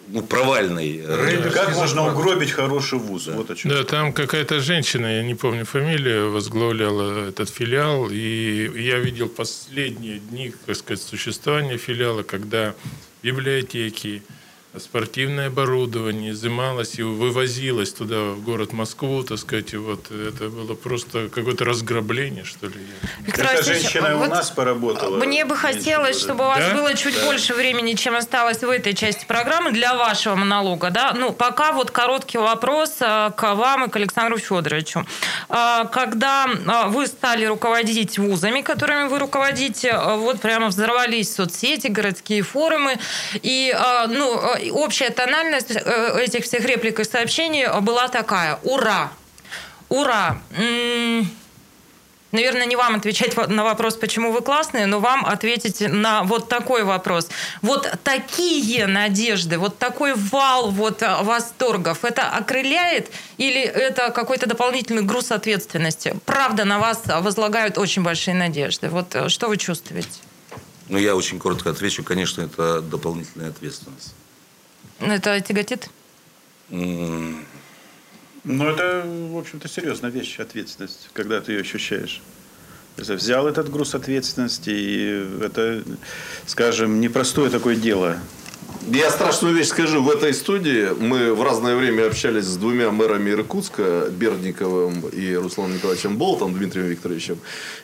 ну, 0.08 0.22
провальный. 0.22 1.00
э, 1.04 1.50
Как 1.50 1.74
можно 1.74 2.12
угробить 2.12 2.50
хороший 2.50 2.98
вуз? 2.98 3.26
Вот 3.28 3.50
о 3.50 3.54
чем. 3.54 3.70
Да, 3.70 3.84
там 3.84 4.12
какая-то 4.12 4.60
женщина, 4.60 5.06
я 5.06 5.22
не 5.22 5.34
помню 5.34 5.64
фамилию, 5.64 6.32
возглавляла 6.32 7.28
этот 7.28 7.48
филиал. 7.50 8.08
И 8.10 8.70
я 8.82 8.98
видел 8.98 9.28
последние 9.28 10.18
дни, 10.18 10.52
так 10.66 10.76
сказать, 10.76 11.02
существования 11.02 11.76
филиала, 11.76 12.22
когда 12.22 12.74
библиотеки, 13.22 14.22
спортивное 14.78 15.48
оборудование 15.48 16.30
изымалось 16.30 16.98
и 16.98 17.02
вывозилось 17.02 17.92
туда, 17.92 18.30
в 18.30 18.42
город 18.44 18.72
Москву, 18.72 19.22
так 19.24 19.38
сказать, 19.38 19.72
и 19.74 19.76
вот 19.76 20.10
это 20.10 20.48
было 20.48 20.74
просто 20.74 21.28
какое-то 21.28 21.64
разграбление, 21.64 22.44
что 22.44 22.68
ли. 22.68 22.74
Виктор 23.20 23.46
Эта 23.46 23.64
женщина 23.64 24.16
вот 24.16 24.28
у 24.28 24.30
нас 24.30 24.50
поработала. 24.50 25.16
Мне 25.16 25.44
бы 25.44 25.56
хотелось, 25.56 26.16
Меньше 26.16 26.20
чтобы 26.20 26.44
у 26.44 26.46
вас 26.46 26.58
Да? 26.58 26.74
было 26.74 26.94
чуть 26.94 27.20
больше 27.24 27.54
времени, 27.54 27.94
чем 27.94 28.14
осталось 28.14 28.60
в 28.60 28.70
этой 28.70 28.94
части 28.94 29.24
программы 29.26 29.72
для 29.72 29.96
вашего 29.96 30.36
монолога. 30.36 30.90
Да? 30.90 31.14
Ну, 31.16 31.32
пока 31.32 31.72
вот 31.72 31.90
короткий 31.90 32.38
вопрос 32.38 32.98
э, 33.00 33.30
к 33.36 33.54
вам 33.54 33.86
и 33.86 33.90
к 33.90 33.96
Александру 33.96 34.38
Федоровичу. 34.38 35.04
А, 35.48 35.86
Когда 35.86 36.46
а, 36.66 36.88
вы 36.88 37.08
стали 37.08 37.44
руководить 37.44 38.18
вузами, 38.18 38.60
которыми 38.60 39.08
вы 39.08 39.18
руководите, 39.18 39.88
э, 39.88 40.16
вот 40.16 40.40
прямо 40.40 40.68
взорвались 40.68 41.34
соцсети, 41.34 41.88
городские 41.88 42.42
форумы, 42.42 42.98
и 43.42 43.74
ну, 44.08 44.40
э, 44.54 44.59
общая 44.70 45.10
тональность 45.10 45.70
э, 45.70 46.20
этих 46.20 46.44
всех 46.44 46.64
реплик 46.64 47.00
и 47.00 47.04
сообщений 47.04 47.66
была 47.80 48.08
такая. 48.08 48.58
Ура! 48.62 49.12
Ура! 49.88 50.40
Наверное, 52.32 52.66
не 52.66 52.76
вам 52.76 52.94
отвечать 52.94 53.36
на 53.48 53.64
вопрос, 53.64 53.96
почему 53.96 54.30
вы 54.30 54.40
классные, 54.40 54.86
но 54.86 55.00
вам 55.00 55.26
ответить 55.26 55.80
на 55.80 56.22
вот 56.22 56.48
такой 56.48 56.84
вопрос. 56.84 57.28
Вот 57.60 57.92
такие 58.04 58.86
надежды, 58.86 59.58
вот 59.58 59.78
такой 59.78 60.14
вал 60.14 60.70
вот 60.70 61.02
а, 61.02 61.24
восторгов, 61.24 62.04
это 62.04 62.28
окрыляет 62.28 63.10
или 63.36 63.60
это 63.60 64.10
какой-то 64.10 64.46
дополнительный 64.46 65.02
груз 65.02 65.32
ответственности? 65.32 66.16
Правда, 66.24 66.64
на 66.64 66.78
вас 66.78 67.02
возлагают 67.06 67.78
очень 67.78 68.02
большие 68.02 68.34
надежды. 68.34 68.88
Вот 68.90 69.12
э, 69.16 69.28
что 69.28 69.48
вы 69.48 69.56
чувствуете? 69.56 70.20
Ну, 70.88 70.98
я 70.98 71.16
очень 71.16 71.40
коротко 71.40 71.70
отвечу. 71.70 72.04
Конечно, 72.04 72.42
это 72.42 72.80
дополнительная 72.80 73.48
ответственность. 73.48 74.14
Это 75.00 75.40
тяготит? 75.40 75.90
Ну, 76.68 77.44
это, 78.44 79.04
в 79.04 79.38
общем-то, 79.38 79.68
серьезная 79.68 80.10
вещь, 80.10 80.38
ответственность, 80.38 81.10
когда 81.12 81.40
ты 81.40 81.52
ее 81.52 81.60
ощущаешь. 81.60 82.22
Есть 82.96 83.10
взял 83.10 83.46
этот 83.46 83.70
груз 83.70 83.94
ответственности, 83.94 84.70
и 84.70 85.42
это, 85.44 85.82
скажем, 86.46 87.00
непростое 87.00 87.50
такое 87.50 87.76
дело. 87.76 88.18
Я 88.88 89.10
страшную 89.10 89.54
вещь 89.54 89.68
скажу. 89.68 90.02
В 90.02 90.10
этой 90.10 90.32
студии 90.32 90.88
мы 90.98 91.34
в 91.34 91.42
разное 91.42 91.76
время 91.76 92.06
общались 92.06 92.46
с 92.46 92.56
двумя 92.56 92.90
мэрами 92.90 93.30
Иркутска, 93.30 94.06
Бердниковым 94.10 95.06
и 95.08 95.34
Русланом 95.34 95.74
Николаевичем 95.76 96.16
Болтом, 96.16 96.54
Дмитрием 96.54 96.86
Викторовичем. 96.86 97.38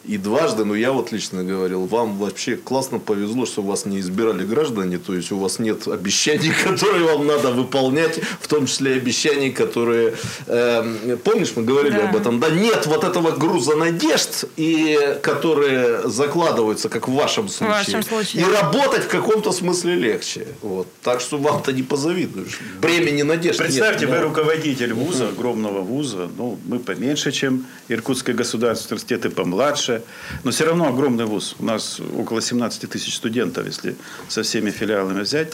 И 0.05 0.16
дважды, 0.16 0.64
ну 0.64 0.74
я 0.74 0.92
вот 0.92 1.12
лично 1.12 1.44
говорил, 1.44 1.84
вам 1.84 2.16
вообще 2.16 2.57
классно 2.57 2.99
повезло, 2.99 3.44
что 3.44 3.61
вас 3.61 3.84
не 3.84 4.01
избирали 4.01 4.44
граждане, 4.44 4.99
то 4.99 5.14
есть 5.14 5.30
у 5.32 5.38
вас 5.38 5.59
нет 5.59 5.86
обещаний, 5.86 6.51
которые 6.64 7.05
вам 7.05 7.26
надо 7.26 7.51
выполнять, 7.53 8.18
в 8.40 8.49
том 8.49 8.66
числе 8.66 8.94
обещаний, 8.94 9.53
которые... 9.53 10.14
эм, 10.47 11.18
помнишь, 11.22 11.53
мы 11.57 11.62
говорили 11.62 11.99
Да. 11.99 12.09
об 12.09 12.16
этом? 12.16 12.40
Да 12.40 12.49
нет 12.49 12.86
вот 12.86 13.05
этого 13.05 13.32
груза 13.32 13.76
надежд, 13.76 14.47
и 14.57 15.18
которые 15.22 16.09
закладываются, 16.09 16.88
как 16.88 17.07
в 17.07 17.12
вашем 17.12 17.49
случае. 17.51 17.74
вашем 17.74 18.03
случае. 18.03 18.42
И 18.42 18.44
работать 18.51 19.05
в 19.05 19.09
каком-то 19.09 19.53
смысле 19.53 19.94
легче. 19.94 20.49
Вот. 20.62 20.86
Так 21.03 21.20
что 21.20 21.38
вам-то 21.38 21.72
не 21.72 21.84
позавидуешь. 21.84 22.59
Бремени 22.80 23.22
надежд 23.22 23.59
Представьте, 23.59 24.07
нет. 24.07 24.11
вы 24.11 24.16
Да. 24.16 24.22
руководитель 24.24 24.92
вуза, 24.92 25.28
огромного 25.28 25.80
вуза. 25.80 26.28
Ну, 26.36 26.59
мы 26.66 26.80
поменьше, 26.80 27.30
чем 27.30 27.64
Иркутский 27.88 28.32
государственный 28.32 28.97
университет, 28.97 29.24
и 29.24 29.28
помладше. 29.28 30.03
Но 30.42 30.51
все 30.51 30.64
равно 30.64 30.88
огромный 30.88 31.24
вуз. 31.26 31.55
У 31.61 31.64
нас 31.64 32.01
около 32.18 32.42
17 32.42 32.90
тысяч 32.90 33.14
студентов, 33.14 33.66
если 33.66 33.94
со 34.28 34.42
всеми 34.42 34.70
филиалами 34.70 35.20
взять. 35.20 35.53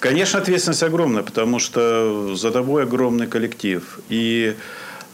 Конечно, 0.00 0.38
ответственность 0.38 0.82
огромная, 0.82 1.22
потому 1.22 1.58
что 1.60 2.34
за 2.36 2.50
тобой 2.50 2.82
огромный 2.82 3.26
коллектив. 3.26 4.00
И 4.10 4.54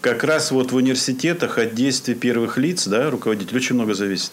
как 0.01 0.25
раз 0.25 0.51
вот 0.51 0.73
в 0.73 0.77
университетах 0.77 1.59
от 1.59 1.75
действий 1.75 2.15
первых 2.15 2.59
лиц, 2.59 2.87
да, 2.89 3.09
руководитель, 3.11 3.57
очень 3.57 3.77
много 3.77 3.95
зависит. 3.95 4.33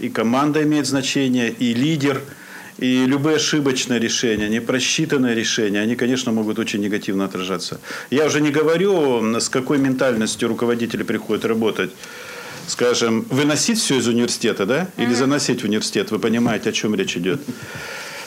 И 0.00 0.08
команда 0.08 0.62
имеет 0.62 0.86
значение, 0.86 1.50
и 1.50 1.74
лидер, 1.74 2.22
и 2.78 3.06
любые 3.06 3.36
ошибочные 3.36 3.98
решения, 3.98 4.48
непросчитанные 4.48 5.34
решения, 5.34 5.80
они, 5.80 5.96
конечно, 5.96 6.32
могут 6.32 6.58
очень 6.58 6.80
негативно 6.80 7.24
отражаться. 7.24 7.80
Я 8.10 8.26
уже 8.26 8.40
не 8.40 8.50
говорю, 8.50 9.40
с 9.40 9.48
какой 9.48 9.78
ментальностью 9.78 10.48
руководители 10.48 11.02
приходят 11.02 11.44
работать. 11.44 11.90
Скажем, 12.66 13.26
выносить 13.30 13.78
все 13.78 13.96
из 13.96 14.06
университета, 14.06 14.66
да, 14.66 14.88
или 14.98 15.14
заносить 15.14 15.62
в 15.62 15.64
университет, 15.64 16.10
вы 16.10 16.18
понимаете, 16.18 16.70
о 16.70 16.72
чем 16.72 16.94
речь 16.94 17.16
идет. 17.16 17.40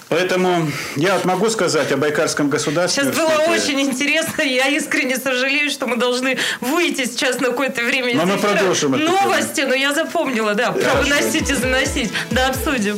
Поэтому 0.10 0.70
я 0.98 1.14
вот 1.14 1.24
могу 1.24 1.50
сказать 1.50 1.90
о 1.94 1.96
Байкарском 1.96 2.48
Сейчас 2.48 2.52
государственном 2.52 3.14
было 3.14 3.56
очень 3.56 3.80
интересно. 3.80 4.42
Я 4.42 4.68
искренне 4.68 5.16
сожалею, 5.16 5.70
что 5.72 5.88
мы 5.88 5.96
должны 5.96 6.38
выйти 6.60 7.06
сейчас 7.06 7.40
на 7.40 7.52
какое-то 7.52 7.82
время. 7.82 8.16
Но 8.16 8.26
мы 8.26 8.38
продолжим. 8.38 8.92
Новости, 8.92 9.62
но 9.62 9.74
я 9.74 9.94
запомнила, 9.94 10.54
да. 10.54 10.74
Про 10.74 11.02
выносить 11.02 11.50
и 11.50 11.54
заносить. 11.54 12.12
Да, 12.30 12.48
обсудим. 12.48 12.98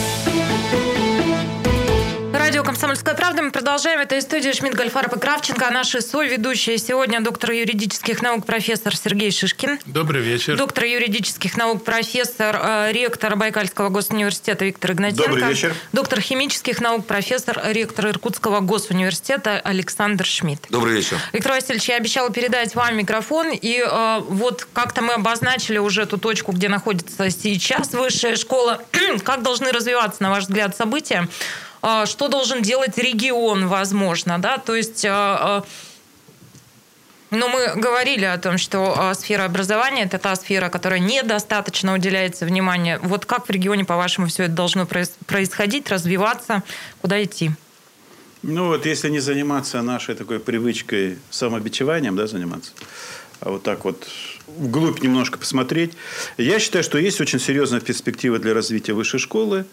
«Комсомольская 2.81 3.13
правда». 3.13 3.43
Мы 3.43 3.51
продолжаем. 3.51 3.99
Это 3.99 4.15
из 4.15 4.23
студии 4.23 4.51
Шмидт, 4.53 4.75
Гольфарб 4.75 5.15
и 5.15 5.19
Кравченко. 5.19 5.67
А 5.67 5.69
наши 5.69 6.01
соведущие 6.01 6.79
сегодня 6.79 7.21
доктор 7.21 7.51
юридических 7.51 8.23
наук 8.23 8.47
профессор 8.47 8.95
Сергей 8.95 9.29
Шишкин. 9.29 9.77
Добрый 9.85 10.23
вечер. 10.23 10.57
Доктор 10.57 10.85
юридических 10.85 11.57
наук, 11.57 11.83
профессор, 11.83 12.59
э, 12.59 12.91
ректор 12.91 13.35
Байкальского 13.35 13.89
госуниверситета 13.89 14.65
Виктор 14.65 14.93
Игнатенко. 14.93 15.29
Добрый 15.29 15.49
вечер. 15.49 15.75
Доктор 15.93 16.21
химических 16.21 16.81
наук, 16.81 17.05
профессор, 17.05 17.61
ректор 17.65 18.07
Иркутского 18.07 18.61
госуниверситета 18.61 19.59
Александр 19.59 20.25
Шмидт. 20.25 20.65
Добрый 20.69 20.95
вечер. 20.95 21.19
Виктор 21.33 21.51
Васильевич, 21.51 21.87
я 21.87 21.97
обещала 21.97 22.31
передать 22.31 22.73
вам 22.73 22.97
микрофон, 22.97 23.51
и 23.51 23.77
э, 23.77 24.21
вот 24.27 24.67
как-то 24.73 25.03
мы 25.03 25.13
обозначили 25.13 25.77
уже 25.77 26.07
ту 26.07 26.17
точку, 26.17 26.51
где 26.51 26.67
находится 26.67 27.29
сейчас 27.29 27.93
высшая 27.93 28.35
школа. 28.37 28.81
как 29.23 29.43
должны 29.43 29.71
развиваться, 29.71 30.23
на 30.23 30.31
ваш 30.31 30.45
взгляд, 30.45 30.75
события? 30.75 31.27
Э, 31.81 32.05
что 32.05 32.27
должен 32.27 32.61
делать 32.61 32.97
регион, 32.97 33.67
возможно, 33.67 34.39
да? 34.39 34.57
То 34.57 34.75
есть... 34.75 35.05
э, 35.05 35.09
э, 35.09 35.61
но 37.31 37.47
мы 37.47 37.75
говорили 37.77 38.25
о 38.25 38.37
том, 38.37 38.57
что 38.57 39.13
сфера 39.13 39.45
образования– 39.45 40.03
это 40.03 40.17
та 40.17 40.35
сфера, 40.35 40.67
которая 40.67 40.99
недостаточно 40.99 41.93
уделяется 41.93 42.45
внимания. 42.45 42.99
Вот 43.01 43.25
как 43.25 43.47
в 43.47 43.49
регионе, 43.49 43.85
по-вашему, 43.85 44.27
все 44.27 44.43
это 44.43 44.51
должно 44.51 44.83
проис- 44.83 45.13
происходить, 45.25 45.89
развиваться, 45.89 46.61
куда 47.01 47.23
идти? 47.23 47.51
Ну 48.43 48.67
вот 48.67 48.85
если 48.85 49.09
не 49.09 49.19
заниматься 49.19 49.81
нашей 49.81 50.15
такой 50.15 50.39
привычкой 50.39 51.19
самобичеванием, 51.29 52.15
да, 52.15 52.25
заниматься, 52.27 52.71
а 53.39 53.51
вот 53.51 53.63
так 53.63 53.85
вот 53.85 54.07
вглубь 54.47 55.01
немножко 55.01 55.37
посмотреть, 55.37 55.93
я 56.37 56.59
считаю, 56.59 56.83
что 56.83 56.97
есть 56.97 57.21
очень 57.21 57.39
серьезная 57.39 57.81
перспектива 57.81 58.39
для 58.39 58.53
развития 58.53 58.93
высшей 58.93 59.19
школы, 59.19 59.65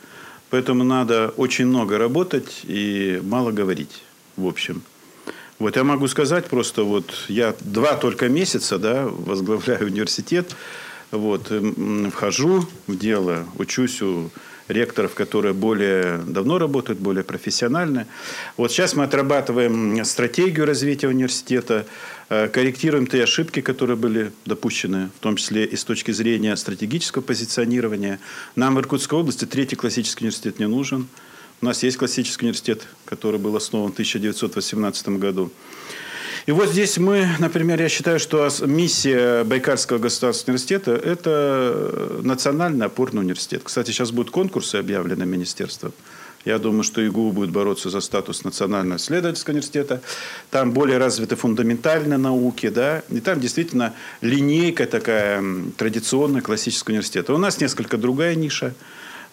поэтому 0.50 0.84
надо 0.84 1.32
очень 1.36 1.66
много 1.66 1.98
работать 1.98 2.62
и 2.64 3.20
мало 3.24 3.50
говорить, 3.50 4.02
в 4.36 4.46
общем. 4.46 4.82
Вот 5.58 5.76
я 5.76 5.84
могу 5.84 6.06
сказать 6.06 6.46
просто, 6.46 6.84
вот 6.84 7.12
я 7.28 7.54
два 7.60 7.94
только 7.96 8.28
месяца, 8.28 8.78
да, 8.78 9.06
возглавляю 9.08 9.86
университет, 9.86 10.54
вот, 11.10 11.50
м, 11.50 12.10
вхожу 12.10 12.66
в 12.86 12.96
дело, 12.96 13.44
учусь 13.58 14.00
у 14.02 14.30
ректоров, 14.68 15.14
которые 15.14 15.54
более 15.54 16.18
давно 16.18 16.58
работают, 16.58 16.98
более 16.98 17.24
профессионально. 17.24 18.06
Вот 18.56 18.70
сейчас 18.70 18.94
мы 18.94 19.04
отрабатываем 19.04 20.04
стратегию 20.04 20.66
развития 20.66 21.08
университета, 21.08 21.86
э, 22.28 22.48
корректируем 22.48 23.06
те 23.06 23.22
ошибки, 23.22 23.60
которые 23.60 23.96
были 23.96 24.32
допущены, 24.44 25.10
в 25.16 25.20
том 25.20 25.36
числе 25.36 25.64
и 25.64 25.76
с 25.76 25.84
точки 25.84 26.10
зрения 26.10 26.56
стратегического 26.56 27.22
позиционирования. 27.22 28.20
Нам 28.56 28.74
в 28.74 28.80
Иркутской 28.80 29.18
области 29.18 29.44
третий 29.44 29.76
классический 29.76 30.24
университет 30.24 30.58
не 30.58 30.66
нужен. 30.66 31.08
У 31.60 31.66
нас 31.66 31.82
есть 31.82 31.96
классический 31.96 32.44
университет, 32.44 32.86
который 33.04 33.40
был 33.40 33.56
основан 33.56 33.90
в 33.90 33.94
1918 33.94 35.08
году. 35.18 35.50
И 36.48 36.50
вот 36.50 36.70
здесь 36.70 36.96
мы, 36.96 37.28
например, 37.40 37.78
я 37.78 37.90
считаю, 37.90 38.18
что 38.18 38.48
миссия 38.64 39.44
Байкальского 39.44 39.98
государственного 39.98 40.54
университета– 40.54 40.92
это 41.04 42.20
национальный 42.22 42.86
опорный 42.86 43.20
университет. 43.20 43.60
Кстати, 43.64 43.90
сейчас 43.90 44.12
будут 44.12 44.30
конкурсы 44.30 44.76
объявлены 44.76 45.26
министерством. 45.26 45.92
Я 46.46 46.58
думаю, 46.58 46.84
что 46.84 47.02
ИГУ 47.02 47.32
будет 47.32 47.50
бороться 47.50 47.90
за 47.90 48.00
статус 48.00 48.44
национального 48.44 48.96
исследовательского 48.96 49.52
университета. 49.52 50.00
Там 50.50 50.72
более 50.72 50.96
развиты 50.96 51.36
фундаментальные 51.36 52.16
науки, 52.16 52.70
да, 52.70 53.02
и 53.10 53.20
там 53.20 53.40
действительно 53.40 53.92
линейка 54.22 54.86
такая 54.86 55.44
традиционная 55.76 56.40
классического 56.40 56.92
университета. 56.92 57.34
У 57.34 57.36
нас 57.36 57.60
несколько 57.60 57.98
другая 57.98 58.34
ниша. 58.36 58.72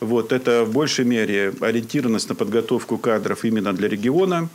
Вот, 0.01 0.33
это 0.33 0.65
в 0.65 0.73
большей 0.73 1.05
мере 1.05 1.53
ориентированность 1.61 2.27
на 2.27 2.35
подготовку 2.35 2.97
кадров 2.97 3.45
именно 3.45 3.71
для 3.71 3.87
региона. 3.87 4.49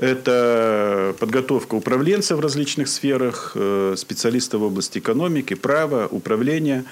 Это 0.00 1.14
подготовка 1.20 1.74
управленцев 1.74 2.38
в 2.38 2.40
различных 2.40 2.88
сферах, 2.88 3.52
э, 3.54 3.94
специалистов 3.98 4.62
в 4.62 4.64
области 4.64 4.98
экономики, 4.98 5.52
права, 5.52 6.08
управления, 6.10 6.84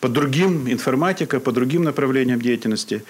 по 0.00 0.08
другим 0.08 0.68
информатика, 0.68 1.38
по 1.38 1.52
другим 1.52 1.84
направлениям 1.84 2.40
деятельности. 2.40 3.04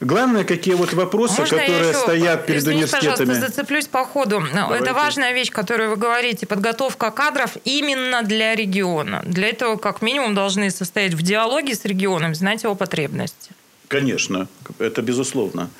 Главное, 0.00 0.44
какие 0.44 0.74
вот 0.74 0.92
вопросы, 0.94 1.40
Можно 1.40 1.58
которые 1.58 1.88
еще, 1.88 1.98
стоят 1.98 2.46
перед 2.46 2.60
извините, 2.60 2.84
университетами. 2.86 3.26
пожалуйста, 3.26 3.46
зацеплюсь 3.48 3.86
по 3.86 4.04
ходу. 4.04 4.40
Это 4.70 4.94
важная 4.94 5.32
вещь, 5.32 5.50
которую 5.50 5.90
вы 5.90 5.96
говорите. 5.96 6.46
Подготовка 6.46 7.10
кадров 7.10 7.56
именно 7.64 8.22
для 8.22 8.54
региона. 8.54 9.22
Для 9.26 9.48
этого, 9.48 9.76
как 9.76 10.00
минимум, 10.02 10.34
должны 10.34 10.70
состоять 10.70 11.14
в 11.14 11.22
диалоге 11.22 11.74
с 11.74 11.84
регионом, 11.84 12.34
знать 12.34 12.62
его 12.62 12.76
потребности. 12.76 13.50
Конечно, 13.88 14.48
это 14.78 15.02
безусловно. 15.02 15.70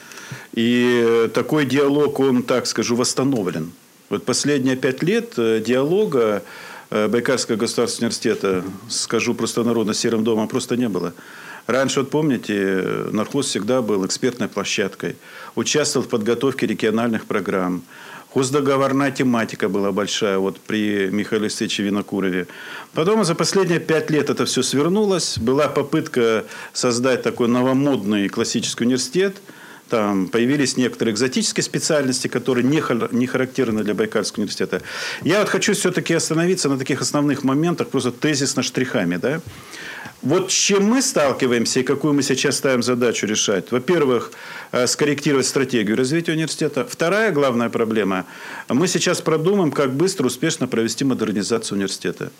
И 0.55 1.03
э, 1.05 1.29
такой 1.33 1.67
диалог, 1.67 2.21
он, 2.21 2.43
так 2.43 2.67
скажу, 2.67 2.97
восстановлен. 2.97 3.73
Вот 4.11 4.25
последние 4.25 4.77
пять 4.77 5.03
лет 5.03 5.35
э, 5.39 5.63
диалога 5.65 6.43
э, 6.91 7.09
Байкальского 7.09 7.57
государственного 7.57 8.11
университета, 8.11 8.65
скажу 8.89 9.35
просто 9.35 9.65
народно, 9.65 9.95
серым 9.95 10.25
домом 10.25 10.49
просто 10.49 10.77
не 10.77 10.89
было. 10.89 11.15
Раньше, 11.67 12.01
вот 12.01 12.11
помните, 12.11 13.07
нархоз 13.13 13.47
всегда 13.47 13.83
был 13.83 14.05
экспертной 14.05 14.49
площадкой, 14.49 15.17
участвовал 15.55 16.07
в 16.07 16.11
подготовке 16.11 16.67
региональных 16.67 17.27
программ. 17.27 17.85
Хоздоговорная 18.35 19.11
тематика 19.11 19.69
была 19.69 19.93
большая 19.93 20.39
вот 20.39 20.59
при 20.59 21.11
Михаиле 21.11 21.45
Алексеевиче 21.45 21.83
Винокурове. 21.83 22.47
Потом 22.95 23.25
за 23.25 23.35
последние 23.35 23.79
пять 23.79 24.09
лет 24.11 24.31
это 24.31 24.47
все 24.47 24.63
свернулось. 24.63 25.37
Была 25.37 25.69
попытка 25.69 26.47
создать 26.73 27.23
такой 27.23 27.49
новомодный 27.49 28.31
классический 28.31 28.85
университет. 28.85 29.37
Там 29.93 30.29
появились 30.29 30.79
некоторые 30.79 31.13
экзотические 31.13 31.63
специальности, 31.63 32.27
которые 32.27 32.65
не, 32.65 32.83
не 33.15 33.27
характерны 33.27 33.85
для 33.85 33.93
Байкальского 33.93 34.41
университета. 34.41 34.81
Я 35.23 35.41
вот 35.41 35.51
хочу 35.51 35.75
все-таки 35.75 36.15
остановиться 36.15 36.71
на 36.71 36.79
таких 36.79 37.03
основных 37.03 37.45
моментах, 37.45 37.89
просто 37.89 38.11
тезисно 38.11 38.63
штрихами. 38.63 39.17
Да? 39.17 39.43
Вот 40.23 40.53
с 40.53 40.55
чем 40.55 40.85
мы 40.85 41.03
сталкиваемся 41.03 41.81
и 41.81 41.83
какую 41.83 42.15
мы 42.15 42.23
сейчас 42.23 42.57
ставим 42.57 42.81
задачу 42.85 43.27
решать? 43.27 43.73
Во-первых, 43.73 44.31
э, 44.71 44.87
скорректировать 44.87 45.47
стратегию 45.47 45.97
развития 45.97 46.33
университета. 46.33 46.87
Вторая 46.89 47.33
главная 47.33 47.69
проблема. 47.69 48.25
Мы 48.69 48.87
сейчас 48.87 49.21
продумаем, 49.21 49.73
как 49.73 49.93
быстро, 49.93 50.27
успешно 50.27 50.69
провести 50.69 51.05
модернизацию 51.05 51.77
университета. 51.77 52.31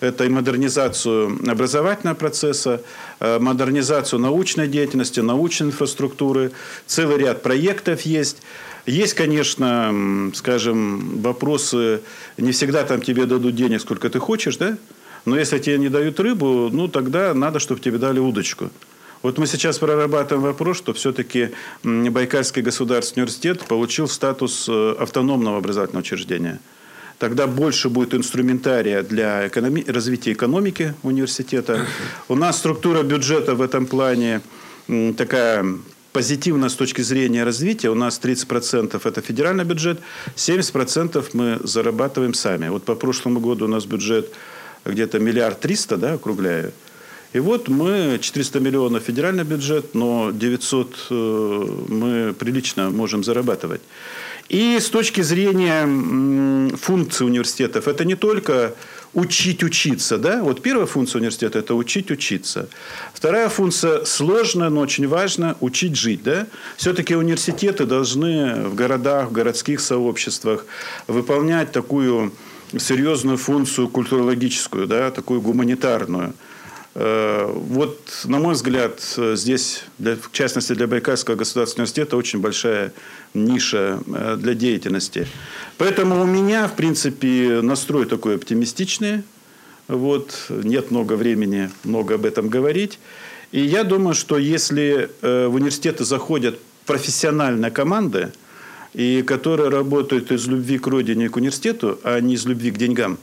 Это 0.00 0.24
и 0.24 0.30
модернизацию 0.30 1.38
образовательного 1.46 2.16
процесса, 2.16 2.80
э, 3.20 3.38
модернизацию 3.38 4.18
научной 4.18 4.66
деятельности, 4.66 5.20
научной 5.20 5.66
инфраструктуры. 5.66 6.52
Целый 6.86 7.18
ряд 7.18 7.42
проектов 7.42 8.00
есть. 8.02 8.38
Есть, 8.86 9.12
конечно, 9.12 10.32
скажем, 10.34 11.20
вопросы, 11.20 12.00
не 12.38 12.52
всегда 12.52 12.84
там 12.84 13.02
тебе 13.02 13.26
дадут 13.26 13.54
денег, 13.54 13.82
сколько 13.82 14.08
ты 14.08 14.20
хочешь, 14.20 14.56
да? 14.56 14.78
Но 15.26 15.36
если 15.38 15.58
тебе 15.58 15.76
не 15.76 15.88
дают 15.88 16.18
рыбу, 16.20 16.70
ну 16.72 16.88
тогда 16.88 17.34
надо, 17.34 17.58
чтобы 17.58 17.80
тебе 17.80 17.98
дали 17.98 18.20
удочку. 18.20 18.70
Вот 19.22 19.38
мы 19.38 19.46
сейчас 19.46 19.78
прорабатываем 19.78 20.44
вопрос, 20.44 20.78
что 20.78 20.94
все-таки 20.94 21.50
Байкальский 21.82 22.62
государственный 22.62 23.24
университет 23.24 23.64
получил 23.66 24.06
статус 24.08 24.68
э, 24.68 24.94
автономного 24.98 25.58
образовательного 25.58 26.02
учреждения. 26.02 26.60
Тогда 27.18 27.46
больше 27.46 27.88
будет 27.88 28.14
инструментария 28.14 29.02
для 29.02 29.48
экономи- 29.48 29.90
развития 29.90 30.32
экономики 30.32 30.94
университета. 31.02 31.86
У 32.28 32.36
нас 32.36 32.58
структура 32.58 33.02
бюджета 33.02 33.54
в 33.54 33.62
этом 33.62 33.86
плане 33.86 34.42
такая 35.16 35.64
позитивная 36.12 36.68
с 36.68 36.74
точки 36.74 37.00
зрения 37.00 37.42
развития. 37.42 37.90
У 37.90 37.94
нас 37.94 38.20
30% 38.22 39.00
это 39.02 39.20
федеральный 39.22 39.64
бюджет, 39.64 39.98
70% 40.36 41.30
мы 41.32 41.58
зарабатываем 41.64 42.32
сами. 42.32 42.68
Вот 42.68 42.84
по 42.84 42.94
прошлому 42.94 43.40
году 43.40 43.64
у 43.64 43.68
нас 43.68 43.86
бюджет 43.86 44.30
где-то 44.86 45.18
миллиард 45.18 45.60
триста, 45.60 45.96
да, 45.96 46.14
округляю. 46.14 46.72
И 47.32 47.38
вот 47.38 47.68
мы 47.68 48.18
400 48.20 48.60
миллионов 48.60 49.02
федеральный 49.02 49.44
бюджет, 49.44 49.94
но 49.94 50.30
900 50.32 50.96
э, 51.10 51.66
мы 51.88 52.34
прилично 52.38 52.90
можем 52.90 53.24
зарабатывать. 53.24 53.82
И 54.48 54.78
с 54.78 54.88
точки 54.88 55.22
зрения 55.22 55.82
м, 55.82 56.70
функций 56.80 57.26
университетов, 57.26 57.88
это 57.88 58.04
не 58.04 58.14
только 58.14 58.74
учить 59.12 59.64
учиться, 59.64 60.18
да, 60.18 60.42
вот 60.42 60.62
первая 60.62 60.86
функция 60.86 61.18
университета– 61.18 61.58
это 61.60 61.74
учить 61.74 62.10
учиться. 62.10 62.68
Вторая 63.12 63.48
функция 63.48 64.04
сложная, 64.04 64.68
но 64.68 64.80
очень 64.80 65.08
важна– 65.08 65.56
учить 65.60 65.96
жить, 65.96 66.22
да. 66.22 66.46
Все-таки 66.76 67.16
университеты 67.16 67.86
должны 67.86 68.68
в 68.68 68.74
городах, 68.74 69.30
в 69.30 69.32
городских 69.32 69.80
сообществах 69.80 70.64
выполнять 71.06 71.72
такую 71.72 72.32
серьезную 72.78 73.36
функцию 73.36 73.88
культурологическую, 73.88 74.86
да, 74.86 75.10
такую 75.10 75.40
гуманитарную. 75.40 76.34
Э, 76.94 77.52
Вот, 77.52 77.98
на 78.24 78.38
мой 78.38 78.54
взгляд, 78.54 79.00
здесь, 79.34 79.84
для, 79.98 80.16
в 80.16 80.32
частности, 80.32 80.72
для 80.72 80.86
Байкальского 80.86 81.34
государственного 81.34 81.84
университета 81.84 82.16
очень 82.16 82.40
большая 82.40 82.92
ниша 83.34 84.00
э, 84.06 84.36
для 84.38 84.54
деятельности. 84.54 85.26
Поэтому 85.78 86.22
у 86.22 86.26
меня, 86.26 86.68
в 86.68 86.74
принципе, 86.74 87.60
настрой 87.62 88.06
такой 88.06 88.36
оптимистичный. 88.36 89.22
Вот, 89.88 90.46
нет 90.48 90.90
много 90.90 91.14
времени 91.14 91.70
много 91.84 92.14
об 92.14 92.24
этом 92.24 92.48
говорить. 92.48 92.98
И 93.52 93.60
я 93.60 93.84
думаю, 93.84 94.14
что 94.14 94.38
если 94.38 95.10
э, 95.22 95.46
в 95.46 95.54
университеты 95.54 96.04
заходят 96.04 96.58
профессиональные 96.86 97.70
команды, 97.70 98.32
и 98.96 99.22
которые 99.22 99.68
работают 99.68 100.32
из 100.32 100.48
любви 100.48 100.78
к 100.78 100.86
родине 100.86 101.26
и 101.26 101.28
к 101.28 101.36
университету, 101.36 101.98
а 102.02 102.18
не 102.18 102.34
из 102.34 102.46
любви 102.46 102.70
к 102.70 102.78
деньгам, 102.78 103.18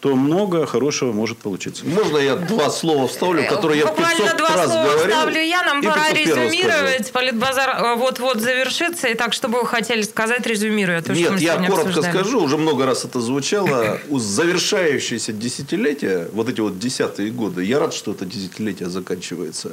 то 0.00 0.14
много 0.14 0.64
хорошего 0.66 1.12
может 1.12 1.38
получиться. 1.38 1.84
Можно 1.84 2.18
я 2.18 2.36
два 2.36 2.70
слова 2.70 3.08
вставлю, 3.08 3.44
которые 3.48 3.80
я 3.80 3.86
Э, 3.86 3.88
Буквально 3.88 4.18
500 4.22 4.36
два 4.38 4.48
раз 4.56 4.70
слова 4.70 4.84
говорил? 4.84 5.16
вставлю 5.16 5.40
я. 5.40 5.62
Нам 5.64 5.80
и 5.80 5.86
пора 5.86 6.04
501 6.12 6.36
резюмировать. 6.50 7.12
Политбазар 7.12 7.70
э, 7.70 7.94
вот-вот 7.96 8.40
завершится. 8.40 9.08
И 9.08 9.14
так, 9.14 9.32
что 9.32 9.48
бы 9.48 9.60
вы 9.60 9.66
хотели 9.66 10.02
сказать, 10.02 10.46
резюмируя 10.46 11.02
то, 11.02 11.14
что 11.14 11.22
Нет, 11.22 11.32
мы 11.32 11.38
я 11.40 11.56
коротко 11.56 11.88
обсуждали. 11.88 12.12
скажу, 12.14 12.40
уже 12.42 12.56
много 12.56 12.86
раз 12.86 13.04
это 13.04 13.20
звучало. 13.20 13.98
У 14.08 14.18
завершающееся 14.18 15.32
десятилетия, 15.32 16.28
вот 16.32 16.48
эти 16.48 16.60
вот 16.60 16.78
десятые 16.78 17.30
годы, 17.30 17.64
я 17.64 17.78
рад, 17.80 17.92
что 17.92 18.12
это 18.12 18.24
десятилетие 18.24 18.88
заканчивается. 18.88 19.72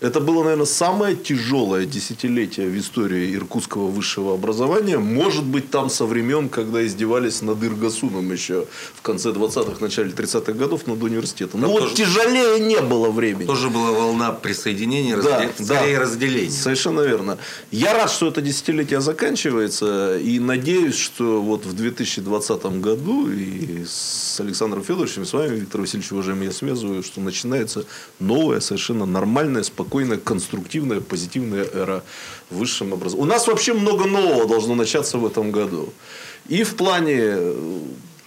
Это 0.00 0.20
было, 0.20 0.44
наверное, 0.44 0.66
самое 0.66 1.16
тяжелое 1.16 1.84
десятилетие 1.84 2.68
в 2.68 2.78
истории 2.78 3.34
иркутского 3.34 3.88
высшего 3.88 4.34
образования. 4.34 4.98
Может 4.98 5.44
быть, 5.44 5.70
там 5.70 5.90
со 5.90 6.06
времен, 6.06 6.48
когда 6.48 6.86
издевались 6.86 7.42
над 7.42 7.62
Иргасуном 7.62 8.32
еще 8.32 8.66
в 8.94 9.02
конце 9.02 9.32
20-х, 9.62 9.76
начале 9.80 10.10
30-х 10.10 10.52
годов 10.52 10.86
над 10.86 11.02
университетом. 11.02 11.60
Но 11.60 11.68
вот 11.68 11.80
тоже- 11.80 11.94
тяжелее 11.96 12.60
не 12.60 12.80
было 12.80 13.10
времени. 13.10 13.46
Тоже 13.46 13.70
была 13.70 13.90
волна 13.92 14.32
присоединения, 14.32 15.16
Да, 15.16 15.42
разде- 15.42 15.52
да. 15.58 15.64
скорее 15.76 15.98
разделения. 15.98 16.50
Совершенно 16.50 17.00
верно. 17.00 17.38
Я 17.70 17.94
рад, 17.94 18.10
что 18.10 18.28
это 18.28 18.40
десятилетие 18.40 19.00
заканчивается. 19.00 20.18
И 20.18 20.38
надеюсь, 20.38 20.96
что 20.96 21.40
вот 21.42 21.64
в 21.66 21.74
2020 21.74 22.80
году 22.80 23.30
и 23.30 23.84
с 23.86 24.40
Александром 24.40 24.84
Федоровичем, 24.84 25.24
с 25.24 25.32
вами, 25.32 25.56
Виктор 25.56 25.80
Васильевич, 25.80 26.12
уважаемый, 26.12 26.46
я 26.46 26.52
связываю, 26.52 27.02
что 27.02 27.20
начинается 27.20 27.84
новая, 28.20 28.60
совершенно 28.60 29.06
нормальная, 29.06 29.62
спокойная, 29.62 30.18
конструктивная, 30.18 31.00
позитивная 31.00 31.64
эра 31.64 32.02
высшем 32.50 32.92
образовании. 32.94 33.28
У 33.30 33.32
нас 33.32 33.46
вообще 33.46 33.72
много 33.74 34.04
нового 34.06 34.46
должно 34.46 34.74
начаться 34.74 35.18
в 35.18 35.26
этом 35.26 35.50
году. 35.50 35.92
И 36.48 36.62
в 36.62 36.74
плане 36.76 37.14
э, 37.18 37.80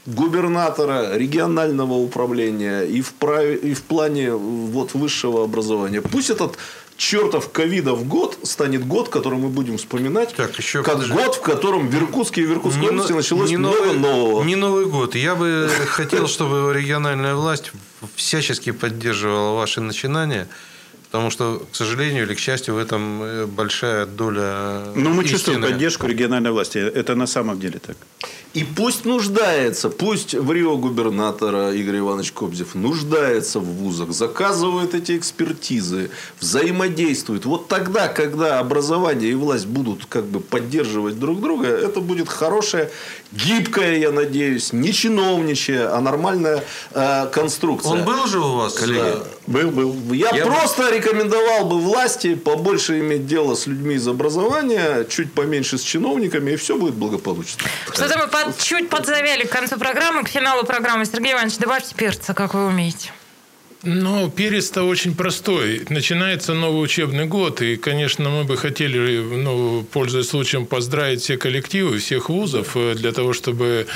губернатора, 0.06 1.16
регионального 1.18 1.94
управления 1.94 2.82
и 2.84 3.02
в, 3.02 3.14
праве- 3.20 3.58
и 3.58 3.74
в 3.74 3.82
плане 3.84 4.34
вот, 4.34 4.94
высшего 4.94 5.44
образования. 5.44 6.02
Пусть 6.02 6.30
этот 6.30 6.58
чертов 6.98 7.52
ковидов 7.52 8.08
год 8.08 8.38
станет 8.44 8.86
год, 8.88 9.10
который 9.10 9.40
мы 9.40 9.50
будем 9.50 9.78
вспоминать, 9.78 10.34
Так, 10.36 10.58
еще 10.58 10.84
как 10.84 10.94
подожди. 10.96 11.14
год, 11.14 11.36
в 11.36 11.42
котором 11.42 11.88
в 11.90 11.96
Иркутске 11.96 12.42
и 12.42 12.46
в 12.46 12.52
Иркутской 12.54 12.82
Не 12.84 12.90
области 12.90 13.14
началось 13.14 13.50
не 13.50 13.58
много 13.58 13.78
новый, 13.86 14.00
нового. 14.00 14.44
Не 14.44 14.56
Новый 14.56 14.86
год. 14.86 15.16
Я 15.16 15.36
бы 15.36 15.70
хотел, 15.88 16.28
чтобы 16.28 16.72
региональная 16.74 17.36
власть 17.36 17.72
всячески 18.16 18.72
поддерживала 18.72 19.56
ваши 19.58 19.82
начинания. 19.82 20.48
Потому 21.12 21.30
что, 21.30 21.62
к 21.72 21.76
сожалению 21.76 22.24
или 22.24 22.34
к 22.34 22.40
счастью, 22.40 22.76
в 22.76 22.78
этом 22.78 23.22
э, 23.22 23.46
большая 23.46 24.06
доля 24.06 24.84
Но 24.96 25.10
Ну, 25.10 25.10
мы 25.10 25.26
чувствуем 25.26 25.60
истины. 25.60 25.74
поддержку 25.74 26.08
региональной 26.08 26.52
власти. 26.52 26.78
Это 26.78 27.16
на 27.16 27.28
самом 27.28 27.60
деле 27.60 27.80
так. 27.80 27.98
И 28.54 28.64
пусть 28.64 29.06
нуждается, 29.06 29.90
пусть 29.90 30.34
в 30.34 30.52
Рио 30.52 30.78
губернатора 30.78 31.74
Игорь 31.74 32.00
Иванович 32.00 32.32
Кобзев 32.32 32.76
нуждается 32.76 33.60
в 33.60 33.66
вузах, 33.66 34.12
заказывает 34.12 34.94
эти 34.94 35.18
экспертизы, 35.18 36.10
взаимодействует. 36.40 37.46
Вот 37.46 37.68
тогда, 37.68 38.08
когда 38.08 38.60
образование 38.60 39.32
и 39.32 39.36
власть 39.36 39.68
будут 39.68 40.06
как 40.06 40.26
бы 40.26 40.40
поддерживать 40.40 41.20
друг 41.20 41.40
друга, 41.42 41.68
это 41.68 42.02
будет 42.02 42.30
хорошая, 42.30 42.90
гибкая, 43.32 43.98
я 43.98 44.12
надеюсь, 44.12 44.74
не 44.74 44.92
чиновничья, 44.94 45.96
а 45.96 46.02
нормальная 46.02 46.64
э, 46.94 47.28
конструкция. 47.32 47.92
Он 47.94 48.04
был 48.04 48.26
же 48.28 48.40
у 48.40 48.56
вас, 48.56 48.74
коллеги? 48.74 49.18
Был, 49.48 49.72
был. 49.72 50.14
Я, 50.14 50.30
Я 50.36 50.46
просто 50.46 50.94
рекомендовал 50.94 51.66
бы 51.66 51.80
власти 51.80 52.36
побольше 52.36 53.00
иметь 53.00 53.26
дело 53.28 53.56
с 53.56 53.68
людьми 53.68 53.96
из 53.96 54.08
образования, 54.08 55.06
чуть 55.10 55.34
поменьше 55.34 55.78
с 55.78 55.82
чиновниками, 55.82 56.52
и 56.52 56.56
все 56.56 56.78
будет 56.78 56.94
благополучно. 56.96 57.64
Что-то 57.94 58.18
мы 58.18 58.28
под- 58.28 58.58
чуть 58.60 58.90
подзавяли 58.90 59.46
к 59.46 59.50
концу 59.50 59.78
программы, 59.78 60.24
к 60.24 60.28
финалу 60.30 60.64
программы. 60.66 61.06
Сергей 61.06 61.34
Иванович, 61.34 61.58
добавьте 61.58 61.96
перца, 61.96 62.34
как 62.34 62.54
вы 62.54 62.66
умеете. 62.68 63.12
Ну, 63.84 64.30
перец-то 64.30 64.84
очень 64.84 65.16
простой. 65.16 65.82
Начинается 65.90 66.54
новый 66.54 66.84
учебный 66.84 67.26
год, 67.26 67.64
и, 67.64 67.78
конечно, 67.78 68.30
мы 68.30 68.44
бы 68.44 68.56
хотели, 68.56 69.20
ну, 69.20 69.84
пользуясь 69.92 70.28
случаем, 70.28 70.68
поздравить 70.68 71.22
все 71.22 71.38
коллективы, 71.38 71.98
всех 71.98 72.30
вузов, 72.30 72.78
э, 72.78 72.94
для 72.94 73.12
того, 73.12 73.34
чтобы 73.34 73.88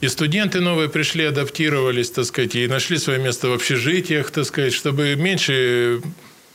и 0.00 0.08
студенты 0.08 0.60
новые 0.60 0.88
пришли, 0.88 1.24
адаптировались, 1.24 2.10
так 2.10 2.24
сказать, 2.24 2.54
и 2.54 2.66
нашли 2.66 2.96
свое 2.96 3.18
место 3.18 3.48
в 3.48 3.52
общежитиях, 3.52 4.30
так 4.30 4.46
сказать, 4.46 4.72
чтобы 4.72 5.14
меньше 5.14 6.00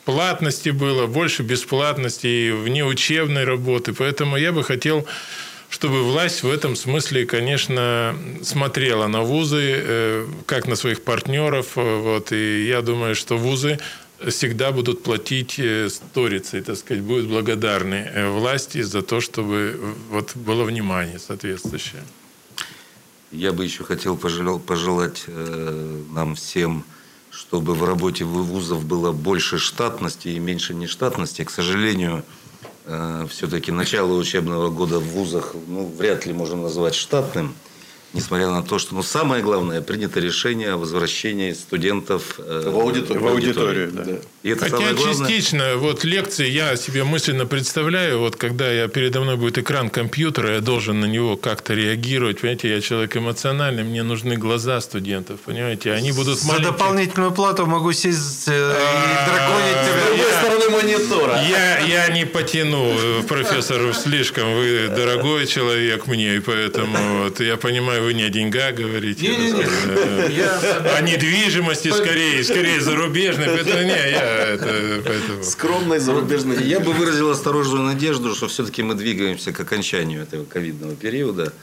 платности 0.05 0.69
было, 0.69 1.05
больше 1.05 1.43
бесплатности 1.43 2.27
и 2.27 2.51
внеучебной 2.51 3.43
работы. 3.43 3.93
Поэтому 3.93 4.35
я 4.35 4.51
бы 4.51 4.63
хотел 4.63 5.05
чтобы 5.69 6.03
власть 6.03 6.43
в 6.43 6.49
этом 6.49 6.75
смысле, 6.75 7.25
конечно, 7.25 8.15
смотрела 8.43 9.07
на 9.07 9.21
вузы, 9.21 9.73
э, 9.75 10.27
как 10.45 10.67
на 10.67 10.75
своих 10.75 11.03
партнеров. 11.03 11.77
э, 11.77 11.99
Вот, 11.99 12.31
и 12.31 12.67
я 12.67 12.81
думаю, 12.81 13.15
что 13.15 13.37
вузы 13.37 13.79
всегда 14.27 14.71
будут 14.71 15.03
платить 15.03 15.59
э, 15.59 15.89
сторицей, 15.89 16.61
так 16.61 16.77
сказать, 16.77 17.03
будут 17.03 17.27
благодарны 17.27 18.31
власти 18.31 18.81
за 18.81 19.01
то, 19.01 19.21
чтобы 19.21 19.79
вот 20.09 20.35
было 20.35 20.63
внимание 20.63 21.19
соответствующее. 21.19 22.03
Я 23.31 23.53
бы 23.53 23.63
еще 23.63 23.83
хотел 23.83 24.17
пожелать 24.17 25.25
э, 25.27 26.03
нам 26.11 26.33
всем, 26.33 26.83
чтобы 27.29 27.75
в 27.75 27.83
работе 27.83 28.25
вузов 28.25 28.85
было 28.85 29.11
больше 29.11 29.59
штатности 29.59 30.29
и 30.29 30.39
меньше 30.39 30.73
нештатности. 30.73 31.43
К 31.43 31.51
сожалению, 31.51 32.23
все-таки 33.29 33.71
начало 33.71 34.13
учебного 34.13 34.69
года 34.69 34.99
в 34.99 35.03
вузах 35.03 35.53
ну, 35.67 35.85
вряд 35.97 36.25
ли 36.25 36.33
можно 36.33 36.55
назвать 36.57 36.95
штатным, 36.95 37.55
несмотря 38.13 38.49
на 38.49 38.63
то, 38.63 38.79
что 38.79 38.95
ну, 38.95 39.03
самое 39.03 39.43
главное, 39.43 39.81
принято 39.81 40.19
решение 40.19 40.73
о 40.73 40.77
возвращении 40.77 41.53
студентов 41.53 42.39
э, 42.39 42.69
В 42.71 42.79
аудиторию. 42.79 43.23
В 43.23 43.27
аудиторию, 43.27 43.91
да. 43.91 44.03
И 44.43 44.49
это 44.49 44.65
Хотя 44.65 44.77
самое 44.77 44.95
главное. 44.95 45.27
частично, 45.27 45.75
вот 45.75 46.03
лекции 46.03 46.47
я 46.49 46.75
себе 46.75 47.03
мысленно 47.03 47.45
представляю, 47.45 48.19
вот 48.19 48.35
когда 48.35 48.71
я 48.71 48.87
передо 48.87 49.21
мной 49.21 49.35
будет 49.35 49.57
экран 49.57 49.89
компьютера, 49.89 50.55
я 50.55 50.61
должен 50.61 50.99
на 51.01 51.05
него 51.05 51.35
как-то 51.37 51.73
реагировать, 51.73 52.39
понимаете, 52.39 52.69
я 52.69 52.81
человек 52.81 53.15
эмоциональный, 53.17 53.83
мне 53.83 54.01
нужны 54.03 54.37
глаза 54.37 54.79
студентов, 54.81 55.39
понимаете, 55.45 55.91
они 55.91 56.11
будут 56.11 56.39
За 56.39 56.47
маленькие. 56.47 56.71
дополнительную 56.71 57.31
плату 57.31 57.65
могу 57.65 57.91
сесть 57.93 58.47
э, 58.47 58.51
и 58.51 59.29
драконить 59.29 59.77
С 59.77 59.85
тебя. 59.85 60.05
другой 60.07 60.31
стороны 60.39 60.69
монитора. 60.69 61.41
Я, 61.49 61.79
я 61.79 62.07
не 62.09 62.25
потяну 62.25 62.93
э, 62.97 63.23
профессору 63.27 63.93
слишком. 63.93 64.55
Вы 64.55 64.87
дорогой 64.95 65.45
человек 65.47 66.07
мне, 66.07 66.35
и 66.37 66.39
поэтому 66.39 67.23
вот, 67.23 67.39
я 67.39 67.57
понимаю, 67.57 67.98
вы 68.01 68.13
не 68.13 68.23
о 68.23 68.29
деньгах 68.29 68.75
говорите. 68.75 69.27
Не-не-не. 69.27 69.63
Э, 69.63 70.29
Я- 70.31 70.95
О 70.97 71.01
недвижимости 71.01 71.89
скорее, 71.89 72.43
скорее 72.43 72.79
зарубежной. 72.81 73.45
Поэтому 73.47 73.81
не, 73.83 73.89
я 73.89 74.47
это, 74.53 75.01
поэтому. 75.05 75.43
Скромной 75.43 75.99
зарубежной. 75.99 76.63
Я 76.63 76.79
бы 76.79 76.93
выразил 76.93 77.29
осторожную 77.29 77.83
надежду, 77.83 78.33
что 78.35 78.47
все-таки 78.47 78.83
мы 78.83 78.95
двигаемся 78.95 79.51
к 79.51 79.59
окончанию 79.59 80.23
этого 80.23 80.45
ковидного 80.45 80.95
периода. 80.95 81.53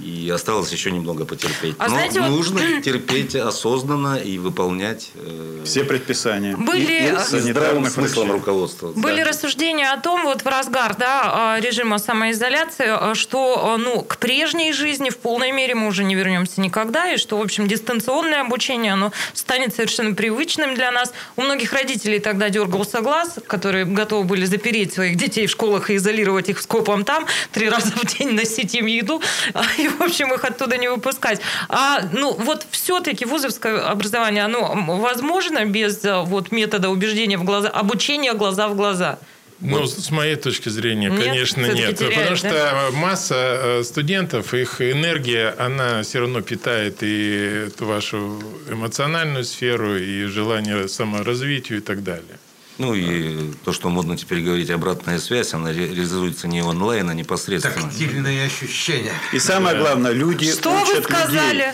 И 0.00 0.30
осталось 0.34 0.70
еще 0.72 0.90
немного 0.90 1.24
потерпеть. 1.24 1.74
А 1.78 1.84
Но 1.84 1.90
знаете, 1.90 2.20
вот- 2.20 2.30
нужно 2.30 2.80
терпеть 2.82 3.34
осознанно 3.36 4.16
и 4.16 4.38
выполнять 4.38 5.10
э, 5.14 5.62
Все 5.64 5.84
предписания. 5.84 6.56
Были, 6.56 6.80
и- 6.92 7.06
и 7.06 7.12
э, 7.12 7.40
здравым 7.40 7.86
смыслом 7.86 8.32
руководствоваться. 8.32 9.00
Были 9.00 9.22
Да. 9.22 9.28
рассуждения 9.30 9.90
о 9.92 9.98
том, 10.00 10.24
вот 10.24 10.42
в 10.42 10.46
разгар 10.46 10.96
да, 10.96 11.22
а, 11.24 11.60
режима 11.60 11.98
самоизоляции, 11.98 12.86
а, 12.88 13.14
что 13.14 13.76
ну, 13.78 14.02
к 14.02 14.18
прежней 14.18 14.72
жизни 14.72 15.10
в 15.10 15.18
полной 15.18 15.52
мере 15.52 15.74
мы 15.74 15.88
уже 15.88 16.04
не 16.04 16.14
вернемся 16.14 16.60
никогда, 16.60 17.12
и 17.12 17.16
что, 17.16 17.38
в 17.38 17.42
общем, 17.42 17.66
дистанционное 17.68 18.40
обучение 18.42 18.92
оно 18.92 19.12
станет 19.34 19.74
совершенно 19.74 20.14
привычным 20.14 20.74
для 20.74 20.90
нас. 20.92 21.12
У 21.36 21.42
многих 21.42 21.72
родителей 21.72 22.18
тогда 22.18 22.48
дергался 22.50 23.00
глаз, 23.00 23.36
которые 23.46 23.84
готовы 23.84 24.24
были 24.24 24.44
запереть 24.44 24.94
своих 24.94 25.16
детей 25.16 25.46
в 25.46 25.50
школах 25.50 25.90
и 25.90 25.96
изолировать 25.96 26.48
их 26.48 26.60
скопом 26.60 27.04
там, 27.04 27.26
три 27.52 27.68
раза 27.70 27.92
в 27.92 28.04
день 28.18 28.32
носить 28.32 28.74
им 28.74 28.86
еду, 28.86 29.20
и, 29.78 29.88
в 29.88 30.00
общем, 30.00 30.32
их 30.32 30.44
оттуда 30.44 30.76
не 30.76 30.88
выпускать. 30.88 31.40
А, 31.68 32.00
ну, 32.12 32.32
вот 32.32 32.66
все-таки 32.70 33.24
вузовское 33.24 33.86
образование, 33.86 34.44
оно 34.44 34.74
возможно 34.98 35.64
без 35.64 36.04
а, 36.04 36.22
вот, 36.22 36.52
метода 36.52 36.88
убеждения 36.88 37.38
в 37.38 37.44
глаза, 37.44 37.68
обучения 37.68 38.32
глаза 38.34 38.68
в 38.68 38.76
глаза? 38.76 39.18
Ну, 39.60 39.86
с 39.86 40.10
моей 40.10 40.36
точки 40.36 40.68
зрения, 40.68 41.08
Нет? 41.08 41.24
конечно, 41.24 41.62
нет. 41.62 41.96
теряет, 41.96 41.98
потому 41.98 42.28
да? 42.28 42.36
что 42.36 42.90
масса 42.92 43.34
э, 43.34 43.82
студентов, 43.84 44.52
их 44.52 44.82
энергия, 44.82 45.54
она 45.58 46.02
все 46.02 46.20
равно 46.20 46.42
питает 46.42 47.02
и 47.02 47.64
эту 47.68 47.86
вашу 47.86 48.42
эмоциональную 48.70 49.44
сферу, 49.44 49.96
и 49.96 50.24
желание 50.24 50.88
саморазвитию 50.88 51.78
и 51.78 51.80
так 51.80 52.04
далее. 52.04 52.38
Ну 52.78 52.92
и 52.94 53.52
то, 53.64 53.72
что 53.72 53.88
модно 53.88 54.16
теперь 54.18 54.42
говорить, 54.42 54.68
обратная 54.70 55.18
связь, 55.18 55.54
она 55.54 55.70
ре- 55.72 55.86
реализуется 55.88 56.46
не 56.46 56.60
онлайн, 56.62 57.08
а 57.08 57.14
непосредственно. 57.14 57.88
Тактильные 57.88 58.44
ощущения. 58.46 59.14
И 59.32 59.38
самое 59.38 59.78
главное, 59.78 60.12
люди 60.12 60.52
Что 60.52 60.70
вы 60.72 60.82
учат 60.82 61.04
сказали? 61.04 61.52
людей, 61.54 61.68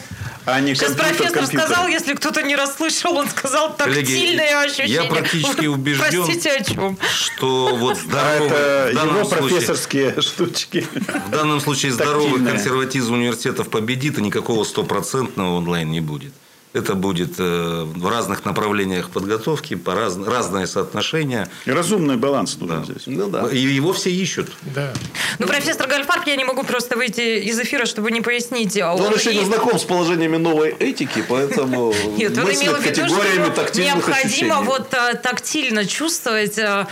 а 0.44 0.61
не 0.61 0.74
Сейчас 0.76 0.90
компьютер 0.92 1.16
профессор 1.16 1.38
компьютер. 1.40 1.66
сказал, 1.66 1.88
если 1.88 2.14
кто-то 2.14 2.42
не 2.42 2.55
расслышал, 2.55 3.16
он 3.16 3.28
сказал 3.28 3.76
Коллеги, 3.76 3.98
тактильное 4.12 4.61
ощущение. 4.64 4.94
я 4.94 5.05
практически 5.05 5.66
Вы 5.66 5.68
убежден, 5.74 6.22
Простите, 6.24 6.50
о 6.53 6.62
чем? 6.64 6.98
Что 7.16 7.74
вот 7.76 7.96
А 7.96 8.00
здоровый, 8.00 8.46
это 8.48 8.88
в 8.92 8.94
данном 8.94 9.14
его 9.16 9.24
случае- 9.28 9.48
профессорские 9.50 10.20
штучки. 10.20 10.86
В 11.26 11.30
данном 11.30 11.61
случае 11.61 11.90
здоровый 11.92 12.26
Тактильная. 12.28 12.53
консерватизм 12.53 13.14
университетов 13.14 13.68
победит, 13.70 14.18
и 14.18 14.22
никакого 14.22 14.62
стопроцентного 14.62 15.57
онлайн 15.57 15.90
не 15.90 16.00
будет. 16.00 16.32
Это 16.73 16.95
будет 16.95 17.33
э, 17.39 17.83
в 17.85 18.09
разных 18.09 18.47
направлениях 18.47 19.11
подготовки, 19.11 19.75
по 19.75 19.95
раз, 19.95 20.16
разное 20.16 20.66
соотношение. 20.66 21.49
И 21.66 21.70
разумный 21.70 22.16
баланс 22.16 22.57
нужен 22.59 22.85
здесь. 22.85 23.03
Ну 23.07 23.29
да. 23.29 23.47
И 23.51 23.59
его 23.59 23.93
все 23.93 24.11
ищут. 24.11 24.51
Да. 24.75 24.93
Ну, 25.39 25.47
профессор 25.47 25.87
Гальфарб, 25.87 26.27
я 26.27 26.37
не 26.37 26.45
могу 26.45 26.62
просто 26.64 26.97
выйти 26.97 27.41
из 27.41 27.61
эфира, 27.61 27.85
чтобы 27.85 28.11
не 28.11 28.23
пояснить. 28.23 28.79
а 28.81 28.97
Но 28.97 29.05
он 29.05 29.14
еще 29.14 29.35
не 29.35 29.43
и- 29.43 29.45
знаком 29.45 29.79
с 29.79 29.85
положениями 29.85 30.39
новой 30.39 30.70
этики, 30.70 31.23
поэтому 31.29 31.93
Нет, 32.16 32.39
он 32.39 32.45
мыслит 32.45 32.62
имел 32.62 32.77
в 32.77 32.81
виду, 32.85 32.89
категориями 33.03 33.45
что 33.45 33.51
тактильных 33.62 33.95
необходимо 33.95 34.62
вот 34.62 34.95
а, 34.95 35.14
тактильно 35.14 35.85
чувствовать 35.85 36.59
а, 36.59 36.89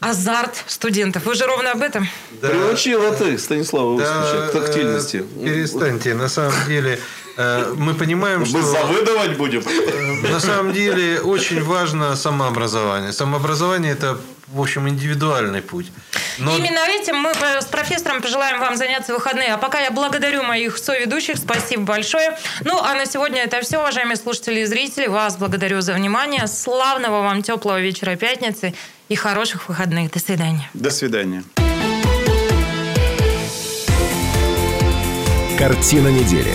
азарт 0.00 0.64
студентов. 0.66 1.26
Вы 1.26 1.34
же 1.34 1.46
ровно 1.46 1.72
об 1.72 1.82
этом? 1.82 2.08
Приучила 2.40 3.14
ты, 3.14 3.38
Станислава 3.38 4.00
Да, 4.00 4.48
к 4.48 4.52
тактильности. 4.52 5.24
э, 5.40 5.44
Перестаньте. 5.44 6.14
На 6.14 6.28
самом 6.28 6.54
деле, 6.66 6.92
э, 6.94 6.98
мы 7.76 7.94
понимаем, 7.94 8.40
Мы 8.40 8.46
что 8.46 8.62
завыдывать 8.62 9.36
будем. 9.36 9.62
э, 9.66 10.28
на 10.28 10.40
самом 10.40 10.72
деле 10.72 11.20
очень 11.20 11.62
важно 11.62 12.16
самообразование. 12.16 13.12
Самообразование– 13.12 13.92
это, 13.98 14.18
в 14.48 14.60
общем, 14.60 14.88
индивидуальный 14.88 15.62
путь. 15.62 15.86
Но 16.38 16.56
Именно 16.56 16.80
этим 16.88 17.16
мы 17.16 17.30
э, 17.30 17.60
с 17.60 17.66
профессором 17.66 18.20
пожелаем 18.22 18.60
вам 18.60 18.76
заняться 18.76 19.12
в 19.12 19.16
выходные. 19.16 19.54
А 19.54 19.58
пока 19.58 19.80
я 19.80 19.90
благодарю 19.90 20.42
моих 20.42 20.78
соведущих. 20.78 21.36
Спасибо 21.38 21.82
большое. 21.82 22.36
Ну, 22.64 22.78
а 22.82 22.94
на 22.94 23.06
сегодня 23.06 23.42
это 23.42 23.60
все, 23.60 23.78
уважаемые 23.78 24.16
слушатели 24.16 24.60
и 24.60 24.64
зрители. 24.66 25.06
Вас 25.06 25.36
благодарю 25.36 25.80
за 25.80 25.94
внимание. 25.94 26.46
Славного 26.46 27.22
вам 27.22 27.42
теплого 27.42 27.80
вечера 27.80 28.16
пятницы 28.16 28.74
и 29.08 29.14
хороших 29.14 29.68
выходных. 29.68 30.10
До 30.10 30.18
свидания. 30.18 30.68
До 30.74 30.90
свидания. 30.90 31.42
Картина 35.58 36.08
недели. 36.08 36.54